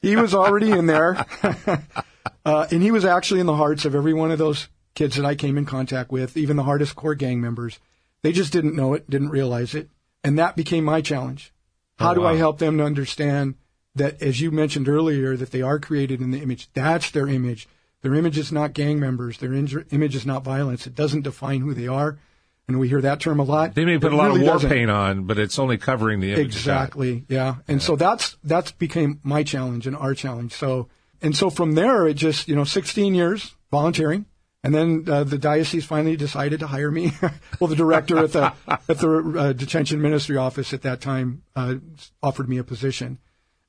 He 0.04 0.16
was 0.16 0.34
already 0.34 0.70
in 0.70 0.86
there. 0.86 1.24
uh, 2.44 2.66
and 2.70 2.82
he 2.82 2.90
was 2.90 3.04
actually 3.04 3.40
in 3.40 3.46
the 3.46 3.56
hearts 3.56 3.84
of 3.84 3.94
every 3.94 4.12
one 4.12 4.30
of 4.30 4.38
those 4.38 4.68
kids 4.94 5.16
that 5.16 5.24
I 5.24 5.34
came 5.34 5.58
in 5.58 5.64
contact 5.64 6.12
with, 6.12 6.36
even 6.36 6.56
the 6.56 6.62
hardest 6.62 6.94
core 6.94 7.14
gang 7.14 7.40
members. 7.40 7.78
They 8.22 8.32
just 8.32 8.52
didn't 8.52 8.76
know 8.76 8.94
it, 8.94 9.08
didn't 9.08 9.30
realize 9.30 9.74
it. 9.74 9.90
And 10.22 10.38
that 10.38 10.56
became 10.56 10.84
my 10.84 11.00
challenge. 11.00 11.52
How 11.98 12.12
oh, 12.12 12.14
do 12.14 12.24
I 12.24 12.36
help 12.36 12.58
them 12.58 12.78
to 12.78 12.84
understand 12.84 13.54
that, 13.94 14.20
as 14.22 14.40
you 14.40 14.50
mentioned 14.50 14.88
earlier, 14.88 15.36
that 15.36 15.50
they 15.50 15.62
are 15.62 15.78
created 15.78 16.20
in 16.20 16.30
the 16.30 16.40
image? 16.40 16.68
That's 16.72 17.10
their 17.10 17.28
image. 17.28 17.68
Their 18.02 18.14
image 18.14 18.38
is 18.38 18.52
not 18.52 18.72
gang 18.72 18.98
members. 19.00 19.38
Their 19.38 19.54
image 19.54 20.14
is 20.16 20.26
not 20.26 20.44
violence. 20.44 20.86
It 20.86 20.94
doesn't 20.94 21.22
define 21.22 21.60
who 21.60 21.74
they 21.74 21.88
are. 21.88 22.18
And 22.66 22.80
we 22.80 22.88
hear 22.88 23.02
that 23.02 23.20
term 23.20 23.40
a 23.40 23.42
lot. 23.42 23.74
They 23.74 23.84
may 23.84 23.98
put 23.98 24.12
a 24.12 24.16
lot 24.16 24.28
really 24.28 24.40
of 24.40 24.46
war 24.46 24.54
doesn't. 24.54 24.70
paint 24.70 24.90
on, 24.90 25.24
but 25.24 25.38
it's 25.38 25.58
only 25.58 25.76
covering 25.76 26.20
the 26.20 26.32
image. 26.32 26.46
Exactly. 26.46 27.24
Yeah. 27.28 27.56
And 27.68 27.80
yeah. 27.80 27.86
so 27.86 27.96
that's, 27.96 28.38
that's 28.42 28.72
became 28.72 29.20
my 29.22 29.42
challenge 29.42 29.86
and 29.86 29.94
our 29.94 30.14
challenge. 30.14 30.52
So, 30.52 30.88
and 31.20 31.36
so 31.36 31.50
from 31.50 31.72
there, 31.72 32.06
it 32.06 32.14
just, 32.14 32.48
you 32.48 32.56
know, 32.56 32.64
16 32.64 33.14
years 33.14 33.54
volunteering. 33.70 34.24
And 34.62 34.74
then 34.74 35.04
uh, 35.06 35.24
the 35.24 35.36
diocese 35.36 35.84
finally 35.84 36.16
decided 36.16 36.60
to 36.60 36.66
hire 36.66 36.90
me. 36.90 37.12
well, 37.60 37.68
the 37.68 37.76
director 37.76 38.16
at 38.24 38.32
the 38.32 38.52
at 38.68 38.98
the 38.98 39.34
uh, 39.38 39.52
detention 39.52 40.00
ministry 40.00 40.38
office 40.38 40.72
at 40.72 40.80
that 40.82 41.02
time 41.02 41.42
uh, 41.54 41.74
offered 42.22 42.48
me 42.48 42.56
a 42.56 42.64
position, 42.64 43.18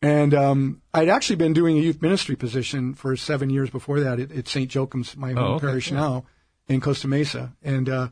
and 0.02 0.34
um, 0.34 0.82
I'd 0.94 1.10
actually 1.10 1.38
been 1.38 1.52
doing 1.52 1.78
a 1.78 1.82
youth 1.82 2.02
ministry 2.02 2.36
position 2.36 2.94
for 2.94 3.18
seven 3.18 3.50
years 3.50 3.70
before 3.70 4.00
that 4.00 4.20
at, 4.20 4.32
at 4.32 4.48
St. 4.48 4.72
Joachim's, 4.72 5.18
my 5.18 5.34
home 5.34 5.38
oh, 5.38 5.54
okay. 5.56 5.68
parish 5.68 5.92
now 5.92 6.26
in 6.68 6.80
Costa 6.80 7.08
Mesa. 7.08 7.54
And 7.64 7.90
uh, 7.90 8.08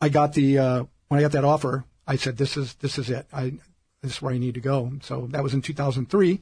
I 0.00 0.08
got 0.08 0.34
the 0.34 0.58
uh, 0.58 0.84
when 1.08 1.18
I 1.18 1.22
got 1.22 1.32
that 1.32 1.44
offer, 1.44 1.84
I 2.06 2.16
said, 2.16 2.36
"This 2.36 2.56
is 2.56 2.74
this 2.74 2.98
is 2.98 3.10
it. 3.10 3.26
I 3.32 3.54
this 4.02 4.12
is 4.12 4.22
where 4.22 4.32
I 4.32 4.38
need 4.38 4.54
to 4.54 4.60
go." 4.60 4.92
So 5.02 5.26
that 5.30 5.42
was 5.42 5.54
in 5.54 5.62
2003, 5.62 6.40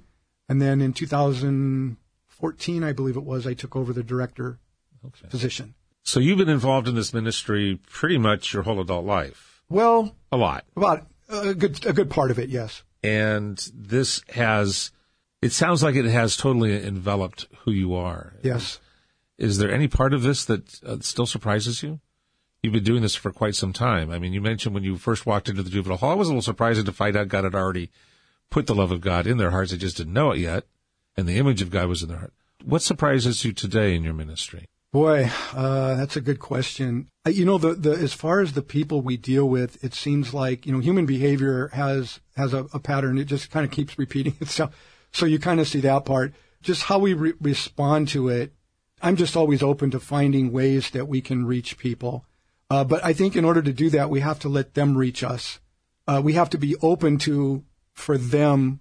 and 0.48 0.60
then 0.60 0.80
in 0.80 0.92
2014, 0.92 2.84
I 2.84 2.92
believe 2.92 3.16
it 3.16 3.24
was, 3.24 3.46
I 3.46 3.54
took 3.54 3.76
over 3.76 3.92
the 3.92 4.02
director 4.02 4.58
okay. 5.04 5.28
position. 5.28 5.74
So 6.02 6.20
you've 6.20 6.38
been 6.38 6.48
involved 6.48 6.88
in 6.88 6.94
this 6.94 7.14
ministry 7.14 7.80
pretty 7.88 8.18
much 8.18 8.52
your 8.52 8.62
whole 8.62 8.80
adult 8.80 9.06
life. 9.06 9.62
Well, 9.68 10.14
a 10.30 10.36
lot. 10.36 10.64
About 10.76 11.06
a 11.28 11.54
good 11.54 11.84
a 11.86 11.92
good 11.92 12.10
part 12.10 12.30
of 12.30 12.38
it, 12.38 12.50
yes. 12.50 12.82
And 13.02 13.58
this 13.74 14.22
has 14.30 14.90
it 15.42 15.52
sounds 15.52 15.82
like 15.82 15.94
it 15.94 16.04
has 16.06 16.36
totally 16.36 16.84
enveloped 16.84 17.46
who 17.60 17.70
you 17.70 17.94
are. 17.94 18.34
Yes. 18.42 18.80
Is 19.36 19.58
there 19.58 19.72
any 19.72 19.88
part 19.88 20.14
of 20.14 20.22
this 20.22 20.44
that 20.44 20.82
uh, 20.84 20.98
still 21.00 21.26
surprises 21.26 21.82
you? 21.82 22.00
You've 22.64 22.72
been 22.72 22.82
doing 22.82 23.02
this 23.02 23.14
for 23.14 23.30
quite 23.30 23.54
some 23.54 23.74
time. 23.74 24.10
I 24.10 24.18
mean, 24.18 24.32
you 24.32 24.40
mentioned 24.40 24.74
when 24.74 24.84
you 24.84 24.96
first 24.96 25.26
walked 25.26 25.50
into 25.50 25.62
the 25.62 25.68
juvenile 25.68 25.98
hall, 25.98 26.12
it 26.14 26.16
was 26.16 26.28
a 26.28 26.30
little 26.30 26.40
surprising 26.40 26.86
to 26.86 26.92
find 26.92 27.14
out 27.14 27.28
God 27.28 27.44
had 27.44 27.54
already 27.54 27.90
put 28.48 28.66
the 28.66 28.74
love 28.74 28.90
of 28.90 29.02
God 29.02 29.26
in 29.26 29.36
their 29.36 29.50
hearts. 29.50 29.70
They 29.70 29.76
just 29.76 29.98
didn't 29.98 30.14
know 30.14 30.30
it 30.30 30.38
yet. 30.38 30.64
And 31.14 31.28
the 31.28 31.36
image 31.36 31.60
of 31.60 31.68
God 31.68 31.88
was 31.88 32.02
in 32.02 32.08
their 32.08 32.16
heart. 32.16 32.32
What 32.64 32.80
surprises 32.80 33.44
you 33.44 33.52
today 33.52 33.94
in 33.94 34.02
your 34.02 34.14
ministry? 34.14 34.64
Boy, 34.92 35.30
uh, 35.52 35.96
that's 35.96 36.16
a 36.16 36.22
good 36.22 36.40
question. 36.40 37.10
Uh, 37.26 37.30
you 37.32 37.44
know, 37.44 37.58
the, 37.58 37.74
the, 37.74 37.90
as 37.90 38.14
far 38.14 38.40
as 38.40 38.54
the 38.54 38.62
people 38.62 39.02
we 39.02 39.18
deal 39.18 39.46
with, 39.46 39.84
it 39.84 39.92
seems 39.92 40.32
like, 40.32 40.64
you 40.64 40.72
know, 40.72 40.78
human 40.78 41.04
behavior 41.04 41.68
has, 41.74 42.20
has 42.34 42.54
a, 42.54 42.64
a 42.72 42.78
pattern. 42.78 43.18
It 43.18 43.26
just 43.26 43.50
kind 43.50 43.66
of 43.66 43.72
keeps 43.72 43.98
repeating 43.98 44.36
itself. 44.40 44.74
So 45.12 45.26
you 45.26 45.38
kind 45.38 45.60
of 45.60 45.68
see 45.68 45.80
that 45.80 46.06
part. 46.06 46.32
Just 46.62 46.84
how 46.84 46.98
we 46.98 47.12
re- 47.12 47.34
respond 47.42 48.08
to 48.08 48.30
it. 48.30 48.54
I'm 49.02 49.16
just 49.16 49.36
always 49.36 49.62
open 49.62 49.90
to 49.90 50.00
finding 50.00 50.50
ways 50.50 50.88
that 50.92 51.08
we 51.08 51.20
can 51.20 51.44
reach 51.44 51.76
people. 51.76 52.24
Uh, 52.70 52.84
but 52.84 53.04
I 53.04 53.12
think 53.12 53.36
in 53.36 53.44
order 53.44 53.62
to 53.62 53.72
do 53.72 53.90
that, 53.90 54.10
we 54.10 54.20
have 54.20 54.38
to 54.40 54.48
let 54.48 54.74
them 54.74 54.96
reach 54.96 55.22
us. 55.22 55.60
Uh, 56.06 56.20
we 56.22 56.34
have 56.34 56.50
to 56.50 56.58
be 56.58 56.76
open 56.82 57.18
to, 57.18 57.64
for 57.92 58.18
them 58.18 58.80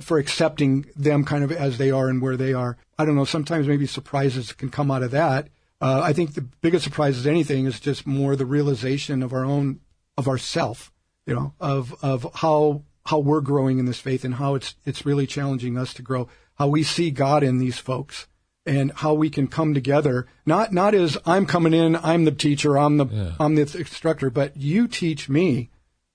for 0.00 0.18
accepting 0.18 0.86
them 0.96 1.24
kind 1.24 1.44
of 1.44 1.52
as 1.52 1.78
they 1.78 1.90
are 1.90 2.08
and 2.08 2.22
where 2.22 2.36
they 2.36 2.54
are. 2.54 2.76
I 2.98 3.04
don't 3.04 3.16
know. 3.16 3.24
Sometimes 3.24 3.68
maybe 3.68 3.86
surprises 3.86 4.52
can 4.52 4.70
come 4.70 4.90
out 4.90 5.02
of 5.02 5.10
that. 5.10 5.48
Uh, 5.80 6.00
I 6.02 6.12
think 6.12 6.34
the 6.34 6.42
biggest 6.42 6.84
surprise 6.84 7.18
is 7.18 7.26
anything 7.26 7.66
is 7.66 7.80
just 7.80 8.06
more 8.06 8.36
the 8.36 8.46
realization 8.46 9.22
of 9.22 9.32
our 9.32 9.44
own 9.44 9.80
of 10.16 10.28
ourself, 10.28 10.92
you 11.26 11.34
know, 11.34 11.54
of 11.60 11.94
of 12.02 12.26
how 12.34 12.84
how 13.06 13.18
we're 13.18 13.40
growing 13.40 13.78
in 13.78 13.86
this 13.86 13.98
faith 13.98 14.24
and 14.24 14.34
how 14.34 14.54
it's 14.54 14.76
it's 14.84 15.04
really 15.04 15.26
challenging 15.26 15.76
us 15.76 15.92
to 15.94 16.02
grow. 16.02 16.28
How 16.54 16.68
we 16.68 16.82
see 16.82 17.10
God 17.10 17.42
in 17.42 17.58
these 17.58 17.78
folks 17.78 18.28
and 18.64 18.92
how 18.92 19.14
we 19.14 19.30
can 19.30 19.48
come 19.48 19.74
together. 19.74 20.26
Not 20.46 20.72
not 20.72 20.94
as 20.94 21.18
I'm 21.26 21.46
coming 21.46 21.74
in, 21.74 21.96
I'm 21.96 22.24
the 22.24 22.30
teacher, 22.32 22.78
I'm 22.78 22.96
the 22.96 23.06
yeah. 23.06 23.32
I'm 23.40 23.54
the 23.54 23.62
instructor, 23.62 24.30
but 24.30 24.56
you 24.56 24.88
teach 24.88 25.28
me. 25.28 25.70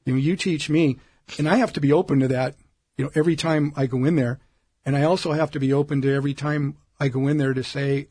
You 0.05 0.13
know, 0.13 0.19
you 0.19 0.37
teach 0.37 0.69
me, 0.69 0.97
and 1.37 1.49
I 1.49 1.57
have 1.57 1.73
to 1.73 1.81
be 1.81 1.91
open 1.91 2.21
to 2.21 2.29
that 2.29 2.55
you 2.97 3.05
know, 3.05 3.11
every 3.13 3.35
time 3.35 3.71
I 3.75 3.85
go 3.85 4.03
in 4.03 4.15
there, 4.15 4.39
and 4.83 4.97
I 4.97 5.03
also 5.03 5.31
have 5.31 5.51
to 5.51 5.59
be 5.59 5.71
open 5.71 6.01
to 6.01 6.13
every 6.13 6.33
time 6.33 6.77
I 6.99 7.09
go 7.09 7.27
in 7.27 7.37
there 7.37 7.53
to 7.53 7.63
say, 7.63 8.07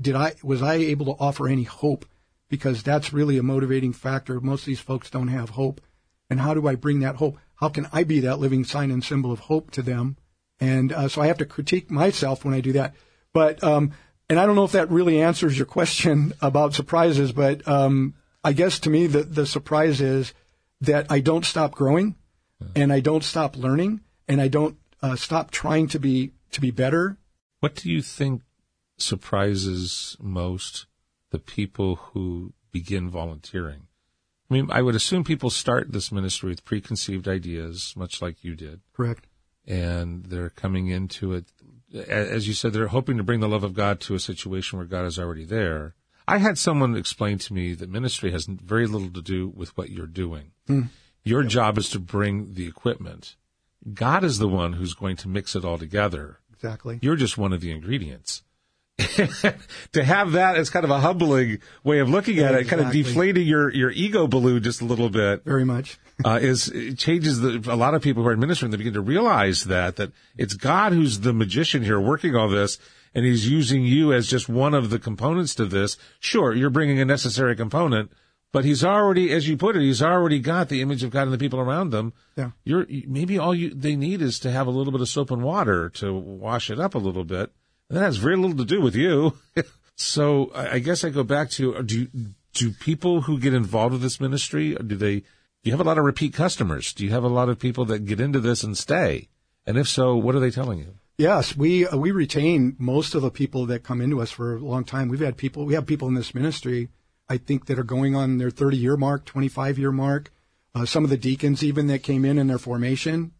did 0.00 0.14
I, 0.14 0.34
was 0.42 0.62
I 0.62 0.74
able 0.74 1.06
to 1.06 1.22
offer 1.22 1.48
any 1.48 1.62
hope? 1.62 2.04
Because 2.48 2.82
that's 2.82 3.12
really 3.12 3.38
a 3.38 3.42
motivating 3.42 3.92
factor. 3.92 4.40
Most 4.40 4.62
of 4.62 4.66
these 4.66 4.80
folks 4.80 5.10
don't 5.10 5.28
have 5.28 5.50
hope. 5.50 5.80
And 6.28 6.40
how 6.40 6.54
do 6.54 6.68
I 6.68 6.74
bring 6.74 7.00
that 7.00 7.16
hope? 7.16 7.38
How 7.56 7.68
can 7.68 7.88
I 7.92 8.04
be 8.04 8.20
that 8.20 8.38
living 8.38 8.64
sign 8.64 8.90
and 8.90 9.02
symbol 9.02 9.32
of 9.32 9.40
hope 9.40 9.70
to 9.72 9.82
them? 9.82 10.16
And 10.60 10.92
uh, 10.92 11.08
so 11.08 11.22
I 11.22 11.26
have 11.26 11.38
to 11.38 11.46
critique 11.46 11.90
myself 11.90 12.44
when 12.44 12.54
I 12.54 12.60
do 12.60 12.72
that. 12.72 12.94
But, 13.36 13.62
um, 13.62 13.92
and 14.30 14.40
I 14.40 14.46
don't 14.46 14.56
know 14.56 14.64
if 14.64 14.72
that 14.72 14.90
really 14.90 15.20
answers 15.20 15.58
your 15.58 15.66
question 15.66 16.32
about 16.40 16.72
surprises, 16.72 17.32
but 17.32 17.68
um, 17.68 18.14
I 18.42 18.54
guess 18.54 18.80
to 18.80 18.88
me 18.88 19.06
the, 19.06 19.24
the 19.24 19.44
surprise 19.44 20.00
is 20.00 20.32
that 20.80 21.12
I 21.12 21.20
don't 21.20 21.44
stop 21.44 21.72
growing 21.72 22.14
and 22.74 22.90
I 22.90 23.00
don't 23.00 23.22
stop 23.22 23.54
learning 23.54 24.00
and 24.26 24.40
I 24.40 24.48
don't 24.48 24.78
uh, 25.02 25.16
stop 25.16 25.50
trying 25.50 25.86
to 25.88 25.98
be 25.98 26.32
to 26.52 26.62
be 26.62 26.70
better. 26.70 27.18
What 27.60 27.74
do 27.74 27.90
you 27.90 28.00
think 28.00 28.40
surprises 28.96 30.16
most 30.18 30.86
the 31.30 31.38
people 31.38 31.96
who 31.96 32.54
begin 32.72 33.10
volunteering? 33.10 33.82
I 34.50 34.54
mean, 34.54 34.70
I 34.70 34.80
would 34.80 34.94
assume 34.94 35.24
people 35.24 35.50
start 35.50 35.92
this 35.92 36.10
ministry 36.10 36.48
with 36.48 36.64
preconceived 36.64 37.28
ideas, 37.28 37.92
much 37.98 38.22
like 38.22 38.42
you 38.42 38.54
did. 38.54 38.80
Correct. 38.94 39.26
And 39.66 40.24
they're 40.24 40.48
coming 40.48 40.86
into 40.86 41.34
it, 41.34 41.52
as 41.94 42.48
you 42.48 42.54
said, 42.54 42.72
they're 42.72 42.88
hoping 42.88 43.16
to 43.16 43.22
bring 43.22 43.40
the 43.40 43.48
love 43.48 43.64
of 43.64 43.74
God 43.74 44.00
to 44.00 44.14
a 44.14 44.20
situation 44.20 44.78
where 44.78 44.86
God 44.86 45.06
is 45.06 45.18
already 45.18 45.44
there. 45.44 45.94
I 46.28 46.38
had 46.38 46.58
someone 46.58 46.96
explain 46.96 47.38
to 47.38 47.54
me 47.54 47.74
that 47.74 47.88
ministry 47.88 48.32
has 48.32 48.46
very 48.46 48.86
little 48.86 49.10
to 49.10 49.22
do 49.22 49.48
with 49.48 49.76
what 49.76 49.90
you're 49.90 50.06
doing. 50.06 50.52
Mm. 50.68 50.88
Your 51.22 51.42
yep. 51.42 51.50
job 51.50 51.78
is 51.78 51.88
to 51.90 52.00
bring 52.00 52.54
the 52.54 52.66
equipment. 52.66 53.36
God 53.92 54.24
is 54.24 54.38
the 54.38 54.48
one 54.48 54.72
who's 54.74 54.94
going 54.94 55.16
to 55.16 55.28
mix 55.28 55.54
it 55.54 55.64
all 55.64 55.78
together. 55.78 56.40
Exactly. 56.52 56.98
You're 57.02 57.16
just 57.16 57.38
one 57.38 57.52
of 57.52 57.60
the 57.60 57.70
ingredients. 57.70 58.42
to 59.92 60.04
have 60.04 60.32
that 60.32 60.56
as 60.56 60.70
kind 60.70 60.84
of 60.84 60.90
a 60.90 60.98
humbling 60.98 61.58
way 61.84 61.98
of 61.98 62.08
looking 62.08 62.38
at 62.38 62.54
it, 62.54 62.66
kind 62.66 62.80
of 62.80 62.90
deflating 62.90 63.46
your, 63.46 63.72
your 63.72 63.90
ego 63.90 64.26
balloon 64.26 64.62
just 64.62 64.80
a 64.80 64.84
little 64.84 65.10
bit. 65.10 65.44
Very 65.44 65.64
much. 65.64 65.98
Uh, 66.24 66.38
is 66.40 66.68
it 66.68 66.98
changes 66.98 67.40
the, 67.40 67.62
a 67.70 67.76
lot 67.76 67.94
of 67.94 68.02
people 68.02 68.22
who 68.22 68.28
are 68.28 68.32
administering, 68.32 68.70
they 68.70 68.78
begin 68.78 68.94
to 68.94 69.00
realize 69.00 69.64
that, 69.64 69.96
that 69.96 70.12
it's 70.36 70.54
God 70.54 70.92
who's 70.92 71.20
the 71.20 71.32
magician 71.32 71.82
here 71.82 72.00
working 72.00 72.34
all 72.34 72.48
this 72.48 72.78
and 73.14 73.24
he's 73.24 73.48
using 73.48 73.84
you 73.84 74.12
as 74.12 74.26
just 74.26 74.48
one 74.48 74.74
of 74.74 74.90
the 74.90 74.98
components 74.98 75.54
to 75.54 75.66
this. 75.66 75.96
Sure, 76.20 76.54
you're 76.54 76.70
bringing 76.70 77.00
a 77.00 77.04
necessary 77.04 77.56
component, 77.56 78.10
but 78.52 78.64
he's 78.64 78.84
already, 78.84 79.32
as 79.32 79.48
you 79.48 79.56
put 79.56 79.76
it, 79.76 79.82
he's 79.82 80.02
already 80.02 80.38
got 80.38 80.68
the 80.68 80.82
image 80.82 81.02
of 81.02 81.10
God 81.10 81.22
and 81.22 81.32
the 81.32 81.38
people 81.38 81.60
around 81.60 81.90
them. 81.90 82.12
Yeah. 82.36 82.50
You're, 82.64 82.86
maybe 83.06 83.38
all 83.38 83.54
you, 83.54 83.70
they 83.70 83.96
need 83.96 84.22
is 84.22 84.38
to 84.40 84.50
have 84.50 84.66
a 84.66 84.70
little 84.70 84.92
bit 84.92 85.00
of 85.00 85.08
soap 85.08 85.30
and 85.30 85.42
water 85.42 85.90
to 85.90 86.14
wash 86.14 86.70
it 86.70 86.78
up 86.78 86.94
a 86.94 86.98
little 86.98 87.24
bit. 87.24 87.52
And 87.88 87.98
that 87.98 88.02
has 88.02 88.16
very 88.16 88.36
little 88.36 88.56
to 88.56 88.64
do 88.64 88.80
with 88.80 88.94
you. 88.94 89.36
so 89.96 90.50
I 90.54 90.78
guess 90.78 91.04
I 91.04 91.10
go 91.10 91.24
back 91.24 91.50
to, 91.52 91.82
do, 91.82 92.08
do 92.52 92.70
people 92.70 93.22
who 93.22 93.38
get 93.38 93.54
involved 93.54 93.92
with 93.92 94.02
this 94.02 94.20
ministry, 94.20 94.74
do 94.74 94.96
they, 94.96 95.22
do 95.66 95.70
you 95.70 95.76
have 95.76 95.84
a 95.84 95.88
lot 95.88 95.98
of 95.98 96.04
repeat 96.04 96.32
customers? 96.32 96.92
Do 96.92 97.04
you 97.04 97.10
have 97.10 97.24
a 97.24 97.28
lot 97.28 97.48
of 97.48 97.58
people 97.58 97.84
that 97.86 98.06
get 98.06 98.20
into 98.20 98.38
this 98.38 98.62
and 98.62 98.78
stay? 98.78 99.26
And 99.66 99.76
if 99.76 99.88
so, 99.88 100.14
what 100.14 100.36
are 100.36 100.38
they 100.38 100.52
telling 100.52 100.78
you? 100.78 100.94
Yes, 101.18 101.56
we 101.56 101.84
uh, 101.84 101.96
we 101.96 102.12
retain 102.12 102.76
most 102.78 103.16
of 103.16 103.22
the 103.22 103.32
people 103.32 103.66
that 103.66 103.82
come 103.82 104.00
into 104.00 104.20
us 104.20 104.30
for 104.30 104.54
a 104.54 104.60
long 104.60 104.84
time. 104.84 105.08
We've 105.08 105.18
had 105.18 105.36
people, 105.36 105.66
we 105.66 105.74
have 105.74 105.84
people 105.84 106.06
in 106.06 106.14
this 106.14 106.36
ministry, 106.36 106.90
I 107.28 107.38
think, 107.38 107.66
that 107.66 107.80
are 107.80 107.82
going 107.82 108.14
on 108.14 108.38
their 108.38 108.52
30 108.52 108.76
year 108.76 108.96
mark, 108.96 109.24
25 109.24 109.76
year 109.76 109.90
mark. 109.90 110.30
Uh, 110.72 110.84
some 110.84 111.02
of 111.02 111.10
the 111.10 111.16
deacons 111.16 111.64
even 111.64 111.88
that 111.88 112.04
came 112.04 112.24
in 112.24 112.38
in 112.38 112.46
their 112.46 112.58
formation, 112.58 113.32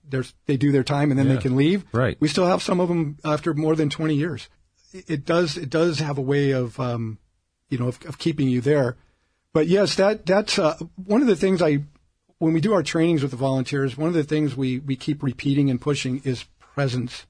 they 0.46 0.56
do 0.56 0.72
their 0.72 0.82
time 0.82 1.12
and 1.12 1.20
then 1.20 1.28
yeah, 1.28 1.34
they 1.34 1.40
can 1.40 1.54
leave. 1.54 1.84
Right. 1.92 2.16
We 2.18 2.26
still 2.26 2.46
have 2.46 2.60
some 2.60 2.80
of 2.80 2.88
them 2.88 3.18
after 3.24 3.54
more 3.54 3.76
than 3.76 3.88
20 3.88 4.16
years. 4.16 4.48
It, 4.92 5.10
it 5.10 5.24
does 5.24 5.56
it 5.56 5.70
does 5.70 6.00
have 6.00 6.18
a 6.18 6.22
way 6.22 6.50
of 6.50 6.80
um, 6.80 7.18
you 7.68 7.78
know 7.78 7.86
of, 7.86 8.04
of, 8.04 8.18
keeping 8.18 8.48
you 8.48 8.60
there. 8.60 8.96
But 9.52 9.68
yes, 9.68 9.94
that 9.94 10.26
that's 10.26 10.58
uh, 10.58 10.76
one 10.96 11.20
of 11.20 11.28
the 11.28 11.36
things 11.36 11.62
I 11.62 11.84
when 12.38 12.52
we 12.52 12.60
do 12.60 12.74
our 12.74 12.82
trainings 12.82 13.22
with 13.22 13.30
the 13.30 13.36
volunteers. 13.36 13.96
One 13.96 14.08
of 14.08 14.14
the 14.14 14.24
things 14.24 14.56
we 14.56 14.78
we 14.78 14.96
keep 14.96 15.22
repeating 15.22 15.70
and 15.70 15.80
pushing 15.80 16.20
is 16.24 16.44
presence 16.58 17.26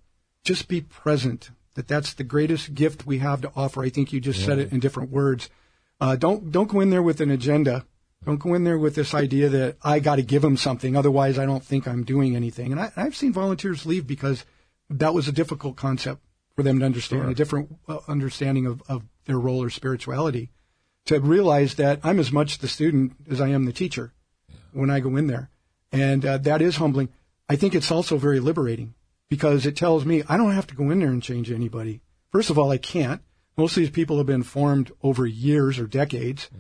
just 0.47 0.69
be 0.69 0.81
present. 0.81 1.51
That 1.75 1.89
that's 1.89 2.15
the 2.15 2.25
greatest 2.25 2.75
gift 2.75 3.07
we 3.07 3.19
have 3.19 3.43
to 3.43 3.53
offer. 3.55 3.83
I 3.83 3.91
think 3.91 4.11
you 4.11 4.21
just 4.21 4.41
yeah. 4.41 4.47
said 4.47 4.59
it 4.61 4.73
in 4.73 4.81
different 4.81 5.11
words. 5.11 5.51
Uh, 6.01 6.17
don't 6.17 6.51
don't 6.51 6.71
go 6.71 6.81
in 6.81 6.89
there 6.89 7.03
with 7.03 7.21
an 7.21 7.31
agenda. 7.31 7.85
Don't 8.25 8.41
go 8.41 8.55
in 8.55 8.65
there 8.65 8.79
with 8.79 8.95
this 8.95 9.13
idea 9.13 9.49
that 9.51 9.77
I 9.83 10.01
got 10.01 10.17
to 10.17 10.23
give 10.23 10.43
them 10.43 10.57
something, 10.57 10.97
otherwise 10.97 11.39
I 11.39 11.45
don't 11.45 11.63
think 11.63 11.87
I'm 11.87 12.03
doing 12.03 12.35
anything. 12.35 12.73
And 12.73 12.81
I, 12.81 12.91
have 12.97 13.15
seen 13.15 13.33
volunteers 13.33 13.85
leave 13.85 14.07
because 14.07 14.45
that 14.89 15.15
was 15.15 15.29
a 15.29 15.33
difficult 15.33 15.77
concept 15.77 16.23
for 16.57 16.63
them 16.63 16.79
to 16.79 16.87
understand, 16.87 17.23
sure. 17.23 17.31
a 17.31 17.35
different 17.35 17.77
uh, 17.87 17.99
understanding 18.09 18.67
of, 18.67 18.83
of 18.89 19.03
their 19.27 19.39
role 19.39 19.63
or 19.63 19.71
spirituality. 19.71 20.51
To 21.05 21.21
realize 21.21 21.75
that 21.75 22.01
I'm 22.03 22.19
as 22.19 22.33
much 22.33 22.59
the 22.59 22.69
student 22.69 23.13
as 23.31 23.41
I 23.41 23.49
am 23.49 23.65
the 23.65 23.73
teacher. 23.73 24.13
When 24.77 24.91
I 24.91 25.01
go 25.01 25.17
in 25.17 25.27
there, 25.27 25.51
and 25.93 26.25
uh, 26.25 26.39
that 26.39 26.63
is 26.63 26.77
humbling. 26.77 27.09
I 27.49 27.57
think 27.57 27.75
it's 27.75 27.91
also 27.91 28.17
very 28.17 28.41
liberating 28.41 28.95
because 29.29 29.67
it 29.67 29.77
tells 29.77 30.05
me 30.05 30.23
I 30.29 30.37
don't 30.37 30.53
have 30.53 30.67
to 30.69 30.75
go 30.75 30.91
in 30.91 30.99
there 30.99 31.09
and 31.09 31.23
change 31.23 31.51
anybody. 31.51 32.01
First 32.33 32.51
of 32.51 32.59
all, 32.59 32.71
I 32.71 32.79
can't. 32.79 33.23
Most 33.57 33.77
of 33.77 33.81
these 33.81 33.91
people 33.91 34.19
have 34.19 34.27
been 34.27 34.43
formed 34.43 34.93
over 35.03 35.27
years 35.27 35.79
or 35.79 35.87
decades. 35.87 36.51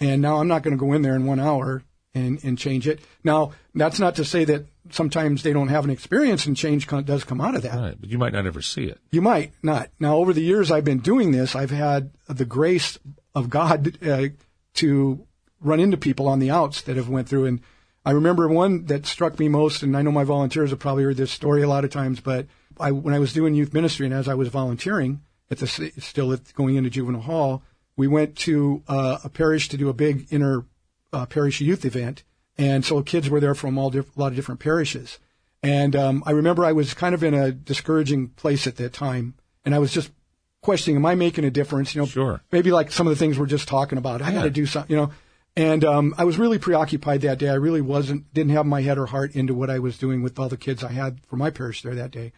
And 0.00 0.22
now 0.22 0.38
I'm 0.38 0.48
not 0.48 0.62
going 0.62 0.76
to 0.76 0.80
go 0.80 0.92
in 0.92 1.02
there 1.02 1.14
in 1.14 1.26
one 1.26 1.38
hour 1.38 1.82
and, 2.14 2.42
and 2.42 2.58
change 2.58 2.88
it. 2.88 3.00
Now, 3.22 3.52
that's 3.74 4.00
not 4.00 4.16
to 4.16 4.24
say 4.24 4.44
that 4.46 4.66
sometimes 4.90 5.42
they 5.42 5.52
don't 5.52 5.68
have 5.68 5.84
an 5.84 5.90
experience 5.90 6.46
and 6.46 6.56
change 6.56 6.88
does 6.88 7.22
come 7.22 7.40
out 7.40 7.54
of 7.54 7.62
that. 7.62 7.74
Right, 7.74 8.00
but 8.00 8.10
you 8.10 8.18
might 8.18 8.32
not 8.32 8.46
ever 8.46 8.62
see 8.62 8.84
it. 8.84 8.98
You 9.10 9.22
might 9.22 9.52
not. 9.62 9.90
Now, 10.00 10.16
over 10.16 10.32
the 10.32 10.42
years 10.42 10.70
I've 10.70 10.84
been 10.84 10.98
doing 11.00 11.30
this, 11.30 11.54
I've 11.54 11.70
had 11.70 12.10
the 12.28 12.46
grace 12.46 12.98
of 13.34 13.50
God 13.50 14.04
uh, 14.04 14.28
to 14.74 15.26
run 15.60 15.80
into 15.80 15.96
people 15.96 16.28
on 16.28 16.38
the 16.38 16.50
outs 16.50 16.80
that 16.82 16.96
have 16.96 17.08
went 17.08 17.28
through 17.28 17.46
and 17.46 17.60
I 18.04 18.12
remember 18.12 18.48
one 18.48 18.86
that 18.86 19.06
struck 19.06 19.38
me 19.38 19.48
most, 19.48 19.82
and 19.82 19.96
I 19.96 20.02
know 20.02 20.12
my 20.12 20.24
volunteers 20.24 20.70
have 20.70 20.78
probably 20.78 21.04
heard 21.04 21.16
this 21.16 21.30
story 21.30 21.62
a 21.62 21.68
lot 21.68 21.84
of 21.84 21.90
times, 21.90 22.20
but 22.20 22.46
I, 22.78 22.92
when 22.92 23.14
I 23.14 23.18
was 23.18 23.32
doing 23.32 23.54
youth 23.54 23.74
ministry 23.74 24.06
and 24.06 24.14
as 24.14 24.26
I 24.26 24.34
was 24.34 24.48
volunteering 24.48 25.20
at 25.50 25.58
the 25.58 25.66
still 25.66 26.32
at, 26.32 26.54
going 26.54 26.76
into 26.76 26.88
juvenile 26.88 27.22
hall, 27.22 27.62
we 27.96 28.08
went 28.08 28.36
to 28.36 28.82
uh, 28.88 29.18
a 29.22 29.28
parish 29.28 29.68
to 29.68 29.76
do 29.76 29.90
a 29.90 29.94
big 29.94 30.28
inner 30.30 30.64
uh, 31.12 31.26
parish 31.26 31.60
youth 31.60 31.84
event, 31.84 32.22
and 32.56 32.84
so 32.84 33.02
kids 33.02 33.28
were 33.28 33.40
there 33.40 33.54
from 33.54 33.76
all 33.76 33.90
diff- 33.90 34.16
a 34.16 34.20
lot 34.20 34.28
of 34.28 34.36
different 34.36 34.60
parishes. 34.60 35.18
And 35.62 35.94
um, 35.94 36.22
I 36.24 36.30
remember 36.30 36.64
I 36.64 36.72
was 36.72 36.94
kind 36.94 37.14
of 37.14 37.22
in 37.22 37.34
a 37.34 37.52
discouraging 37.52 38.28
place 38.28 38.66
at 38.66 38.76
that 38.76 38.94
time, 38.94 39.34
and 39.62 39.74
I 39.74 39.78
was 39.78 39.92
just 39.92 40.10
questioning, 40.62 40.96
am 40.96 41.04
I 41.04 41.16
making 41.16 41.44
a 41.44 41.50
difference? 41.50 41.94
You 41.94 42.00
know, 42.00 42.06
sure. 42.06 42.40
maybe 42.50 42.70
like 42.70 42.90
some 42.90 43.06
of 43.06 43.10
the 43.10 43.18
things 43.18 43.38
we're 43.38 43.44
just 43.44 43.68
talking 43.68 43.98
about. 43.98 44.22
I 44.22 44.32
got 44.32 44.44
to 44.44 44.50
do 44.50 44.64
something, 44.64 44.90
you 44.90 45.02
know. 45.02 45.12
And 45.56 45.84
um, 45.84 46.14
I 46.16 46.24
was 46.24 46.38
really 46.38 46.58
preoccupied 46.58 47.22
that 47.22 47.38
day. 47.38 47.48
I 47.48 47.54
really 47.54 47.80
wasn't, 47.80 48.32
didn't 48.32 48.52
have 48.52 48.66
my 48.66 48.82
head 48.82 48.98
or 48.98 49.06
heart 49.06 49.34
into 49.34 49.52
what 49.52 49.68
I 49.68 49.78
was 49.78 49.98
doing 49.98 50.22
with 50.22 50.38
all 50.38 50.48
the 50.48 50.56
kids 50.56 50.84
I 50.84 50.92
had 50.92 51.20
for 51.26 51.36
my 51.36 51.50
parish 51.50 51.82
there 51.82 51.94
that 51.94 52.12
day. 52.12 52.32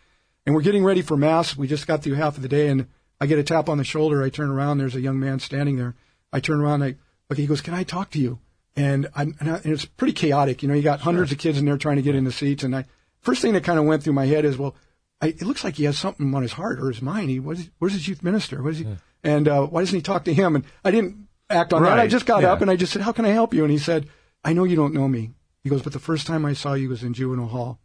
And 0.47 0.55
we're 0.55 0.63
getting 0.63 0.85
ready 0.85 1.03
for 1.03 1.17
mass. 1.17 1.57
We 1.57 1.69
just 1.69 1.87
got 1.87 2.03
through 2.03 2.15
half 2.15 2.37
of 2.37 2.43
the 2.43 2.49
day, 2.49 2.69
and 2.69 2.89
I 3.21 3.27
get 3.27 3.39
a 3.39 3.45
tap 3.45 3.69
on 3.69 3.79
the 3.79 3.85
shoulder. 3.85 4.23
I 4.23 4.31
turn 4.31 4.51
around. 4.51 4.79
There's 4.79 4.97
a 4.97 5.01
young 5.01 5.21
man 5.21 5.39
standing 5.39 5.77
there. 5.77 5.95
I 6.33 6.41
turn 6.41 6.61
around. 6.61 6.83
And 6.83 6.95
I 6.95 7.33
okay. 7.33 7.43
He 7.43 7.47
goes, 7.47 7.61
"Can 7.61 7.75
I 7.75 7.85
talk 7.85 8.11
to 8.11 8.19
you?" 8.19 8.41
And, 8.75 9.07
I, 9.15 9.23
and, 9.23 9.37
I, 9.43 9.57
and 9.59 9.67
it's 9.67 9.85
pretty 9.85 10.15
chaotic. 10.15 10.63
You 10.63 10.69
know, 10.69 10.75
you 10.75 10.83
got 10.83 11.01
hundreds 11.01 11.31
sure. 11.31 11.37
of 11.37 11.41
kids 11.41 11.59
in 11.59 11.67
there 11.67 11.77
trying 11.77 11.97
to 11.97 12.03
get 12.03 12.15
in 12.15 12.25
the 12.25 12.33
seats. 12.33 12.65
And 12.65 12.75
I 12.75 12.87
first 13.21 13.43
thing 13.43 13.53
that 13.53 13.65
kind 13.65 13.79
of 13.79 13.85
went 13.85 14.03
through 14.03 14.15
my 14.15 14.27
head 14.27 14.45
is, 14.45 14.59
well, 14.59 14.75
I, 15.21 15.29
it 15.29 15.43
looks 15.43 15.63
like 15.63 15.77
he 15.77 15.85
has 15.85 15.99
something 15.99 16.35
on 16.35 16.43
his 16.43 16.53
heart 16.53 16.81
or 16.81 16.89
his 16.89 17.03
mind. 17.03 17.31
He 17.31 17.39
where's, 17.39 17.71
where's 17.79 17.93
his 17.93 18.09
youth 18.09 18.25
minister? 18.25 18.63
What 18.63 18.73
is 18.73 18.79
he? 18.79 18.85
Yeah. 18.85 18.97
And 19.23 19.47
uh, 19.47 19.67
why 19.67 19.83
doesn't 19.83 19.95
he 19.95 20.03
talk 20.03 20.25
to 20.25 20.35
him? 20.35 20.57
And 20.57 20.65
I 20.85 20.91
didn't 20.91 21.29
act 21.53 21.73
on 21.73 21.83
right. 21.83 21.97
that. 21.97 21.99
I 22.01 22.07
just 22.07 22.27
got 22.27 22.43
yeah. 22.43 22.53
up 22.53 22.61
and 22.61 22.71
I 22.71 22.77
just 22.77 22.93
said, 22.93 23.03
"How 23.03 23.13
can 23.13 23.25
I 23.25 23.31
help 23.31 23.55
you?" 23.55 23.63
And 23.63 23.71
he 23.71 23.79
said, 23.79 24.09
"I 24.45 24.53
know 24.53 24.65
you 24.65 24.77
don't 24.77 24.95
know 24.95 25.09
me." 25.09 25.31
He 25.63 25.71
goes, 25.71 25.83
"But 25.83 25.93
the 25.93 25.99
first 25.99 26.27
time 26.27 26.45
I 26.45 26.53
saw 26.53 26.75
you 26.75 26.89
was 26.89 27.03
in 27.03 27.15
juvenile 27.15 27.49
hall. 27.49 27.79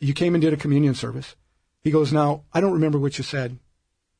You 0.00 0.12
came 0.14 0.34
and 0.34 0.42
did 0.42 0.52
a 0.52 0.58
communion 0.58 0.94
service." 0.94 1.36
He 1.80 1.90
goes, 1.90 2.12
"Now 2.12 2.44
I 2.52 2.60
don't 2.60 2.72
remember 2.72 2.98
what 2.98 3.18
you 3.18 3.24
said, 3.24 3.58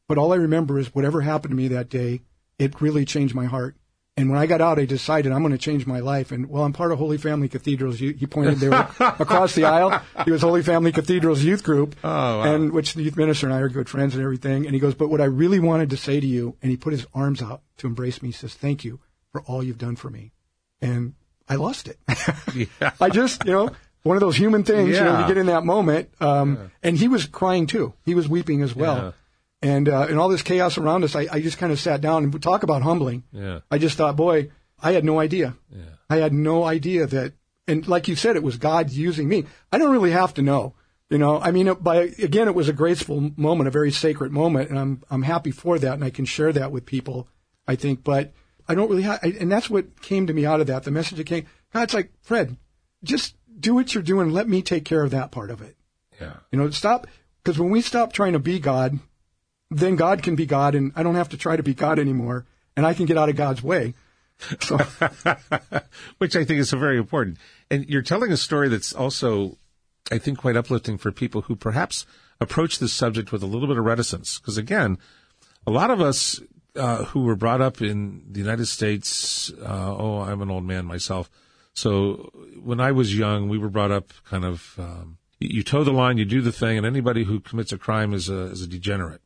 but 0.08 0.18
all 0.18 0.32
I 0.32 0.36
remember 0.36 0.78
is 0.78 0.94
whatever 0.94 1.22
happened 1.22 1.52
to 1.52 1.56
me 1.56 1.68
that 1.68 1.88
day. 1.88 2.22
It 2.58 2.80
really 2.80 3.04
changed 3.04 3.34
my 3.34 3.46
heart." 3.46 3.76
And 4.16 4.30
when 4.30 4.38
I 4.38 4.46
got 4.46 4.60
out, 4.60 4.78
I 4.78 4.84
decided 4.84 5.32
I'm 5.32 5.40
going 5.40 5.52
to 5.52 5.58
change 5.58 5.86
my 5.86 5.98
life. 5.98 6.30
And 6.30 6.48
well, 6.48 6.62
I'm 6.62 6.72
part 6.72 6.92
of 6.92 6.98
Holy 6.98 7.18
Family 7.18 7.48
Cathedrals. 7.48 7.98
He 7.98 8.12
pointed 8.26 8.58
there 8.58 8.72
across 9.00 9.56
the 9.56 9.64
aisle. 9.64 10.00
He 10.24 10.30
was 10.30 10.40
Holy 10.40 10.62
Family 10.62 10.92
Cathedrals 10.92 11.42
youth 11.42 11.64
group, 11.64 11.96
oh, 12.04 12.08
wow. 12.08 12.42
and 12.42 12.70
which 12.72 12.94
the 12.94 13.02
youth 13.02 13.16
minister 13.16 13.46
and 13.46 13.54
I 13.54 13.58
are 13.58 13.68
good 13.68 13.88
friends 13.88 14.14
and 14.14 14.22
everything. 14.22 14.66
And 14.66 14.74
he 14.74 14.78
goes, 14.78 14.94
but 14.94 15.10
what 15.10 15.20
I 15.20 15.24
really 15.24 15.58
wanted 15.58 15.90
to 15.90 15.96
say 15.96 16.20
to 16.20 16.26
you, 16.26 16.56
and 16.62 16.70
he 16.70 16.76
put 16.76 16.92
his 16.92 17.06
arms 17.12 17.42
out 17.42 17.62
to 17.78 17.88
embrace 17.88 18.22
me. 18.22 18.28
He 18.28 18.32
says, 18.32 18.54
"Thank 18.54 18.84
you 18.84 19.00
for 19.32 19.42
all 19.42 19.64
you've 19.64 19.78
done 19.78 19.96
for 19.96 20.10
me," 20.10 20.30
and 20.80 21.14
I 21.48 21.56
lost 21.56 21.88
it. 21.88 21.98
yeah. 22.80 22.92
I 23.00 23.10
just, 23.10 23.44
you 23.44 23.52
know, 23.52 23.70
one 24.04 24.16
of 24.16 24.20
those 24.20 24.36
human 24.36 24.62
things. 24.62 24.90
Yeah. 24.90 24.98
You 24.98 25.04
know, 25.04 25.20
you 25.22 25.26
get 25.26 25.38
in 25.38 25.46
that 25.46 25.64
moment. 25.64 26.10
Um, 26.20 26.54
yeah. 26.54 26.66
And 26.84 26.96
he 26.96 27.08
was 27.08 27.26
crying 27.26 27.66
too. 27.66 27.94
He 28.04 28.14
was 28.14 28.28
weeping 28.28 28.62
as 28.62 28.76
well 28.76 29.14
and 29.64 29.88
uh, 29.88 30.06
and 30.10 30.18
all 30.18 30.28
this 30.28 30.42
chaos 30.42 30.76
around 30.76 31.04
us, 31.04 31.16
I, 31.16 31.26
I 31.32 31.40
just 31.40 31.56
kind 31.56 31.72
of 31.72 31.80
sat 31.80 32.02
down 32.02 32.22
and 32.22 32.42
talk 32.42 32.62
about 32.62 32.82
humbling. 32.82 33.24
Yeah. 33.32 33.60
I 33.70 33.78
just 33.78 33.96
thought, 33.96 34.14
boy, 34.14 34.50
I 34.80 34.92
had 34.92 35.06
no 35.06 35.18
idea. 35.18 35.56
Yeah. 35.74 35.84
I 36.10 36.16
had 36.16 36.34
no 36.34 36.64
idea 36.64 37.06
that, 37.06 37.32
and 37.66 37.88
like 37.88 38.06
you 38.06 38.14
said, 38.14 38.36
it 38.36 38.42
was 38.42 38.58
God 38.58 38.90
using 38.90 39.26
me. 39.26 39.46
I 39.72 39.78
don't 39.78 39.90
really 39.90 40.10
have 40.10 40.34
to 40.34 40.42
know. 40.42 40.74
You 41.08 41.16
know, 41.16 41.40
I 41.40 41.50
mean, 41.50 41.72
by 41.80 41.96
again, 42.18 42.46
it 42.46 42.54
was 42.54 42.68
a 42.68 42.74
graceful 42.74 43.32
moment, 43.36 43.68
a 43.68 43.70
very 43.70 43.90
sacred 43.90 44.32
moment, 44.32 44.68
and 44.68 44.78
I'm 44.78 45.02
I'm 45.10 45.22
happy 45.22 45.50
for 45.50 45.78
that, 45.78 45.94
and 45.94 46.04
I 46.04 46.10
can 46.10 46.26
share 46.26 46.52
that 46.52 46.70
with 46.70 46.84
people. 46.84 47.26
I 47.66 47.76
think, 47.76 48.04
but 48.04 48.34
I 48.68 48.74
don't 48.74 48.90
really 48.90 49.02
have, 49.04 49.20
I, 49.22 49.28
and 49.40 49.50
that's 49.50 49.70
what 49.70 50.02
came 50.02 50.26
to 50.26 50.34
me 50.34 50.44
out 50.44 50.60
of 50.60 50.66
that. 50.66 50.82
The 50.82 50.90
message 50.90 51.16
that 51.16 51.24
came, 51.24 51.46
God's 51.72 51.94
like, 51.94 52.12
Fred, 52.20 52.58
just 53.02 53.34
do 53.58 53.74
what 53.74 53.94
you're 53.94 54.02
doing. 54.02 54.28
Let 54.28 54.46
me 54.46 54.60
take 54.60 54.84
care 54.84 55.02
of 55.02 55.12
that 55.12 55.30
part 55.30 55.50
of 55.50 55.62
it. 55.62 55.74
Yeah. 56.20 56.34
You 56.52 56.58
know, 56.58 56.68
stop 56.68 57.06
because 57.42 57.58
when 57.58 57.70
we 57.70 57.80
stop 57.80 58.12
trying 58.12 58.34
to 58.34 58.38
be 58.38 58.58
God 58.58 58.98
then 59.70 59.96
God 59.96 60.22
can 60.22 60.36
be 60.36 60.46
God, 60.46 60.74
and 60.74 60.92
I 60.94 61.02
don't 61.02 61.14
have 61.14 61.30
to 61.30 61.36
try 61.36 61.56
to 61.56 61.62
be 61.62 61.74
God 61.74 61.98
anymore, 61.98 62.46
and 62.76 62.86
I 62.86 62.94
can 62.94 63.06
get 63.06 63.18
out 63.18 63.28
of 63.28 63.36
God's 63.36 63.62
way. 63.62 63.94
So. 64.60 64.76
Which 66.18 66.36
I 66.36 66.44
think 66.44 66.60
is 66.60 66.72
very 66.72 66.98
important. 66.98 67.38
And 67.70 67.88
you're 67.88 68.02
telling 68.02 68.32
a 68.32 68.36
story 68.36 68.68
that's 68.68 68.92
also, 68.92 69.58
I 70.10 70.18
think, 70.18 70.38
quite 70.38 70.56
uplifting 70.56 70.98
for 70.98 71.12
people 71.12 71.42
who 71.42 71.56
perhaps 71.56 72.04
approach 72.40 72.78
this 72.78 72.92
subject 72.92 73.32
with 73.32 73.42
a 73.42 73.46
little 73.46 73.68
bit 73.68 73.78
of 73.78 73.84
reticence. 73.84 74.38
Because 74.38 74.58
again, 74.58 74.98
a 75.66 75.70
lot 75.70 75.90
of 75.90 76.00
us 76.00 76.40
uh, 76.76 77.04
who 77.04 77.22
were 77.22 77.36
brought 77.36 77.60
up 77.60 77.80
in 77.80 78.22
the 78.28 78.40
United 78.40 78.66
States, 78.66 79.52
uh, 79.62 79.96
oh, 79.96 80.20
I'm 80.20 80.42
an 80.42 80.50
old 80.50 80.64
man 80.64 80.84
myself, 80.84 81.30
So 81.74 82.30
when 82.62 82.80
I 82.80 82.92
was 82.92 83.16
young, 83.16 83.48
we 83.48 83.58
were 83.58 83.68
brought 83.68 83.92
up 83.92 84.12
kind 84.24 84.44
of 84.44 84.74
um, 84.78 85.18
you 85.38 85.62
toe 85.62 85.84
the 85.84 85.92
line, 85.92 86.18
you 86.18 86.24
do 86.24 86.40
the 86.40 86.52
thing, 86.52 86.76
and 86.76 86.86
anybody 86.86 87.24
who 87.24 87.40
commits 87.40 87.72
a 87.72 87.78
crime 87.78 88.12
is 88.14 88.28
a 88.28 88.46
is 88.46 88.62
a 88.62 88.66
degenerate, 88.66 89.22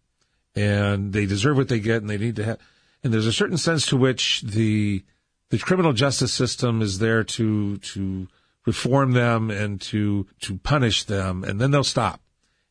and 0.59 1.13
they 1.13 1.25
deserve 1.25 1.57
what 1.57 1.69
they 1.69 1.79
get, 1.79 2.03
and 2.03 2.11
they 2.11 2.19
need 2.19 2.37
to 2.37 2.45
have. 2.45 2.59
And 3.05 3.15
there's 3.15 3.27
a 3.27 3.33
certain 3.33 3.59
sense 3.59 3.87
to 3.87 3.97
which 3.97 4.43
the 4.43 5.05
the 5.51 5.59
criminal 5.59 5.93
justice 5.93 6.33
system 6.33 6.83
is 6.83 6.99
there 6.99 7.23
to 7.23 7.79
to 7.79 8.27
reform 8.67 9.13
them 9.13 9.51
and 9.51 9.81
to 9.83 10.27
to 10.41 10.59
punish 10.59 11.05
them, 11.05 11.45
and 11.45 11.61
then 11.61 11.71
they'll 11.71 11.85
stop. 11.85 12.21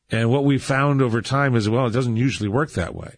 And 0.10 0.30
what 0.30 0.44
we've 0.44 0.64
found 0.64 1.02
over 1.02 1.22
time 1.22 1.56
is 1.56 1.70
well, 1.70 1.88
it 1.88 1.92
doesn't 1.92 2.18
usually 2.18 2.50
work 2.50 2.72
that 2.72 2.94
way. 2.94 3.16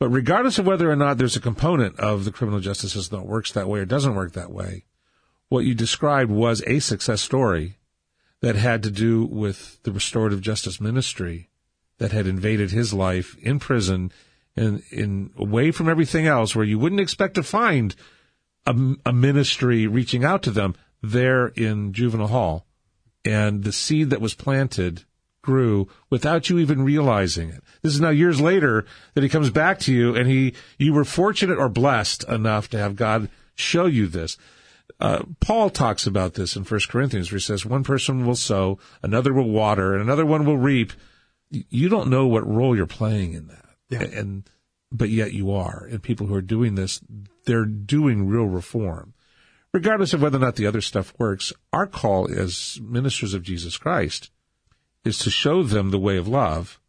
But 0.00 0.08
regardless 0.08 0.58
of 0.58 0.66
whether 0.66 0.90
or 0.90 0.96
not 0.96 1.18
there's 1.18 1.36
a 1.36 1.40
component 1.40 2.00
of 2.00 2.24
the 2.24 2.32
criminal 2.32 2.58
justice 2.58 2.92
system 2.92 3.20
that 3.20 3.28
works 3.28 3.52
that 3.52 3.68
way 3.68 3.78
or 3.78 3.84
doesn't 3.84 4.16
work 4.16 4.32
that 4.32 4.50
way, 4.50 4.84
what 5.48 5.64
you 5.64 5.74
described 5.74 6.30
was 6.30 6.60
a 6.66 6.80
success 6.80 7.22
story 7.22 7.76
that 8.40 8.56
had 8.56 8.82
to 8.82 8.90
do 8.90 9.24
with 9.24 9.80
the 9.84 9.92
restorative 9.92 10.40
justice 10.40 10.80
ministry 10.80 11.50
that 12.02 12.10
had 12.10 12.26
invaded 12.26 12.72
his 12.72 12.92
life 12.92 13.36
in 13.38 13.60
prison 13.60 14.10
and 14.56 14.82
in 14.90 15.30
away 15.36 15.70
from 15.70 15.88
everything 15.88 16.26
else 16.26 16.56
where 16.56 16.64
you 16.64 16.76
wouldn't 16.76 17.00
expect 17.00 17.36
to 17.36 17.44
find 17.44 17.94
a, 18.66 18.74
a 19.06 19.12
ministry 19.12 19.86
reaching 19.86 20.24
out 20.24 20.42
to 20.42 20.50
them 20.50 20.74
there 21.00 21.46
in 21.46 21.92
juvenile 21.92 22.26
hall 22.26 22.66
and 23.24 23.62
the 23.62 23.70
seed 23.70 24.10
that 24.10 24.20
was 24.20 24.34
planted 24.34 25.04
grew 25.42 25.86
without 26.10 26.50
you 26.50 26.58
even 26.58 26.82
realizing 26.82 27.50
it. 27.50 27.62
This 27.82 27.94
is 27.94 28.00
now 28.00 28.10
years 28.10 28.40
later 28.40 28.84
that 29.14 29.22
he 29.22 29.28
comes 29.28 29.50
back 29.50 29.78
to 29.80 29.94
you 29.94 30.16
and 30.16 30.28
he, 30.28 30.54
you 30.78 30.92
were 30.92 31.04
fortunate 31.04 31.56
or 31.56 31.68
blessed 31.68 32.24
enough 32.24 32.68
to 32.70 32.78
have 32.78 32.96
God 32.96 33.28
show 33.54 33.86
you 33.86 34.08
this. 34.08 34.36
Uh, 34.98 35.22
Paul 35.38 35.70
talks 35.70 36.04
about 36.04 36.34
this 36.34 36.56
in 36.56 36.64
First 36.64 36.88
Corinthians 36.88 37.30
where 37.30 37.38
he 37.38 37.42
says 37.44 37.64
one 37.64 37.84
person 37.84 38.26
will 38.26 38.34
sow, 38.34 38.80
another 39.04 39.32
will 39.32 39.48
water, 39.48 39.92
and 39.92 40.02
another 40.02 40.26
one 40.26 40.44
will 40.44 40.58
reap. 40.58 40.92
You 41.52 41.88
don't 41.88 42.08
know 42.08 42.26
what 42.26 42.46
role 42.46 42.74
you're 42.74 42.86
playing 42.86 43.34
in 43.34 43.48
that. 43.48 43.64
Yeah. 43.90 44.02
And, 44.02 44.48
but 44.90 45.10
yet 45.10 45.32
you 45.32 45.52
are. 45.52 45.86
And 45.90 46.02
people 46.02 46.26
who 46.26 46.34
are 46.34 46.42
doing 46.42 46.74
this, 46.74 47.00
they're 47.44 47.66
doing 47.66 48.26
real 48.26 48.46
reform. 48.46 49.12
Regardless 49.74 50.12
of 50.12 50.22
whether 50.22 50.38
or 50.38 50.40
not 50.40 50.56
the 50.56 50.66
other 50.66 50.80
stuff 50.80 51.14
works, 51.18 51.52
our 51.72 51.86
call 51.86 52.30
as 52.30 52.78
ministers 52.82 53.34
of 53.34 53.42
Jesus 53.42 53.76
Christ 53.76 54.30
is 55.04 55.18
to 55.20 55.30
show 55.30 55.62
them 55.62 55.90
the 55.90 55.98
way 55.98 56.16
of 56.16 56.28
love 56.28 56.80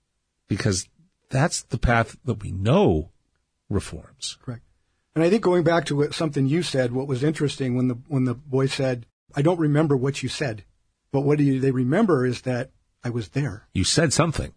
because 0.48 0.88
that's 1.30 1.64
the 1.64 1.78
path 1.78 2.18
that 2.26 2.42
we 2.44 2.52
know 2.52 3.10
reforms. 3.70 4.38
Correct. 4.42 4.64
And 5.16 5.24
I 5.24 5.30
think 5.30 5.44
going 5.44 5.64
back 5.64 5.86
to 5.86 5.96
what, 5.96 6.14
something 6.14 6.48
you 6.48 6.64
said, 6.64 6.92
what 6.92 7.08
was 7.08 7.24
interesting 7.24 7.76
when 7.76 7.88
the 7.88 7.98
when 8.08 8.26
the 8.26 8.34
boy 8.34 8.66
said, 8.66 9.06
"I 9.36 9.42
don't 9.42 9.60
remember 9.60 9.96
what 9.96 10.24
you 10.24 10.30
said," 10.30 10.64
but 11.12 11.22
what 11.22 11.38
do 11.38 11.44
you, 11.44 11.60
they 11.60 11.72
remember 11.72 12.26
is 12.26 12.42
that 12.42 12.72
I 13.04 13.10
was 13.10 13.30
there. 13.30 13.68
You 13.74 13.84
said 13.84 14.14
something 14.14 14.54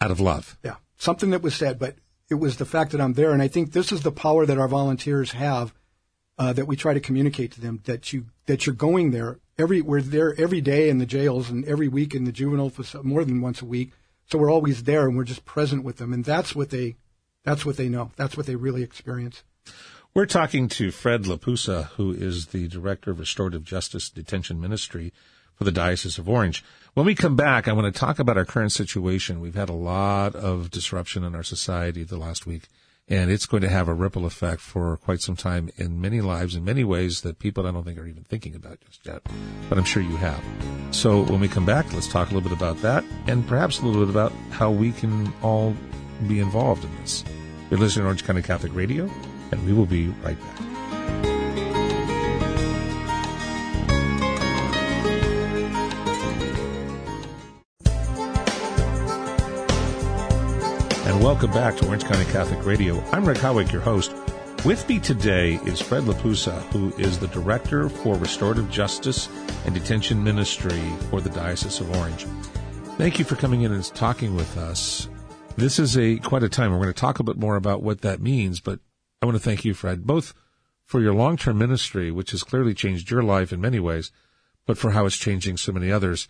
out 0.00 0.10
of 0.10 0.20
love. 0.20 0.58
Yeah, 0.62 0.76
something 0.96 1.30
that 1.30 1.42
was 1.42 1.54
said, 1.54 1.78
but 1.78 1.96
it 2.28 2.34
was 2.34 2.56
the 2.56 2.64
fact 2.64 2.92
that 2.92 3.00
I'm 3.00 3.14
there, 3.14 3.32
and 3.32 3.42
I 3.42 3.48
think 3.48 3.72
this 3.72 3.92
is 3.92 4.02
the 4.02 4.12
power 4.12 4.46
that 4.46 4.58
our 4.58 4.68
volunteers 4.68 5.32
have 5.32 5.72
uh, 6.38 6.52
that 6.52 6.66
we 6.66 6.76
try 6.76 6.94
to 6.94 7.00
communicate 7.00 7.52
to 7.52 7.60
them 7.60 7.80
that 7.84 8.12
you 8.12 8.26
that 8.46 8.66
you're 8.66 8.74
going 8.74 9.10
there 9.10 9.38
every 9.58 9.80
we're 9.80 10.02
there 10.02 10.38
every 10.38 10.60
day 10.60 10.88
in 10.88 10.98
the 10.98 11.06
jails 11.06 11.50
and 11.50 11.64
every 11.64 11.88
week 11.88 12.14
in 12.14 12.24
the 12.24 12.32
juvenile 12.32 12.70
facility, 12.70 13.08
more 13.08 13.24
than 13.24 13.40
once 13.40 13.62
a 13.62 13.66
week. 13.66 13.92
So 14.28 14.38
we're 14.38 14.50
always 14.50 14.82
there 14.82 15.06
and 15.06 15.16
we're 15.16 15.24
just 15.24 15.44
present 15.44 15.84
with 15.84 15.96
them, 15.96 16.12
and 16.12 16.24
that's 16.24 16.54
what 16.54 16.70
they 16.70 16.96
that's 17.44 17.64
what 17.64 17.76
they 17.76 17.88
know. 17.88 18.10
That's 18.16 18.36
what 18.36 18.46
they 18.46 18.56
really 18.56 18.82
experience. 18.82 19.42
We're 20.14 20.26
talking 20.26 20.68
to 20.68 20.90
Fred 20.90 21.24
LaPuzza, 21.24 21.88
who 21.96 22.10
is 22.10 22.46
the 22.46 22.68
Director 22.68 23.10
of 23.10 23.18
Restorative 23.18 23.64
Justice 23.64 24.08
Detention 24.08 24.60
Ministry 24.60 25.12
for 25.54 25.64
the 25.64 25.72
Diocese 25.72 26.18
of 26.18 26.28
Orange. 26.28 26.64
When 26.96 27.04
we 27.04 27.14
come 27.14 27.36
back, 27.36 27.68
I 27.68 27.74
want 27.74 27.92
to 27.92 28.00
talk 28.00 28.18
about 28.18 28.38
our 28.38 28.46
current 28.46 28.72
situation. 28.72 29.42
We've 29.42 29.54
had 29.54 29.68
a 29.68 29.74
lot 29.74 30.34
of 30.34 30.70
disruption 30.70 31.24
in 31.24 31.34
our 31.34 31.42
society 31.42 32.04
the 32.04 32.16
last 32.16 32.46
week, 32.46 32.68
and 33.06 33.30
it's 33.30 33.44
going 33.44 33.60
to 33.64 33.68
have 33.68 33.86
a 33.86 33.92
ripple 33.92 34.24
effect 34.24 34.62
for 34.62 34.96
quite 34.96 35.20
some 35.20 35.36
time 35.36 35.68
in 35.76 36.00
many 36.00 36.22
lives, 36.22 36.54
in 36.54 36.64
many 36.64 36.84
ways 36.84 37.20
that 37.20 37.38
people 37.38 37.66
I 37.66 37.70
don't 37.70 37.84
think 37.84 37.98
are 37.98 38.06
even 38.06 38.24
thinking 38.24 38.54
about 38.54 38.80
just 38.80 39.04
yet. 39.04 39.20
But 39.68 39.76
I'm 39.76 39.84
sure 39.84 40.02
you 40.02 40.16
have. 40.16 40.42
So 40.90 41.24
when 41.24 41.38
we 41.38 41.48
come 41.48 41.66
back, 41.66 41.92
let's 41.92 42.08
talk 42.08 42.30
a 42.30 42.34
little 42.34 42.48
bit 42.48 42.56
about 42.56 42.80
that, 42.80 43.04
and 43.26 43.46
perhaps 43.46 43.80
a 43.80 43.84
little 43.84 44.00
bit 44.00 44.08
about 44.08 44.32
how 44.48 44.70
we 44.70 44.90
can 44.92 45.30
all 45.42 45.76
be 46.26 46.40
involved 46.40 46.82
in 46.82 46.96
this. 47.02 47.26
You're 47.70 47.78
listening 47.78 48.04
to 48.04 48.06
Orange 48.06 48.24
County 48.24 48.40
Catholic 48.40 48.74
Radio 48.74 49.10
and 49.52 49.64
we 49.66 49.72
will 49.72 49.86
be 49.86 50.08
right 50.24 50.40
back. 50.40 50.65
And 61.06 61.22
welcome 61.22 61.52
back 61.52 61.76
to 61.76 61.86
Orange 61.86 62.02
County 62.02 62.24
Catholic 62.32 62.66
Radio. 62.66 63.00
I'm 63.12 63.24
Rick 63.24 63.38
Howick, 63.38 63.70
your 63.70 63.80
host. 63.80 64.12
With 64.64 64.88
me 64.88 64.98
today 64.98 65.60
is 65.64 65.80
Fred 65.80 66.02
LaPuzza, 66.02 66.60
who 66.72 66.92
is 66.98 67.16
the 67.16 67.28
Director 67.28 67.88
for 67.88 68.16
Restorative 68.16 68.68
Justice 68.72 69.28
and 69.64 69.72
Detention 69.72 70.24
Ministry 70.24 70.82
for 71.08 71.20
the 71.20 71.30
Diocese 71.30 71.80
of 71.80 71.96
Orange. 71.96 72.26
Thank 72.98 73.20
you 73.20 73.24
for 73.24 73.36
coming 73.36 73.62
in 73.62 73.72
and 73.72 73.84
talking 73.94 74.34
with 74.34 74.58
us. 74.58 75.08
This 75.56 75.78
is 75.78 75.96
a 75.96 76.18
quite 76.18 76.42
a 76.42 76.48
time. 76.48 76.72
We're 76.72 76.78
going 76.78 76.88
to 76.88 77.00
talk 77.00 77.20
a 77.20 77.24
bit 77.24 77.38
more 77.38 77.54
about 77.54 77.84
what 77.84 78.00
that 78.00 78.20
means, 78.20 78.58
but 78.58 78.80
I 79.22 79.26
want 79.26 79.36
to 79.36 79.42
thank 79.42 79.64
you, 79.64 79.74
Fred, 79.74 80.08
both 80.08 80.34
for 80.84 81.00
your 81.00 81.14
long 81.14 81.36
term 81.36 81.56
ministry, 81.56 82.10
which 82.10 82.32
has 82.32 82.42
clearly 82.42 82.74
changed 82.74 83.12
your 83.12 83.22
life 83.22 83.52
in 83.52 83.60
many 83.60 83.78
ways, 83.78 84.10
but 84.66 84.76
for 84.76 84.90
how 84.90 85.06
it's 85.06 85.16
changing 85.16 85.56
so 85.56 85.70
many 85.70 85.92
others, 85.92 86.26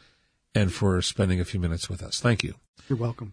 and 0.55 0.70
for 0.70 1.01
spending 1.01 1.41
a 1.41 1.47
few 1.47 1.61
minutes 1.61 1.89
with 1.89 2.03
us. 2.03 2.20
Thank 2.20 2.45
you. 2.45 2.57
You're 2.91 2.99
welcome. 2.99 3.33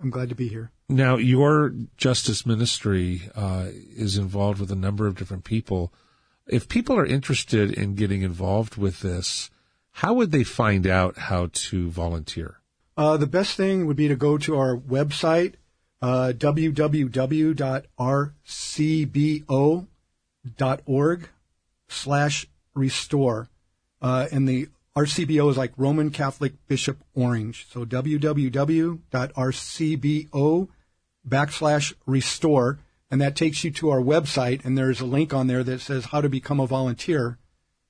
I'm 0.00 0.08
glad 0.08 0.30
to 0.30 0.34
be 0.34 0.48
here. 0.48 0.70
Now, 0.88 1.16
your 1.16 1.74
justice 1.98 2.46
ministry 2.46 3.28
uh, 3.34 3.66
is 3.94 4.16
involved 4.16 4.58
with 4.58 4.72
a 4.72 4.76
number 4.76 5.06
of 5.06 5.16
different 5.16 5.44
people. 5.44 5.92
If 6.46 6.66
people 6.66 6.96
are 6.96 7.04
interested 7.04 7.72
in 7.72 7.94
getting 7.94 8.22
involved 8.22 8.76
with 8.76 9.00
this, 9.00 9.50
how 9.90 10.14
would 10.14 10.32
they 10.32 10.44
find 10.44 10.86
out 10.86 11.18
how 11.18 11.50
to 11.52 11.90
volunteer? 11.90 12.60
Uh, 12.96 13.18
the 13.18 13.26
best 13.26 13.54
thing 13.54 13.84
would 13.86 13.96
be 13.96 14.08
to 14.08 14.16
go 14.16 14.38
to 14.38 14.56
our 14.56 14.74
website, 14.76 15.56
uh, 16.00 16.32
www.rcbo.org 16.34 17.08
slash 21.88 22.46
restore. 22.74 23.48
Uh, 24.00 24.26
and 24.32 24.48
the 24.48 24.68
RCBO 24.96 25.50
is 25.50 25.58
like 25.58 25.72
Roman 25.76 26.10
Catholic 26.10 26.54
Bishop 26.66 26.98
Orange. 27.14 27.66
So 27.70 27.84
www.rcbo 27.84 28.98
backslash 31.28 31.92
restore. 32.06 32.78
And 33.10 33.20
that 33.20 33.36
takes 33.36 33.64
you 33.64 33.70
to 33.72 33.90
our 33.90 34.00
website. 34.00 34.64
And 34.64 34.76
there's 34.76 35.00
a 35.00 35.06
link 35.06 35.32
on 35.32 35.46
there 35.46 35.64
that 35.64 35.80
says 35.80 36.06
how 36.06 36.20
to 36.20 36.28
become 36.28 36.60
a 36.60 36.66
volunteer. 36.66 37.38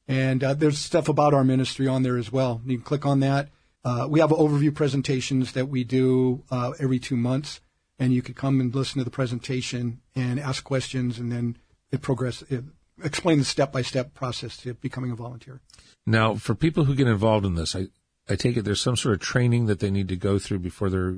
And 0.07 0.43
uh, 0.43 0.55
there's 0.55 0.79
stuff 0.79 1.09
about 1.09 1.35
our 1.35 1.45
ministry 1.45 1.89
on 1.89 2.03
there 2.03 2.17
as 2.17 2.33
well. 2.33 2.63
You 2.65 2.79
can 2.79 2.85
click 2.85 3.05
on 3.05 3.21
that. 3.21 3.49
Uh, 3.85 4.07
we 4.09 4.21
have 4.21 4.31
overview 4.31 4.75
presentations 4.75 5.53
that 5.53 5.69
we 5.69 5.85
do 5.85 6.45
uh, 6.51 6.73
every 6.79 6.99
two 6.99 7.17
months 7.17 7.61
and 7.99 8.13
you 8.13 8.23
could 8.23 8.37
come 8.37 8.61
and 8.61 8.75
listen 8.75 8.99
to 8.99 9.05
the 9.05 9.11
presentation 9.11 10.01
and 10.15 10.39
ask 10.39 10.63
questions, 10.65 11.19
and 11.19 11.33
then 11.33 11.57
it 11.91 12.01
progress 12.01 12.43
it, 12.43 12.65
explain 13.03 13.39
the 13.39 13.45
step 13.45 13.73
by 13.73 13.83
step 13.83 14.15
process 14.15 14.57
to 14.59 14.75
becoming 14.75 15.11
a 15.11 15.17
volunteer. 15.17 15.61
Now, 16.07 16.37
for 16.37 16.55
people 16.55 16.85
who 16.85 16.95
get 16.95 17.09
involved 17.09 17.45
in 17.45 17.55
this, 17.55 17.75
I 17.75 17.89
I 18.29 18.37
take 18.37 18.57
it 18.57 18.63
there's 18.63 18.81
some 18.81 18.97
sort 18.97 19.15
of 19.15 19.21
training 19.21 19.67
that 19.67 19.81
they 19.81 19.91
need 19.91 20.09
to 20.09 20.17
go 20.17 20.39
through 20.39 20.61
before 20.61 20.91
they're 20.91 21.17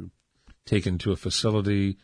taken 0.64 0.98
to 0.98 1.12
a 1.12 1.16
facility, 1.16 1.98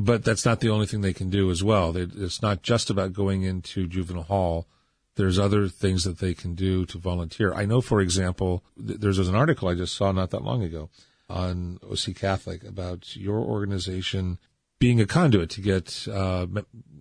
but 0.00 0.22
that's 0.22 0.44
not 0.44 0.60
the 0.60 0.68
only 0.68 0.86
thing 0.86 1.00
they 1.00 1.12
can 1.12 1.28
do 1.28 1.50
as 1.50 1.64
well. 1.64 1.96
It's 1.96 2.40
not 2.40 2.62
just 2.62 2.88
about 2.88 3.12
going 3.12 3.42
into 3.42 3.88
juvenile 3.88 4.22
hall. 4.22 4.68
There's 5.16 5.40
other 5.40 5.66
things 5.66 6.04
that 6.04 6.20
they 6.20 6.34
can 6.34 6.54
do 6.54 6.86
to 6.86 6.98
volunteer. 6.98 7.52
I 7.52 7.64
know, 7.64 7.80
for 7.80 8.00
example, 8.00 8.62
th- 8.76 9.00
there's 9.00 9.18
an 9.18 9.34
article 9.34 9.68
I 9.68 9.74
just 9.74 9.96
saw 9.96 10.12
not 10.12 10.30
that 10.30 10.44
long 10.44 10.62
ago 10.62 10.88
on 11.28 11.80
OC 11.82 12.14
Catholic 12.14 12.62
about 12.62 13.16
your 13.16 13.38
organization 13.38 14.38
being 14.78 15.00
a 15.00 15.06
conduit 15.06 15.50
to 15.50 15.60
get 15.60 16.06
uh, 16.06 16.46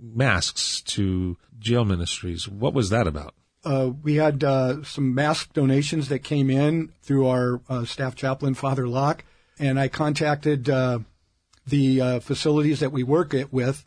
masks 0.01 0.81
to 0.81 1.37
jail 1.59 1.85
ministries. 1.85 2.47
What 2.47 2.73
was 2.73 2.89
that 2.89 3.05
about? 3.05 3.35
Uh, 3.63 3.91
we 4.01 4.15
had 4.15 4.43
uh, 4.43 4.83
some 4.83 5.13
mask 5.13 5.53
donations 5.53 6.09
that 6.09 6.19
came 6.23 6.49
in 6.49 6.91
through 7.03 7.27
our 7.27 7.61
uh, 7.69 7.85
staff 7.85 8.15
chaplain, 8.15 8.55
Father 8.55 8.87
Locke, 8.87 9.23
and 9.59 9.79
I 9.79 9.87
contacted 9.87 10.67
uh, 10.67 10.99
the 11.68 12.01
uh, 12.01 12.20
facilities 12.20 12.80
that 12.80 12.91
we 12.91 13.03
work 13.03 13.34
it 13.34 13.51
with 13.51 13.86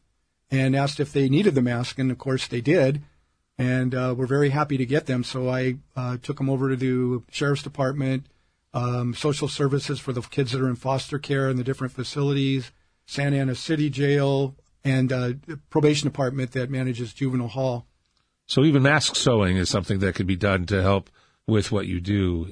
and 0.50 0.76
asked 0.76 1.00
if 1.00 1.12
they 1.12 1.28
needed 1.28 1.54
the 1.54 1.62
mask, 1.62 1.98
and 1.98 2.10
of 2.10 2.18
course 2.18 2.46
they 2.46 2.60
did. 2.60 3.02
And 3.58 3.92
we're 3.92 4.26
very 4.26 4.50
happy 4.50 4.78
to 4.78 4.86
get 4.86 5.06
them. 5.06 5.22
So 5.22 5.48
I 5.48 5.76
took 6.22 6.38
them 6.38 6.48
over 6.48 6.70
to 6.70 6.76
the 6.76 7.22
sheriff's 7.30 7.62
department, 7.62 8.26
um, 8.72 9.14
social 9.14 9.48
services 9.48 10.00
for 10.00 10.12
the 10.12 10.22
kids 10.22 10.52
that 10.52 10.60
are 10.60 10.68
in 10.68 10.76
foster 10.76 11.18
care 11.18 11.48
in 11.48 11.56
the 11.56 11.64
different 11.64 11.92
facilities, 11.92 12.70
Santa 13.06 13.38
Ana 13.38 13.54
City 13.54 13.90
Jail, 13.90 14.54
and 14.84 15.12
uh, 15.12 15.32
probation 15.68 16.08
department 16.08 16.52
that 16.52 16.70
manages 16.70 17.12
juvenile 17.12 17.48
hall. 17.48 17.86
So 18.46 18.64
even 18.64 18.82
mask 18.82 19.16
sewing 19.16 19.56
is 19.56 19.68
something 19.68 19.98
that 20.00 20.14
could 20.14 20.26
be 20.26 20.36
done 20.36 20.66
to 20.66 20.82
help 20.82 21.10
with 21.46 21.70
what 21.70 21.86
you 21.86 22.00
do. 22.00 22.48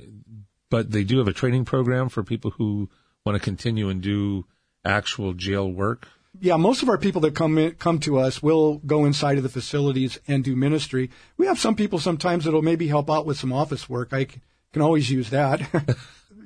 But 0.70 0.90
they 0.90 1.04
do 1.04 1.18
have 1.18 1.28
a 1.28 1.32
training 1.32 1.64
program 1.64 2.08
for 2.08 2.22
people 2.22 2.50
who 2.52 2.90
want 3.24 3.36
to 3.36 3.42
continue 3.42 3.88
and 3.88 4.00
do 4.00 4.44
actual 4.84 5.34
jail 5.34 5.70
work. 5.70 6.08
Yeah, 6.40 6.56
most 6.56 6.82
of 6.82 6.88
our 6.88 6.98
people 6.98 7.20
that 7.22 7.34
come 7.34 7.58
in, 7.58 7.72
come 7.72 7.98
to 8.00 8.18
us 8.18 8.42
will 8.42 8.76
go 8.78 9.04
inside 9.04 9.38
of 9.38 9.42
the 9.42 9.48
facilities 9.48 10.20
and 10.28 10.44
do 10.44 10.54
ministry. 10.54 11.10
We 11.36 11.46
have 11.46 11.58
some 11.58 11.74
people 11.74 11.98
sometimes 11.98 12.44
that'll 12.44 12.62
maybe 12.62 12.86
help 12.86 13.10
out 13.10 13.26
with 13.26 13.38
some 13.38 13.52
office 13.52 13.88
work. 13.88 14.12
I 14.12 14.26
can 14.72 14.82
always 14.82 15.10
use 15.10 15.30
that. 15.30 15.62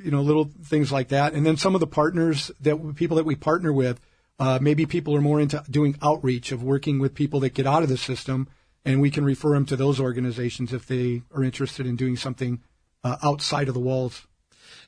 you 0.03 0.11
know, 0.11 0.23
little 0.23 0.51
things 0.65 0.91
like 0.91 1.09
that. 1.09 1.35
And 1.35 1.45
then 1.45 1.57
some 1.57 1.75
of 1.75 1.81
the 1.81 1.87
partners 1.87 2.51
that 2.61 2.95
people 2.97 3.17
that 3.19 3.27
we 3.27 3.37
partner 3.37 3.73
with, 3.73 4.01
uh, 4.39 4.59
maybe 4.61 4.87
people 4.87 5.15
are 5.15 5.21
more 5.21 5.41
into 5.41 5.63
doing 5.71 5.97
outreach 6.03 6.53
of 6.53 6.63
working 6.63 6.99
with 6.99 7.15
people 7.15 7.41
that 7.41 7.55
get 7.55 7.67
out 7.67 7.83
of 7.83 7.89
the 7.89 7.97
system 7.97 8.49
and 8.85 9.01
we 9.01 9.11
can 9.11 9.25
refer 9.25 9.51
them 9.51 9.67
to 9.67 9.77
those 9.77 10.01
organizations 10.01 10.73
if 10.73 10.87
they 10.87 11.23
are 11.35 11.45
interested 11.45 11.87
in 11.87 11.97
doing 11.97 12.17
something 12.17 12.61
uh, 13.05 13.17
outside 13.23 13.69
of 13.69 13.75
the 13.75 13.81
walls. 13.81 14.27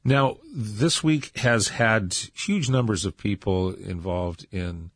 Now, 0.05 0.37
this 0.55 1.03
week 1.03 1.37
has 1.39 1.69
had 1.69 2.15
huge 2.35 2.69
numbers 2.69 3.07
of 3.07 3.17
people 3.17 3.73
involved 3.75 4.47
in 4.53 4.91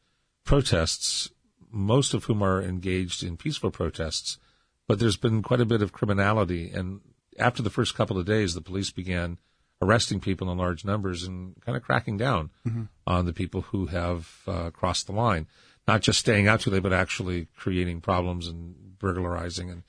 protests, 0.44 1.30
most 1.70 2.12
of 2.12 2.24
whom 2.24 2.42
are 2.42 2.62
engaged 2.62 3.22
in 3.22 3.38
peaceful 3.38 3.70
protests, 3.70 4.38
but 4.86 4.98
there's 4.98 5.16
been 5.16 5.42
quite 5.42 5.60
a 5.60 5.66
bit 5.66 5.80
of 5.80 5.92
criminality. 5.92 6.70
And 6.70 7.00
after 7.38 7.62
the 7.62 7.70
first 7.70 7.94
couple 7.94 8.18
of 8.18 8.26
days, 8.26 8.52
the 8.52 8.60
police 8.60 8.90
began 8.90 9.38
arresting 9.80 10.20
people 10.20 10.50
in 10.50 10.58
large 10.58 10.84
numbers 10.84 11.24
and 11.24 11.54
kind 11.64 11.76
of 11.76 11.82
cracking 11.82 12.18
down 12.18 12.50
mm-hmm. 12.66 12.84
on 13.06 13.24
the 13.24 13.32
people 13.32 13.62
who 13.62 13.86
have 13.86 14.42
uh, 14.46 14.70
crossed 14.70 15.06
the 15.06 15.12
line. 15.12 15.46
Not 15.86 16.02
just 16.02 16.18
staying 16.18 16.48
out 16.48 16.60
too 16.60 16.70
late, 16.70 16.82
but 16.82 16.92
actually 16.92 17.48
creating 17.56 18.02
problems 18.02 18.46
and 18.46 18.98
burglarizing 18.98 19.70
and 19.70 19.84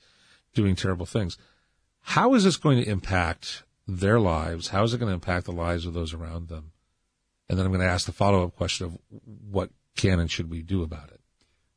doing 0.54 0.76
terrible 0.76 1.04
things. 1.04 1.36
How 2.00 2.32
is 2.34 2.44
this 2.44 2.56
going 2.56 2.82
to 2.82 2.88
impact 2.88 3.64
their 3.98 4.20
lives? 4.20 4.68
How 4.68 4.82
is 4.84 4.94
it 4.94 4.98
going 4.98 5.08
to 5.08 5.14
impact 5.14 5.46
the 5.46 5.52
lives 5.52 5.86
of 5.86 5.94
those 5.94 6.14
around 6.14 6.48
them? 6.48 6.72
And 7.48 7.58
then 7.58 7.66
I'm 7.66 7.72
going 7.72 7.84
to 7.84 7.92
ask 7.92 8.06
the 8.06 8.12
follow 8.12 8.44
up 8.44 8.56
question 8.56 8.86
of 8.86 8.98
what 9.50 9.70
can 9.96 10.20
and 10.20 10.30
should 10.30 10.50
we 10.50 10.62
do 10.62 10.82
about 10.82 11.10
it? 11.10 11.20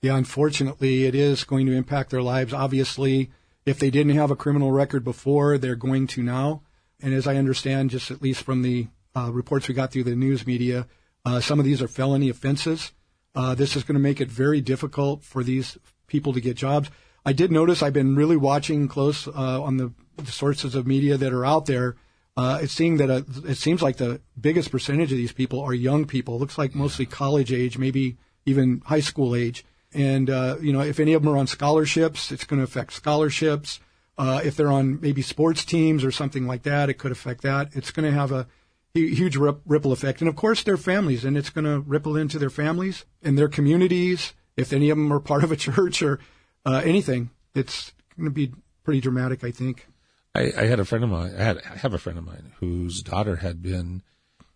Yeah, 0.01 0.18
unfortunately, 0.18 1.05
it 1.05 1.16
is 1.16 1.45
going 1.45 1.66
to 1.66 1.72
impact 1.72 2.09
their 2.09 2.22
lives. 2.22 2.53
Obviously, 2.53 3.32
if 3.66 3.80
they 3.80 3.89
didn't 3.89 4.16
have 4.16 4.32
a 4.32 4.36
criminal 4.36 4.72
record 4.72 5.03
before, 5.03 5.57
they're 5.57 5.76
going 5.76 6.07
to 6.07 6.22
now. 6.22 6.61
And 7.01 7.14
as 7.14 7.28
I 7.28 7.38
understand, 7.38 7.89
just 7.89 8.11
at 8.11 8.22
least 8.22 8.43
from 8.43 8.61
the 8.61 8.88
uh, 9.16 9.32
reports 9.32 9.68
we 9.68 9.74
got 9.74 9.91
through 9.91 10.03
the 10.03 10.16
news 10.16 10.45
media, 10.45 10.88
uh, 11.26 11.39
some 11.39 11.59
of 11.59 11.66
these 11.66 11.82
are 11.82 11.88
felony 11.88 12.30
offenses. 12.30 12.91
Uh, 13.36 13.55
this 13.55 13.76
is 13.76 13.84
going 13.84 13.95
to 13.95 13.99
make 13.99 14.22
it 14.22 14.30
very 14.30 14.61
difficult 14.61 15.24
for 15.24 15.43
these 15.43 15.78
people 16.07 16.34
to 16.34 16.41
get 16.41 16.55
jobs. 16.55 16.89
I 17.26 17.34
did 17.34 17.51
notice 17.51 17.82
I've 17.82 17.93
been 17.93 18.16
really 18.16 18.38
watching 18.38 18.88
close 18.88 19.28
uh, 19.28 19.32
on 19.61 19.78
the, 19.78 19.86
the, 19.86 19.93
sources 20.26 20.76
of 20.76 20.88
media 20.88 21.18
that 21.18 21.34
are 21.34 21.45
out 21.45 21.66
there. 21.66 21.95
Uh, 22.36 22.59
it's 22.61 22.74
seeing 22.74 22.97
that 22.97 23.09
a, 23.09 23.18
uh, 23.18 23.47
it 23.47 23.55
seems 23.55 23.82
like 23.82 23.97
the 23.97 24.20
biggest 24.39 24.72
percentage 24.72 25.11
of 25.11 25.18
these 25.18 25.32
people 25.32 25.59
are 25.59 25.74
young 25.74 26.05
people. 26.05 26.36
It 26.36 26.39
looks 26.39 26.57
like 26.57 26.74
mostly 26.74 27.05
college 27.05 27.51
age, 27.51 27.78
maybe 27.78 28.18
even 28.45 28.82
high 28.86 29.01
school 29.01 29.36
age. 29.36 29.66
And 29.93 30.30
uh, 30.30 30.57
you 30.59 30.74
know, 30.74 30.82
if 30.82 30.99
any 30.99 31.14
of 31.14 31.22
them 31.24 31.34
are 31.34 31.38
on 31.38 31.47
scholarships, 31.47 32.32
it's 32.32 32.43
going 32.43 32.59
to 32.59 32.64
affect 32.64 32.93
scholarships. 32.93 33.80
Uh, 34.18 34.41
if 34.43 34.55
they're 34.55 34.72
on 34.72 34.99
maybe 35.01 35.22
sports 35.22 35.66
teams 35.66 36.03
or 36.03 36.11
something 36.11 36.47
like 36.47 36.64
that, 36.64 36.89
it 36.89 36.95
could 36.95 37.11
affect 37.11 37.41
that. 37.43 37.70
It's 37.74 37.91
going 37.91 38.05
to 38.05 38.18
have 38.18 38.32
a 38.32 38.47
huge 38.93 39.36
ripple 39.36 39.91
effect, 39.91 40.22
and 40.22 40.30
of 40.30 40.36
course, 40.36 40.61
their 40.61 40.78
families, 40.78 41.26
and 41.26 41.36
it's 41.36 41.49
going 41.49 41.66
to 41.66 41.80
ripple 41.80 42.16
into 42.16 42.38
their 42.38 42.51
families 42.51 43.05
and 43.24 43.38
their 43.38 43.47
communities. 43.47 44.34
If 44.55 44.72
any 44.72 44.91
of 44.91 44.97
them 44.99 45.11
are 45.11 45.20
part 45.20 45.43
of 45.43 45.51
a 45.51 45.55
church 45.68 46.03
or 46.03 46.20
uh, 46.66 46.82
anything. 46.84 47.30
It's 47.55 47.93
going 48.18 48.26
to 48.26 48.32
be 48.32 48.51
pretty 48.84 49.01
dramatic, 49.01 49.43
I 49.43 49.51
think. 49.51 49.88
I, 50.36 50.52
I, 50.58 50.66
had 50.66 50.80
a 50.80 50.86
friend 50.86 51.04
of 51.04 51.10
mine. 51.10 51.34
I, 51.38 51.44
had, 51.44 51.58
I 51.60 51.78
have 51.78 51.94
a 51.94 52.00
friend 52.00 52.18
of 52.18 52.26
mine 52.26 52.54
whose 52.60 53.04
daughter 53.04 53.38
had 53.38 53.62
been 53.62 54.02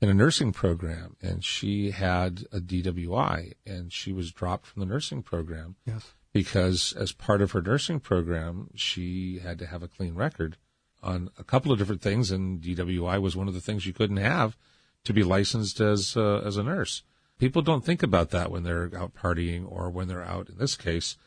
in 0.01 0.09
a 0.09 0.13
nursing 0.13 0.51
program, 0.51 1.15
and 1.21 1.43
she 1.43 1.91
had 1.91 2.45
a 2.51 2.59
DWI, 2.59 3.53
and 3.65 3.91
she 3.91 4.11
was 4.11 4.31
dropped 4.31 4.65
from 4.67 4.79
the 4.79 4.85
nursing 4.85 5.23
program. 5.23 5.75
Yes. 5.85 6.13
Because 6.33 6.93
as 6.93 7.11
part 7.11 7.41
of 7.41 7.51
her 7.51 7.61
nursing 7.61 7.99
program, 7.99 8.69
she 8.75 9.39
had 9.39 9.57
to 9.59 9.67
have 9.67 9.81
a 9.81 9.87
clean 9.87 10.15
record 10.15 10.57
on 11.01 11.29
a 11.37 11.43
couple 11.43 11.71
of 11.71 11.79
different 11.79 12.01
things, 12.01 12.31
and 12.31 12.61
DWI 12.61 13.21
was 13.21 13.35
one 13.35 13.47
of 13.47 13.53
the 13.53 13.61
things 13.61 13.85
you 13.85 13.93
couldn't 13.93 14.17
have 14.17 14.57
to 15.03 15.13
be 15.13 15.23
licensed 15.23 15.79
as 15.79 16.17
uh, 16.17 16.41
as 16.43 16.57
a 16.57 16.63
nurse. 16.63 17.03
People 17.39 17.61
don't 17.61 17.85
think 17.85 18.01
about 18.01 18.31
that 18.31 18.51
when 18.51 18.63
they're 18.63 18.91
out 18.97 19.13
partying 19.15 19.65
or 19.71 19.89
when 19.89 20.07
they're 20.07 20.23
out, 20.23 20.49
in 20.49 20.57
this 20.57 20.75
case, 20.75 21.17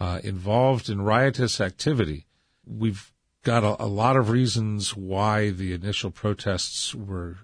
uh, 0.00 0.20
involved 0.24 0.88
in 0.88 1.02
riotous 1.02 1.60
activity. 1.60 2.26
We've 2.66 3.12
got 3.42 3.64
a, 3.64 3.82
a 3.82 3.86
lot 3.86 4.16
of 4.16 4.30
reasons 4.30 4.96
why 4.96 5.50
the 5.50 5.72
initial 5.72 6.10
protests 6.10 6.94
were 6.94 7.38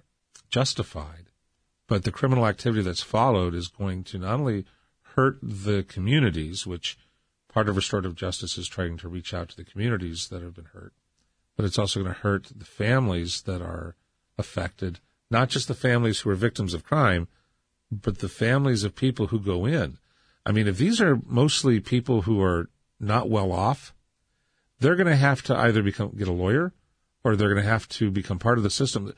justified, 0.49 1.31
but 1.87 2.05
the 2.05 2.13
criminal 2.13 2.47
activity 2.47 2.83
that's 2.83 3.03
followed 3.03 3.55
is 3.55 3.69
going 3.69 4.05
to 4.05 4.19
not 4.19 4.41
only 4.41 4.65
hurt 5.15 5.39
the 5.43 5.83
communities, 5.83 6.67
which 6.67 6.99
part 7.49 7.69
of 7.69 7.77
restorative 7.77 8.15
justice 8.15 8.59
is 8.59 8.69
trying 8.69 8.99
to 8.99 9.09
reach 9.09 9.33
out 9.33 9.49
to 9.49 9.57
the 9.57 9.65
communities 9.65 10.29
that 10.29 10.43
have 10.43 10.55
been 10.55 10.67
hurt, 10.67 10.93
but 11.57 11.65
it's 11.65 11.79
also 11.79 12.01
going 12.03 12.15
to 12.15 12.21
hurt 12.21 12.53
the 12.55 12.67
families 12.67 13.43
that 13.43 13.63
are 13.63 13.97
affected, 14.37 15.01
not 15.31 15.49
just 15.49 15.69
the 15.69 15.75
families 15.75 16.21
who 16.21 16.31
are 16.31 16.35
victims 16.35 16.75
of 16.75 16.85
crime, 16.85 17.29
but 17.91 18.19
the 18.19 18.29
families 18.29 18.85
of 18.85 18.95
people 18.95 19.29
who 19.29 19.41
go 19.41 19.65
in. 19.65 19.99
I 20.45 20.53
mean, 20.53 20.69
if 20.69 20.77
these 20.77 21.01
are 21.01 21.19
mostly 21.25 21.81
people 21.81 22.23
who 22.23 22.43
are 22.43 22.69
not 23.01 23.31
well 23.31 23.53
off, 23.53 23.95
they're 24.81 24.97
going 24.97 25.07
to 25.07 25.17
have 25.17 25.43
to 25.43 25.57
either 25.57 25.83
become 25.83 26.15
get 26.17 26.29
a 26.29 26.33
lawyer 26.33 26.73
or 27.25 27.37
they're 27.37 27.53
going 27.53 27.63
to 27.63 27.69
have 27.69 27.89
to 27.89 28.11
become 28.11 28.39
part 28.39 28.59
of 28.59 28.65
the 28.65 28.71
system. 28.71 29.13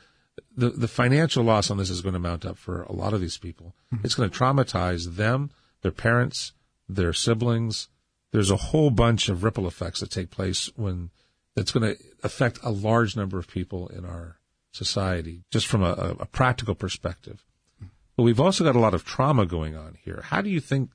The 0.57 0.71
the 0.71 0.89
financial 0.89 1.45
loss 1.45 1.71
on 1.71 1.79
this 1.79 1.91
is 1.91 2.01
going 2.01 2.15
to 2.15 2.19
mount 2.19 2.45
up 2.45 2.57
for 2.57 2.83
a 2.83 2.93
lot 2.93 3.13
of 3.13 3.21
these 3.21 3.39
people. 3.39 3.75
Mm-hmm. 3.93 4.05
It's 4.05 4.15
going 4.15 4.31
to 4.31 4.37
traumatize 4.37 5.17
them, 5.17 5.51
their 5.83 5.93
parents, 5.93 6.53
their 6.89 7.13
siblings. 7.13 7.89
There's 8.31 8.51
a 8.51 8.57
whole 8.57 8.91
bunch 8.91 9.29
of 9.29 9.43
ripple 9.43 9.67
effects 9.67 10.01
that 10.01 10.11
take 10.11 10.31
place 10.31 10.71
when 10.77 11.11
that's 11.55 11.73
going 11.73 11.95
to 11.95 12.03
affect 12.23 12.61
a 12.63 12.71
large 12.71 13.17
number 13.17 13.39
of 13.39 13.49
people 13.49 13.89
in 13.89 14.05
our 14.05 14.39
society, 14.71 15.45
just 15.51 15.67
from 15.67 15.83
a, 15.83 16.17
a 16.21 16.27
practical 16.27 16.75
perspective. 16.75 17.45
But 18.17 18.23
we've 18.25 18.41
also 18.41 18.65
got 18.65 18.77
a 18.77 18.81
lot 18.81 18.95
of 18.95 19.05
trauma 19.05 19.47
going 19.47 19.77
on 19.77 19.97
here. 20.03 20.23
How 20.25 20.41
do 20.41 20.51
you 20.51 20.61
think 20.61 20.91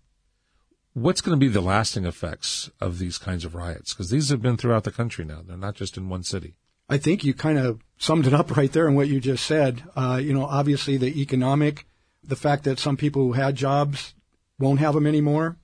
what's 0.94 1.22
going 1.22 1.38
to 1.38 1.44
be 1.44 1.52
the 1.52 1.62
lasting 1.62 2.06
effects 2.06 2.70
of 2.80 3.00
these 3.00 3.18
kinds 3.18 3.46
of 3.46 3.56
riots? 3.56 3.94
Because 3.94 4.10
these 4.10 4.30
have 4.30 4.42
been 4.42 4.58
throughout 4.58 4.84
the 4.84 4.92
country 4.92 5.26
now. 5.26 5.42
They're 5.46 5.58
not 5.58 5.76
just 5.76 5.98
in 5.98 6.10
one 6.10 6.24
city. 6.24 6.56
I 6.90 6.98
think 6.98 7.24
you 7.24 7.34
kind 7.34 7.58
of 7.58 7.82
summed 7.98 8.28
it 8.28 8.34
up 8.34 8.56
right 8.56 8.72
there 8.72 8.88
in 8.88 8.96
what 8.96 9.08
you 9.08 9.20
just 9.20 9.46
said. 9.46 9.84
Uh, 9.96 10.20
you 10.22 10.34
know, 10.34 10.46
obviously 10.46 10.98
the 10.98 11.22
economic, 11.22 11.86
the 12.24 12.36
fact 12.36 12.64
that 12.66 12.80
some 12.80 12.98
people 12.98 13.24
who 13.24 13.34
had 13.34 13.56
jobs 13.56 14.14
won't 14.60 14.80
have 14.80 14.94
them 14.94 15.08
anymore, 15.08 15.58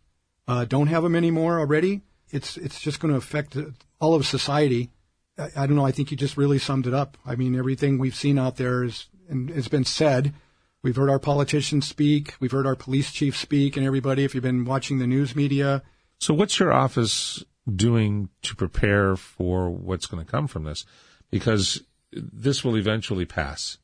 uh, 0.48 0.66
don't 0.66 0.88
have 0.88 1.04
them 1.04 1.16
anymore 1.16 1.60
already. 1.60 2.02
It's 2.32 2.58
it's 2.58 2.80
just 2.80 3.00
going 3.00 3.12
to 3.12 3.18
affect 3.18 3.58
all 4.00 4.16
of 4.16 4.26
society. 4.26 4.90
I, 5.38 5.50
I, 5.56 5.68
don't 5.68 5.76
know. 5.76 5.86
I 5.86 5.92
think 5.92 6.12
you 6.12 6.18
just 6.18 6.38
really 6.38 6.60
summed 6.60 6.88
it 6.88 6.94
up. 6.94 7.18
I 7.26 7.36
mean, 7.36 7.56
everything 7.56 7.98
we've 7.98 8.16
seen 8.16 8.40
out 8.40 8.58
there 8.58 8.84
is 8.84 9.08
and 9.30 9.50
it's 9.52 9.68
been 9.68 9.86
said 9.86 10.34
We've 10.82 10.96
heard 10.96 11.10
our 11.10 11.20
politicians 11.20 11.88
speak. 11.88 12.36
We've 12.40 12.52
heard 12.52 12.66
our 12.66 12.76
police 12.76 13.12
chief 13.12 13.36
speak, 13.36 13.76
and 13.76 13.86
everybody. 13.86 14.24
If 14.24 14.34
you've 14.34 14.44
been 14.44 14.64
watching 14.64 15.00
the 15.00 15.08
news 15.08 15.36
media, 15.36 15.84
so 16.20 16.34
what's 16.34 16.60
your 16.60 16.72
office 16.72 17.44
doing 17.74 18.30
to 18.44 18.56
prepare 18.56 19.16
for 19.16 19.70
what's 19.70 20.06
going 20.06 20.26
to 20.26 20.32
come 20.32 20.48
from 20.48 20.64
this? 20.64 20.86
Because 21.32 21.84
this 22.12 22.64
will 22.64 22.78
eventually 22.78 23.26
pass 23.26 23.78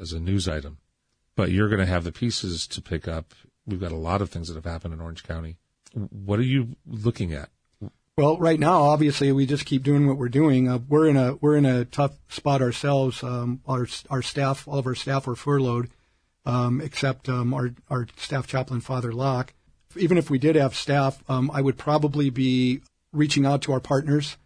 as 0.00 0.12
a 0.12 0.20
news 0.20 0.48
item, 0.48 0.78
but 1.36 1.50
you're 1.50 1.68
going 1.68 1.80
to 1.80 1.86
have 1.86 2.04
the 2.04 2.12
pieces 2.12 2.66
to 2.68 2.82
pick 2.82 3.06
up. 3.06 3.34
We've 3.64 3.80
got 3.80 3.92
a 3.92 3.96
lot 3.96 4.20
of 4.20 4.30
things 4.30 4.48
that 4.48 4.54
have 4.54 4.64
happened 4.64 4.94
in 4.94 5.00
Orange 5.00 5.22
County. 5.22 5.58
What 5.94 6.40
are 6.40 6.44
you 6.44 6.76
looking 6.86 7.32
at? 7.32 7.50
Well, 8.16 8.36
right 8.36 8.58
now, 8.58 8.82
obviously, 8.82 9.30
we 9.30 9.46
just 9.46 9.64
keep 9.64 9.84
doing 9.84 10.08
what 10.08 10.18
we're 10.18 10.28
doing. 10.28 10.68
Uh, 10.68 10.78
we're 10.88 11.08
in 11.08 11.16
a 11.16 11.36
we're 11.36 11.56
in 11.56 11.64
a 11.64 11.84
tough 11.84 12.12
spot 12.28 12.60
ourselves. 12.62 13.22
Um, 13.22 13.60
our 13.66 13.86
our 14.10 14.22
staff, 14.22 14.66
all 14.66 14.78
of 14.78 14.86
our 14.86 14.96
staff, 14.96 15.28
are 15.28 15.36
furloughed 15.36 15.88
um, 16.44 16.80
except 16.80 17.28
um, 17.28 17.54
our, 17.54 17.70
our 17.90 18.06
staff 18.16 18.46
chaplain, 18.46 18.80
Father 18.80 19.12
Locke. 19.12 19.54
Even 19.96 20.16
if 20.16 20.30
we 20.30 20.38
did 20.38 20.56
have 20.56 20.74
staff, 20.74 21.22
um, 21.28 21.50
I 21.52 21.60
would 21.60 21.78
probably 21.78 22.30
be 22.30 22.80
reaching 23.12 23.44
out 23.44 23.62
to 23.62 23.72
our 23.72 23.80
partners 23.80 24.36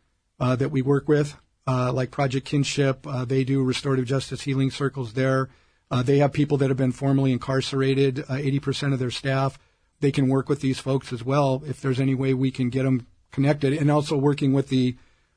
uh, 0.40 0.56
that 0.56 0.70
we 0.70 0.82
work 0.82 1.08
with, 1.08 1.36
uh, 1.66 1.92
like 1.92 2.10
Project 2.10 2.46
Kinship. 2.46 3.06
Uh, 3.06 3.24
they 3.24 3.44
do 3.44 3.62
restorative 3.62 4.06
justice 4.06 4.42
healing 4.42 4.70
circles 4.70 5.12
there. 5.12 5.48
Uh, 5.90 6.02
they 6.02 6.18
have 6.18 6.32
people 6.32 6.56
that 6.58 6.68
have 6.68 6.76
been 6.76 6.92
formerly 6.92 7.32
incarcerated, 7.32 8.16
80% 8.16 8.90
uh, 8.90 8.94
of 8.94 8.98
their 8.98 9.10
staff. 9.10 9.58
They 10.00 10.10
can 10.10 10.28
work 10.28 10.48
with 10.48 10.60
these 10.60 10.80
folks 10.80 11.12
as 11.12 11.24
well 11.24 11.62
if 11.66 11.80
there's 11.80 12.00
any 12.00 12.14
way 12.14 12.34
we 12.34 12.50
can 12.50 12.70
get 12.70 12.82
them 12.82 13.06
connected. 13.30 13.72
And 13.72 13.90
also 13.90 14.16
working 14.16 14.52
with 14.52 14.68
the 14.68 14.96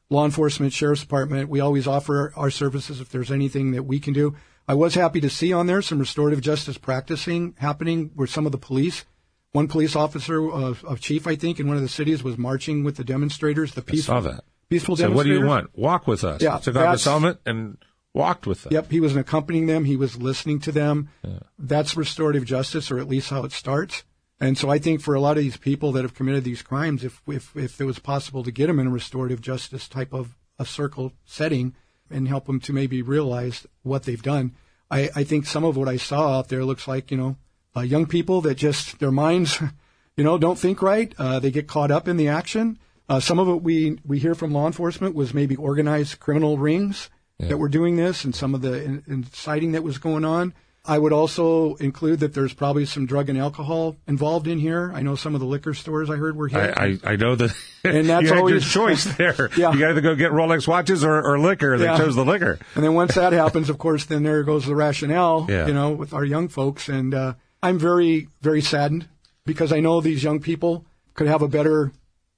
law 0.09 0.25
enforcement, 0.25 0.73
sheriff's 0.73 1.01
department. 1.01 1.49
We 1.49 1.59
always 1.59 1.87
offer 1.87 2.33
our 2.35 2.49
services 2.49 2.99
if 2.99 3.09
there's 3.09 3.31
anything 3.31 3.71
that 3.71 3.83
we 3.83 3.99
can 3.99 4.13
do. 4.13 4.35
I 4.69 4.75
was 4.75 4.93
happy 4.93 5.19
to 5.21 5.31
see 5.31 5.51
on 5.51 5.65
there 5.65 5.81
some 5.81 5.97
restorative 5.97 6.41
justice 6.41 6.77
practicing 6.77 7.55
happening 7.57 8.11
where 8.13 8.27
some 8.27 8.45
of 8.45 8.51
the 8.51 8.59
police. 8.59 9.03
One 9.51 9.67
police 9.67 9.95
officer 9.95 10.47
of, 10.47 10.85
of 10.85 11.01
chief, 11.01 11.25
I 11.25 11.35
think, 11.35 11.59
in 11.59 11.67
one 11.67 11.75
of 11.75 11.81
the 11.81 11.89
cities 11.89 12.21
was 12.21 12.37
marching 12.37 12.83
with 12.83 12.95
the 12.95 13.03
demonstrators. 13.03 13.73
The 13.73 13.81
peaceful, 13.81 14.13
I 14.13 14.21
saw 14.21 14.29
that. 14.29 14.43
peaceful 14.69 14.95
So 14.95 15.09
what 15.09 15.25
do 15.25 15.33
you 15.33 15.43
want? 15.43 15.75
Walk 15.75 16.05
with 16.05 16.23
us. 16.23 16.39
Yeah, 16.39 16.59
Took 16.59 16.75
off 16.75 16.91
his 16.91 17.03
helmet 17.03 17.39
and 17.47 17.79
walked 18.13 18.45
with 18.45 18.61
them. 18.61 18.73
Yep, 18.73 18.91
he 18.91 18.99
was 18.99 19.15
accompanying 19.15 19.65
them. 19.65 19.85
He 19.85 19.95
was 19.95 20.21
listening 20.21 20.59
to 20.59 20.71
them. 20.71 21.09
That's 21.57 21.97
restorative 21.97 22.45
justice, 22.45 22.91
or 22.91 22.99
at 22.99 23.07
least 23.07 23.31
how 23.31 23.45
it 23.45 23.51
starts. 23.51 24.03
And 24.39 24.55
so 24.55 24.69
I 24.69 24.77
think 24.77 25.01
for 25.01 25.15
a 25.15 25.19
lot 25.19 25.35
of 25.35 25.41
these 25.41 25.57
people 25.57 25.91
that 25.93 26.03
have 26.03 26.13
committed 26.13 26.43
these 26.43 26.61
crimes, 26.61 27.03
if 27.03 27.23
if 27.27 27.55
if 27.57 27.81
it 27.81 27.85
was 27.85 27.97
possible 27.97 28.43
to 28.43 28.51
get 28.51 28.67
them 28.67 28.79
in 28.79 28.85
a 28.85 28.91
restorative 28.91 29.41
justice 29.41 29.87
type 29.87 30.13
of 30.13 30.37
a 30.59 30.65
circle 30.65 31.13
setting 31.25 31.73
and 32.09 32.27
help 32.27 32.45
them 32.45 32.59
to 32.61 32.73
maybe 32.73 33.01
realize 33.01 33.65
what 33.83 34.03
they've 34.03 34.21
done, 34.21 34.55
I, 34.91 35.09
I 35.15 35.23
think 35.23 35.45
some 35.45 35.63
of 35.63 35.77
what 35.77 35.87
I 35.87 35.97
saw 35.97 36.37
out 36.37 36.49
there 36.49 36.65
looks 36.65 36.87
like 36.87 37.11
you 37.11 37.17
know 37.17 37.35
uh, 37.75 37.81
young 37.81 38.05
people 38.05 38.41
that 38.41 38.55
just 38.55 38.99
their 38.99 39.11
minds, 39.11 39.61
you 40.17 40.23
know, 40.23 40.37
don't 40.37 40.59
think 40.59 40.81
right. 40.81 41.13
Uh, 41.17 41.39
they 41.39 41.51
get 41.51 41.67
caught 41.67 41.91
up 41.91 42.07
in 42.07 42.17
the 42.17 42.27
action. 42.27 42.79
Uh, 43.07 43.19
some 43.19 43.39
of 43.39 43.47
it 43.47 43.63
we 43.63 43.99
we 44.05 44.19
hear 44.19 44.35
from 44.35 44.53
law 44.53 44.67
enforcement 44.67 45.15
was 45.15 45.33
maybe 45.33 45.55
organized 45.55 46.19
criminal 46.19 46.57
rings 46.57 47.09
that 47.39 47.57
were 47.57 47.69
doing 47.69 47.95
this, 47.95 48.25
and 48.25 48.35
some 48.35 48.53
of 48.53 48.61
the 48.61 48.83
in, 48.83 49.03
inciting 49.07 49.71
that 49.71 49.83
was 49.83 49.97
going 49.97 50.25
on. 50.25 50.53
I 50.89 50.97
would 50.97 51.13
also 51.13 51.75
include 51.75 52.21
that 52.21 52.33
there's 52.33 52.53
probably 52.53 52.85
some 52.85 53.05
drug 53.05 53.29
and 53.29 53.37
alcohol 53.37 53.95
involved 54.07 54.47
in 54.47 54.57
here. 54.57 54.91
I 54.93 55.01
know 55.03 55.15
some 55.15 55.35
of 55.35 55.39
the 55.39 55.45
liquor 55.45 55.73
stores 55.75 56.09
I 56.09 56.15
heard 56.15 56.35
were 56.35 56.47
hit. 56.47 56.75
I, 56.77 56.97
I, 57.03 57.11
I 57.11 57.15
know 57.15 57.35
that 57.35 57.55
And 57.83 58.09
that's 58.09 58.31
always- 58.31 58.51
your 58.75 58.87
choice 58.87 59.03
there. 59.03 59.49
Yeah. 59.57 59.71
You 59.73 59.79
got 59.79 59.93
to 59.93 60.01
go 60.01 60.15
get 60.15 60.31
Rolex 60.31 60.67
watches 60.67 61.03
or, 61.03 61.21
or 61.21 61.37
liquor. 61.39 61.77
They 61.77 61.85
Yeah. 61.85 61.97
chose 61.97 62.15
the 62.15 62.25
liquor. 62.25 62.57
And 62.75 62.83
then 62.83 62.95
once 62.95 63.13
that 63.15 63.33
happens, 63.33 63.69
of 63.69 63.77
course, 63.77 64.05
then 64.05 64.23
there 64.23 64.41
goes 64.43 64.65
the 64.65 64.75
rationale, 64.75 65.45
Yeah. 65.47 65.67
you 65.67 65.73
know, 65.73 65.91
with 65.91 66.11
our 66.13 66.25
young 66.25 66.47
folks. 66.47 66.89
And 66.89 67.13
uh, 67.13 67.33
I'm 67.61 67.77
very, 67.77 68.27
very 68.41 68.61
saddened 68.61 69.07
because 69.45 69.71
I 69.71 69.79
know 69.81 70.01
these 70.01 70.23
young 70.23 70.39
people 70.39 70.85
could 71.13 71.27
have 71.27 71.41
a 71.43 71.47
better, 71.47 71.91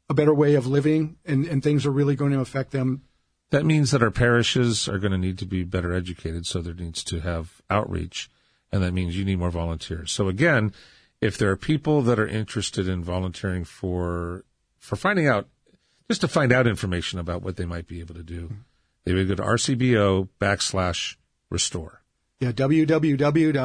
a 0.09 0.13
better 0.13 0.33
way 0.33 0.55
of 0.55 0.67
living, 0.67 1.15
and, 1.25 1.45
and 1.45 1.63
things 1.63 1.85
are 1.85 1.91
really 1.91 2.15
going 2.17 2.31
to 2.33 2.39
affect 2.41 2.71
them. 2.71 3.03
That 3.51 3.65
means 3.65 3.91
that 3.91 4.01
our 4.01 4.11
parishes 4.11 4.87
are 4.87 4.97
going 4.97 5.11
to 5.11 5.17
need 5.17 5.37
to 5.39 5.45
be 5.45 5.63
better 5.63 5.93
educated, 5.93 6.45
so 6.45 6.61
there 6.61 6.73
needs 6.73 7.03
to 7.05 7.19
have 7.19 7.61
outreach, 7.69 8.29
and 8.72 8.84
that 8.84 8.93
means 8.93 9.17
you 9.17 9.26
need 9.26 9.39
more 9.39 9.51
volunteers. 9.51 10.11
So 10.11 10.28
again, 10.28 10.74
if 11.19 11.38
there 11.38 11.49
are 11.51 11.57
people 11.57 12.01
that 12.03 12.19
are 12.19 12.28
interested 12.28 12.88
in 12.88 13.03
volunteering 13.03 13.63
for 13.63 14.43
for 14.80 14.95
finding 14.95 15.28
out, 15.28 15.47
just 16.07 16.22
to 16.22 16.28
find 16.28 16.51
out 16.51 16.65
information 16.67 17.19
about 17.19 17.43
what 17.43 17.57
they 17.57 17.65
might 17.65 17.88
be 17.88 17.99
able 17.99 18.15
to 18.15 18.24
do, 18.24 18.47
hmm. 18.47 18.55
they 19.03 19.13
would 19.13 19.28
go 19.28 19.36
to 19.36 19.43
RCBO 19.43 20.30
backslash 20.39 21.15
restore. 21.49 22.01
Yeah, 22.39 22.51
www.rcbo.org 22.51 23.59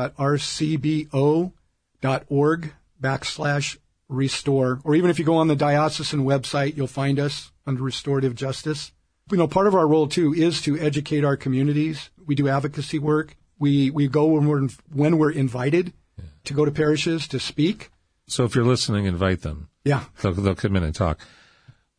backslash 3.03 3.79
restore. 4.09 4.81
Or 4.85 4.95
even 4.95 5.11
if 5.11 5.19
you 5.19 5.25
go 5.25 5.37
on 5.37 5.49
the 5.49 5.57
diocesan 5.57 6.25
website, 6.25 6.77
you'll 6.77 6.87
find 6.87 7.19
us 7.19 7.51
under 7.67 7.83
restorative 7.83 8.35
justice. 8.35 8.93
You 9.31 9.39
know, 9.39 9.49
part 9.49 9.67
of 9.67 9.75
our 9.75 9.89
role 9.89 10.07
too 10.07 10.35
is 10.35 10.61
to 10.63 10.79
educate 10.79 11.25
our 11.25 11.37
communities. 11.37 12.11
We 12.27 12.35
do 12.35 12.49
advocacy 12.49 12.99
work. 12.99 13.37
We, 13.59 13.91
we 13.91 14.09
go 14.09 14.27
when 14.27 14.47
we're, 14.47 14.69
when 14.93 15.19
we're 15.19 15.31
invited 15.31 15.93
to 16.45 16.55
go 16.55 16.65
to 16.65 16.71
parishes 16.71 17.29
to 17.29 17.39
speak. 17.41 17.91
So 18.27 18.45
if 18.45 18.55
you're 18.55 18.65
listening, 18.65 19.07
invite 19.07 19.43
them. 19.43 19.69
Yeah. 19.85 20.05
They'll, 20.23 20.33
they'll 20.33 20.55
come 20.55 20.77
in 20.77 20.83
and 20.83 20.95
talk. 20.95 21.21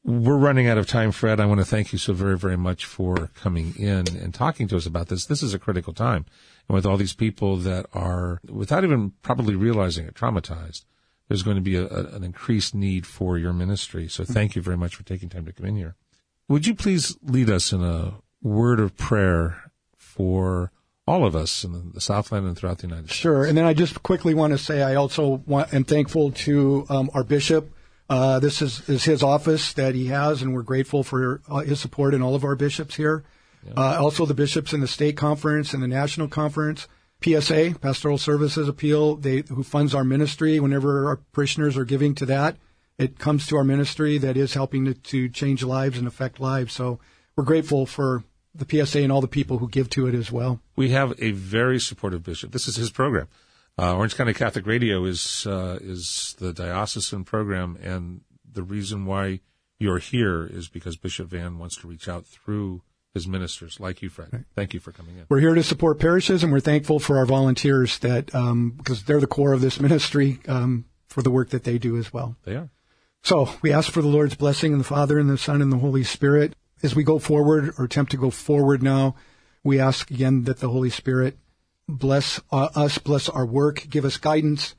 We're 0.03 0.37
running 0.37 0.67
out 0.67 0.77
of 0.77 0.87
time, 0.87 1.11
Fred. 1.11 1.39
I 1.39 1.45
want 1.45 1.59
to 1.59 1.65
thank 1.65 1.91
you 1.91 1.99
so 1.99 2.13
very, 2.13 2.37
very 2.37 2.57
much 2.57 2.85
for 2.85 3.29
coming 3.35 3.73
in 3.77 4.07
and 4.15 4.33
talking 4.33 4.67
to 4.69 4.77
us 4.77 4.85
about 4.85 5.07
this. 5.07 5.25
This 5.25 5.43
is 5.43 5.53
a 5.53 5.59
critical 5.59 5.93
time. 5.93 6.25
And 6.67 6.75
with 6.75 6.85
all 6.85 6.97
these 6.97 7.13
people 7.13 7.57
that 7.57 7.85
are, 7.93 8.39
without 8.47 8.83
even 8.83 9.11
probably 9.21 9.55
realizing 9.55 10.05
it, 10.05 10.15
traumatized, 10.15 10.85
there's 11.27 11.43
going 11.43 11.57
to 11.57 11.61
be 11.61 11.75
a, 11.75 11.85
a, 11.87 12.15
an 12.15 12.23
increased 12.23 12.73
need 12.73 13.05
for 13.05 13.37
your 13.37 13.51
ministry. 13.51 14.07
So 14.07 14.23
mm-hmm. 14.23 14.33
thank 14.33 14.55
you 14.55 14.61
very 14.61 14.77
much 14.77 14.95
for 14.95 15.03
taking 15.03 15.27
time 15.27 15.45
to 15.45 15.51
come 15.51 15.65
in 15.65 15.75
here. 15.75 15.95
Would 16.47 16.67
you 16.67 16.75
please 16.75 17.17
lead 17.21 17.49
us 17.49 17.73
in 17.73 17.83
a 17.83 18.13
word 18.41 18.79
of 18.79 18.95
prayer 18.95 19.71
for 19.97 20.71
all 21.07 21.25
of 21.25 21.35
us 21.35 21.63
in 21.63 21.91
the 21.93 22.01
Southland 22.01 22.45
and 22.45 22.57
throughout 22.57 22.79
the 22.79 22.87
United 22.87 23.07
States? 23.07 23.19
Sure. 23.19 23.45
And 23.45 23.57
then 23.57 23.65
I 23.65 23.73
just 23.73 24.03
quickly 24.03 24.33
want 24.33 24.51
to 24.51 24.57
say 24.57 24.83
I 24.83 24.95
also 24.95 25.41
want, 25.45 25.73
am 25.73 25.83
thankful 25.83 26.31
to 26.31 26.85
um, 26.89 27.09
our 27.13 27.23
bishop. 27.23 27.71
Uh, 28.09 28.39
this 28.39 28.61
is, 28.61 28.87
is 28.89 29.03
his 29.03 29.23
office 29.23 29.73
that 29.73 29.95
he 29.95 30.07
has, 30.07 30.41
and 30.41 30.53
we're 30.53 30.61
grateful 30.61 31.03
for 31.03 31.41
uh, 31.49 31.59
his 31.59 31.79
support 31.79 32.13
and 32.13 32.23
all 32.23 32.35
of 32.35 32.43
our 32.43 32.55
bishops 32.55 32.95
here. 32.95 33.23
Uh, 33.75 33.97
also, 33.99 34.25
the 34.25 34.33
bishops 34.33 34.71
in 34.71 34.79
the 34.79 34.87
state 34.87 35.17
conference 35.17 35.73
and 35.73 35.83
the 35.83 35.87
national 35.87 36.27
conference. 36.27 36.87
PSA, 37.21 37.75
Pastoral 37.81 38.17
Services 38.17 38.69
Appeal, 38.69 39.15
they, 39.15 39.43
who 39.49 39.63
funds 39.63 39.95
our 39.95 40.03
ministry 40.03 40.59
whenever 40.59 41.07
our 41.07 41.17
parishioners 41.33 41.75
are 41.75 41.83
giving 41.83 42.13
to 42.15 42.25
that. 42.27 42.57
It 42.97 43.19
comes 43.19 43.47
to 43.47 43.57
our 43.57 43.63
ministry 43.63 44.17
that 44.19 44.37
is 44.37 44.53
helping 44.53 44.85
to, 44.85 44.93
to 44.93 45.29
change 45.29 45.63
lives 45.63 45.97
and 45.97 46.07
affect 46.07 46.39
lives. 46.39 46.73
So 46.73 46.99
we're 47.35 47.43
grateful 47.43 47.85
for 47.85 48.23
the 48.57 48.85
PSA 48.85 49.01
and 49.01 49.11
all 49.11 49.21
the 49.21 49.27
people 49.27 49.57
who 49.57 49.69
give 49.69 49.89
to 49.91 50.07
it 50.07 50.15
as 50.15 50.31
well. 50.31 50.59
We 50.75 50.89
have 50.89 51.13
a 51.19 51.31
very 51.31 51.79
supportive 51.79 52.23
bishop. 52.23 52.51
This 52.51 52.67
is 52.67 52.75
his 52.75 52.89
program. 52.89 53.27
Uh, 53.79 53.95
Orange 53.95 54.15
County 54.15 54.33
Catholic 54.33 54.65
Radio 54.65 55.05
is 55.05 55.45
uh, 55.45 55.77
is 55.79 56.35
the 56.39 56.51
diocesan 56.51 57.23
program, 57.23 57.77
and 57.81 58.21
the 58.51 58.63
reason 58.63 59.05
why 59.05 59.39
you're 59.79 59.99
here 59.99 60.43
is 60.45 60.67
because 60.67 60.97
Bishop 60.97 61.27
Vann 61.27 61.59
wants 61.59 61.77
to 61.77 61.87
reach 61.87 62.07
out 62.07 62.25
through 62.25 62.81
his 63.13 63.27
ministers, 63.27 63.79
like 63.79 64.01
you, 64.01 64.09
Fred. 64.09 64.45
Thank 64.55 64.73
you 64.73 64.79
for 64.79 64.91
coming 64.91 65.17
in. 65.17 65.25
We're 65.29 65.39
here 65.39 65.53
to 65.53 65.63
support 65.63 65.99
parishes, 65.99 66.43
and 66.43 66.51
we're 66.51 66.59
thankful 66.59 66.99
for 66.99 67.17
our 67.17 67.25
volunteers 67.25 67.99
that 67.99 68.33
um, 68.33 68.71
because 68.71 69.03
they're 69.03 69.19
the 69.19 69.27
core 69.27 69.53
of 69.53 69.61
this 69.61 69.79
ministry 69.79 70.39
um, 70.47 70.85
for 71.07 71.21
the 71.21 71.31
work 71.31 71.49
that 71.49 71.63
they 71.63 71.77
do 71.77 71.97
as 71.97 72.11
well. 72.11 72.35
They 72.45 72.55
are. 72.55 72.69
So 73.23 73.49
we 73.61 73.71
ask 73.73 73.91
for 73.91 74.01
the 74.01 74.07
Lord's 74.07 74.35
blessing 74.35 74.71
in 74.71 74.77
the 74.77 74.83
Father 74.83 75.19
and 75.19 75.29
the 75.29 75.37
Son 75.37 75.61
and 75.61 75.71
the 75.71 75.77
Holy 75.77 76.03
Spirit 76.03 76.55
as 76.83 76.95
we 76.95 77.03
go 77.03 77.19
forward 77.19 77.73
or 77.77 77.85
attempt 77.85 78.11
to 78.11 78.17
go 78.17 78.29
forward 78.29 78.83
now. 78.83 79.15
We 79.63 79.79
ask 79.79 80.11
again 80.11 80.43
that 80.43 80.59
the 80.59 80.69
Holy 80.69 80.89
Spirit 80.89 81.37
bless 81.87 82.39
uh, 82.51 82.69
us, 82.75 82.97
bless 82.97 83.29
our 83.29 83.45
work, 83.45 83.85
give 83.89 84.05
us 84.05 84.17
guidance 84.17 84.75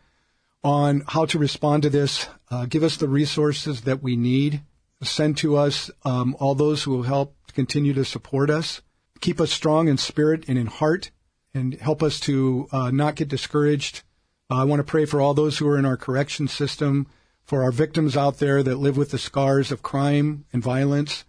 on 0.62 1.05
how 1.07 1.24
to 1.26 1.38
respond 1.38 1.82
to 1.82 1.90
this, 1.90 2.26
uh, 2.51 2.66
give 2.66 2.82
us 2.82 2.96
the 2.96 3.09
resources 3.09 3.82
that 3.82 4.03
we 4.03 4.16
need, 4.16 4.62
send 5.03 5.36
to 5.38 5.57
us 5.57 5.90
um, 6.05 6.36
all 6.40 6.55
those 6.55 6.82
who 6.82 6.90
will 6.90 7.05
help 7.05 7.34
continue 7.53 7.94
to 7.94 8.05
support 8.05 8.51
us, 8.51 8.82
keep 9.20 9.40
us 9.40 9.53
strong 9.53 9.88
in 9.88 9.96
spirit 9.96 10.44
and 10.49 10.59
in 10.59 10.66
heart, 10.66 11.11
and 11.55 11.74
help 11.74 12.03
us 12.03 12.20
to 12.20 12.68
uh, 12.72 12.90
not 12.90 13.14
get 13.14 13.28
discouraged. 13.28 14.03
Uh, 14.51 14.57
I 14.57 14.64
want 14.64 14.80
to 14.80 14.84
pray 14.84 15.05
for 15.05 15.20
all 15.20 15.34
those 15.34 15.59
who 15.59 15.68
are 15.68 15.78
in 15.78 15.84
our 15.84 15.96
correction 15.96 16.49
system, 16.49 17.07
for 17.44 17.62
our 17.62 17.72
victims 17.72 18.16
out 18.16 18.38
there 18.38 18.62
that 18.62 18.76
live 18.76 18.96
with 18.96 19.11
the 19.11 19.18
scars 19.18 19.72
of 19.72 19.82
crime 19.82 20.44
and 20.53 20.62
violence, 20.62 21.24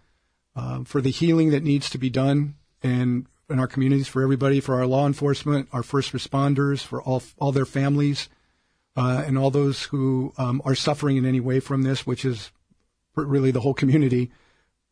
uh, 0.55 0.83
for 0.83 1.01
the 1.01 1.11
healing 1.11 1.51
that 1.51 1.63
needs 1.63 1.89
to 1.89 1.97
be 1.97 2.09
done 2.09 2.55
and 2.81 3.27
in 3.49 3.59
our 3.59 3.67
communities 3.67 4.07
for 4.07 4.21
everybody, 4.21 4.59
for 4.59 4.75
our 4.75 4.85
law 4.85 5.07
enforcement, 5.07 5.67
our 5.73 5.83
first 5.83 6.13
responders, 6.13 6.81
for 6.81 7.01
all 7.01 7.23
all 7.39 7.51
their 7.51 7.65
families, 7.65 8.29
uh, 8.95 9.23
and 9.25 9.37
all 9.37 9.49
those 9.49 9.83
who 9.83 10.33
um, 10.37 10.61
are 10.65 10.75
suffering 10.75 11.17
in 11.17 11.25
any 11.25 11.39
way 11.39 11.59
from 11.59 11.81
this, 11.83 12.05
which 12.05 12.23
is 12.25 12.51
really 13.15 13.51
the 13.51 13.61
whole 13.61 13.73
community. 13.73 14.31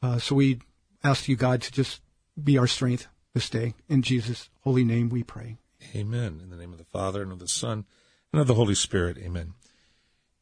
Uh, 0.01 0.17
so 0.17 0.35
we 0.35 0.59
ask 1.03 1.27
you, 1.27 1.35
God, 1.35 1.61
to 1.61 1.71
just 1.71 2.01
be 2.41 2.57
our 2.57 2.67
strength 2.67 3.07
this 3.33 3.49
day. 3.49 3.73
In 3.87 4.01
Jesus' 4.01 4.49
holy 4.61 4.83
name, 4.83 5.09
we 5.09 5.23
pray. 5.23 5.57
Amen. 5.95 6.39
In 6.43 6.49
the 6.49 6.57
name 6.57 6.71
of 6.71 6.77
the 6.77 6.85
Father 6.85 7.21
and 7.21 7.31
of 7.31 7.39
the 7.39 7.47
Son 7.47 7.85
and 8.33 8.41
of 8.41 8.47
the 8.47 8.55
Holy 8.55 8.75
Spirit. 8.75 9.17
Amen. 9.17 9.53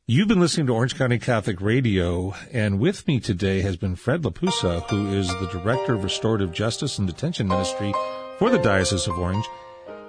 You've 0.08 0.28
been 0.28 0.40
listening 0.40 0.68
to 0.68 0.74
Orange 0.76 0.96
County 0.96 1.18
Catholic 1.18 1.60
Radio, 1.60 2.36
and 2.54 2.80
with 2.80 3.08
me 3.08 3.20
today 3.20 3.62
has 3.62 3.76
been 3.76 3.96
Fred 3.96 4.22
LaPuzza, 4.22 4.88
who 4.88 5.08
is 5.08 5.28
the 5.28 5.48
Director 5.48 5.96
of 5.96 6.04
Restorative 6.04 6.52
Justice 6.52 7.00
and 7.00 7.08
Detention 7.08 7.48
Ministry 7.48 7.92
for 8.38 8.52
the 8.52 8.60
Diocese 8.60 9.08
of 9.08 9.18
Orange. 9.18 9.48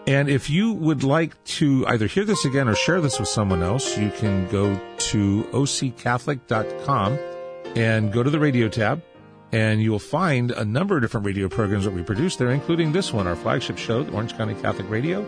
And 0.07 0.29
if 0.29 0.51
you 0.51 0.75
would 0.75 1.03
like 1.03 1.43
to 1.45 1.87
either 1.87 2.07
hear 2.09 2.27
this 2.27 2.45
again 2.45 2.69
or 2.69 2.75
share 2.75 3.01
this 3.01 3.19
with 3.19 3.31
someone 3.31 3.63
else, 3.63 3.97
you 3.97 4.11
can 4.11 4.47
go 4.49 4.79
to 4.99 5.45
occatholic.com 5.45 7.19
and 7.75 8.13
go 8.13 8.23
to 8.23 8.29
the 8.29 8.39
radio 8.39 8.69
tab, 8.69 9.03
and 9.53 9.81
you 9.81 9.93
will 9.93 9.99
find 9.99 10.51
a 10.51 10.65
number 10.67 10.97
of 10.97 11.03
different 11.05 11.25
radio 11.25 11.49
programs 11.49 11.87
that 11.87 11.95
we 11.95 12.03
produce 12.03 12.37
there, 12.37 12.51
including 12.51 12.93
this 12.93 13.15
one, 13.15 13.27
our 13.27 13.35
flagship 13.35 13.79
show, 13.79 14.07
Orange 14.11 14.37
County 14.37 14.57
Catholic 14.57 14.91
Radio. 14.91 15.27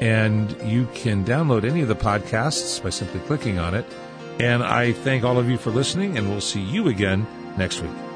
And 0.00 0.50
you 0.62 0.88
can 0.94 1.24
download 1.24 1.64
any 1.64 1.82
of 1.82 1.88
the 1.88 1.94
podcasts 1.94 2.82
by 2.82 2.90
simply 2.90 3.20
clicking 3.20 3.58
on 3.58 3.74
it. 3.74 3.84
And 4.38 4.62
I 4.62 4.92
thank 4.92 5.24
all 5.24 5.38
of 5.38 5.50
you 5.50 5.58
for 5.58 5.70
listening, 5.70 6.16
and 6.16 6.30
we'll 6.30 6.40
see 6.40 6.62
you 6.62 6.88
again 6.88 7.26
next 7.58 7.82
week. 7.82 8.09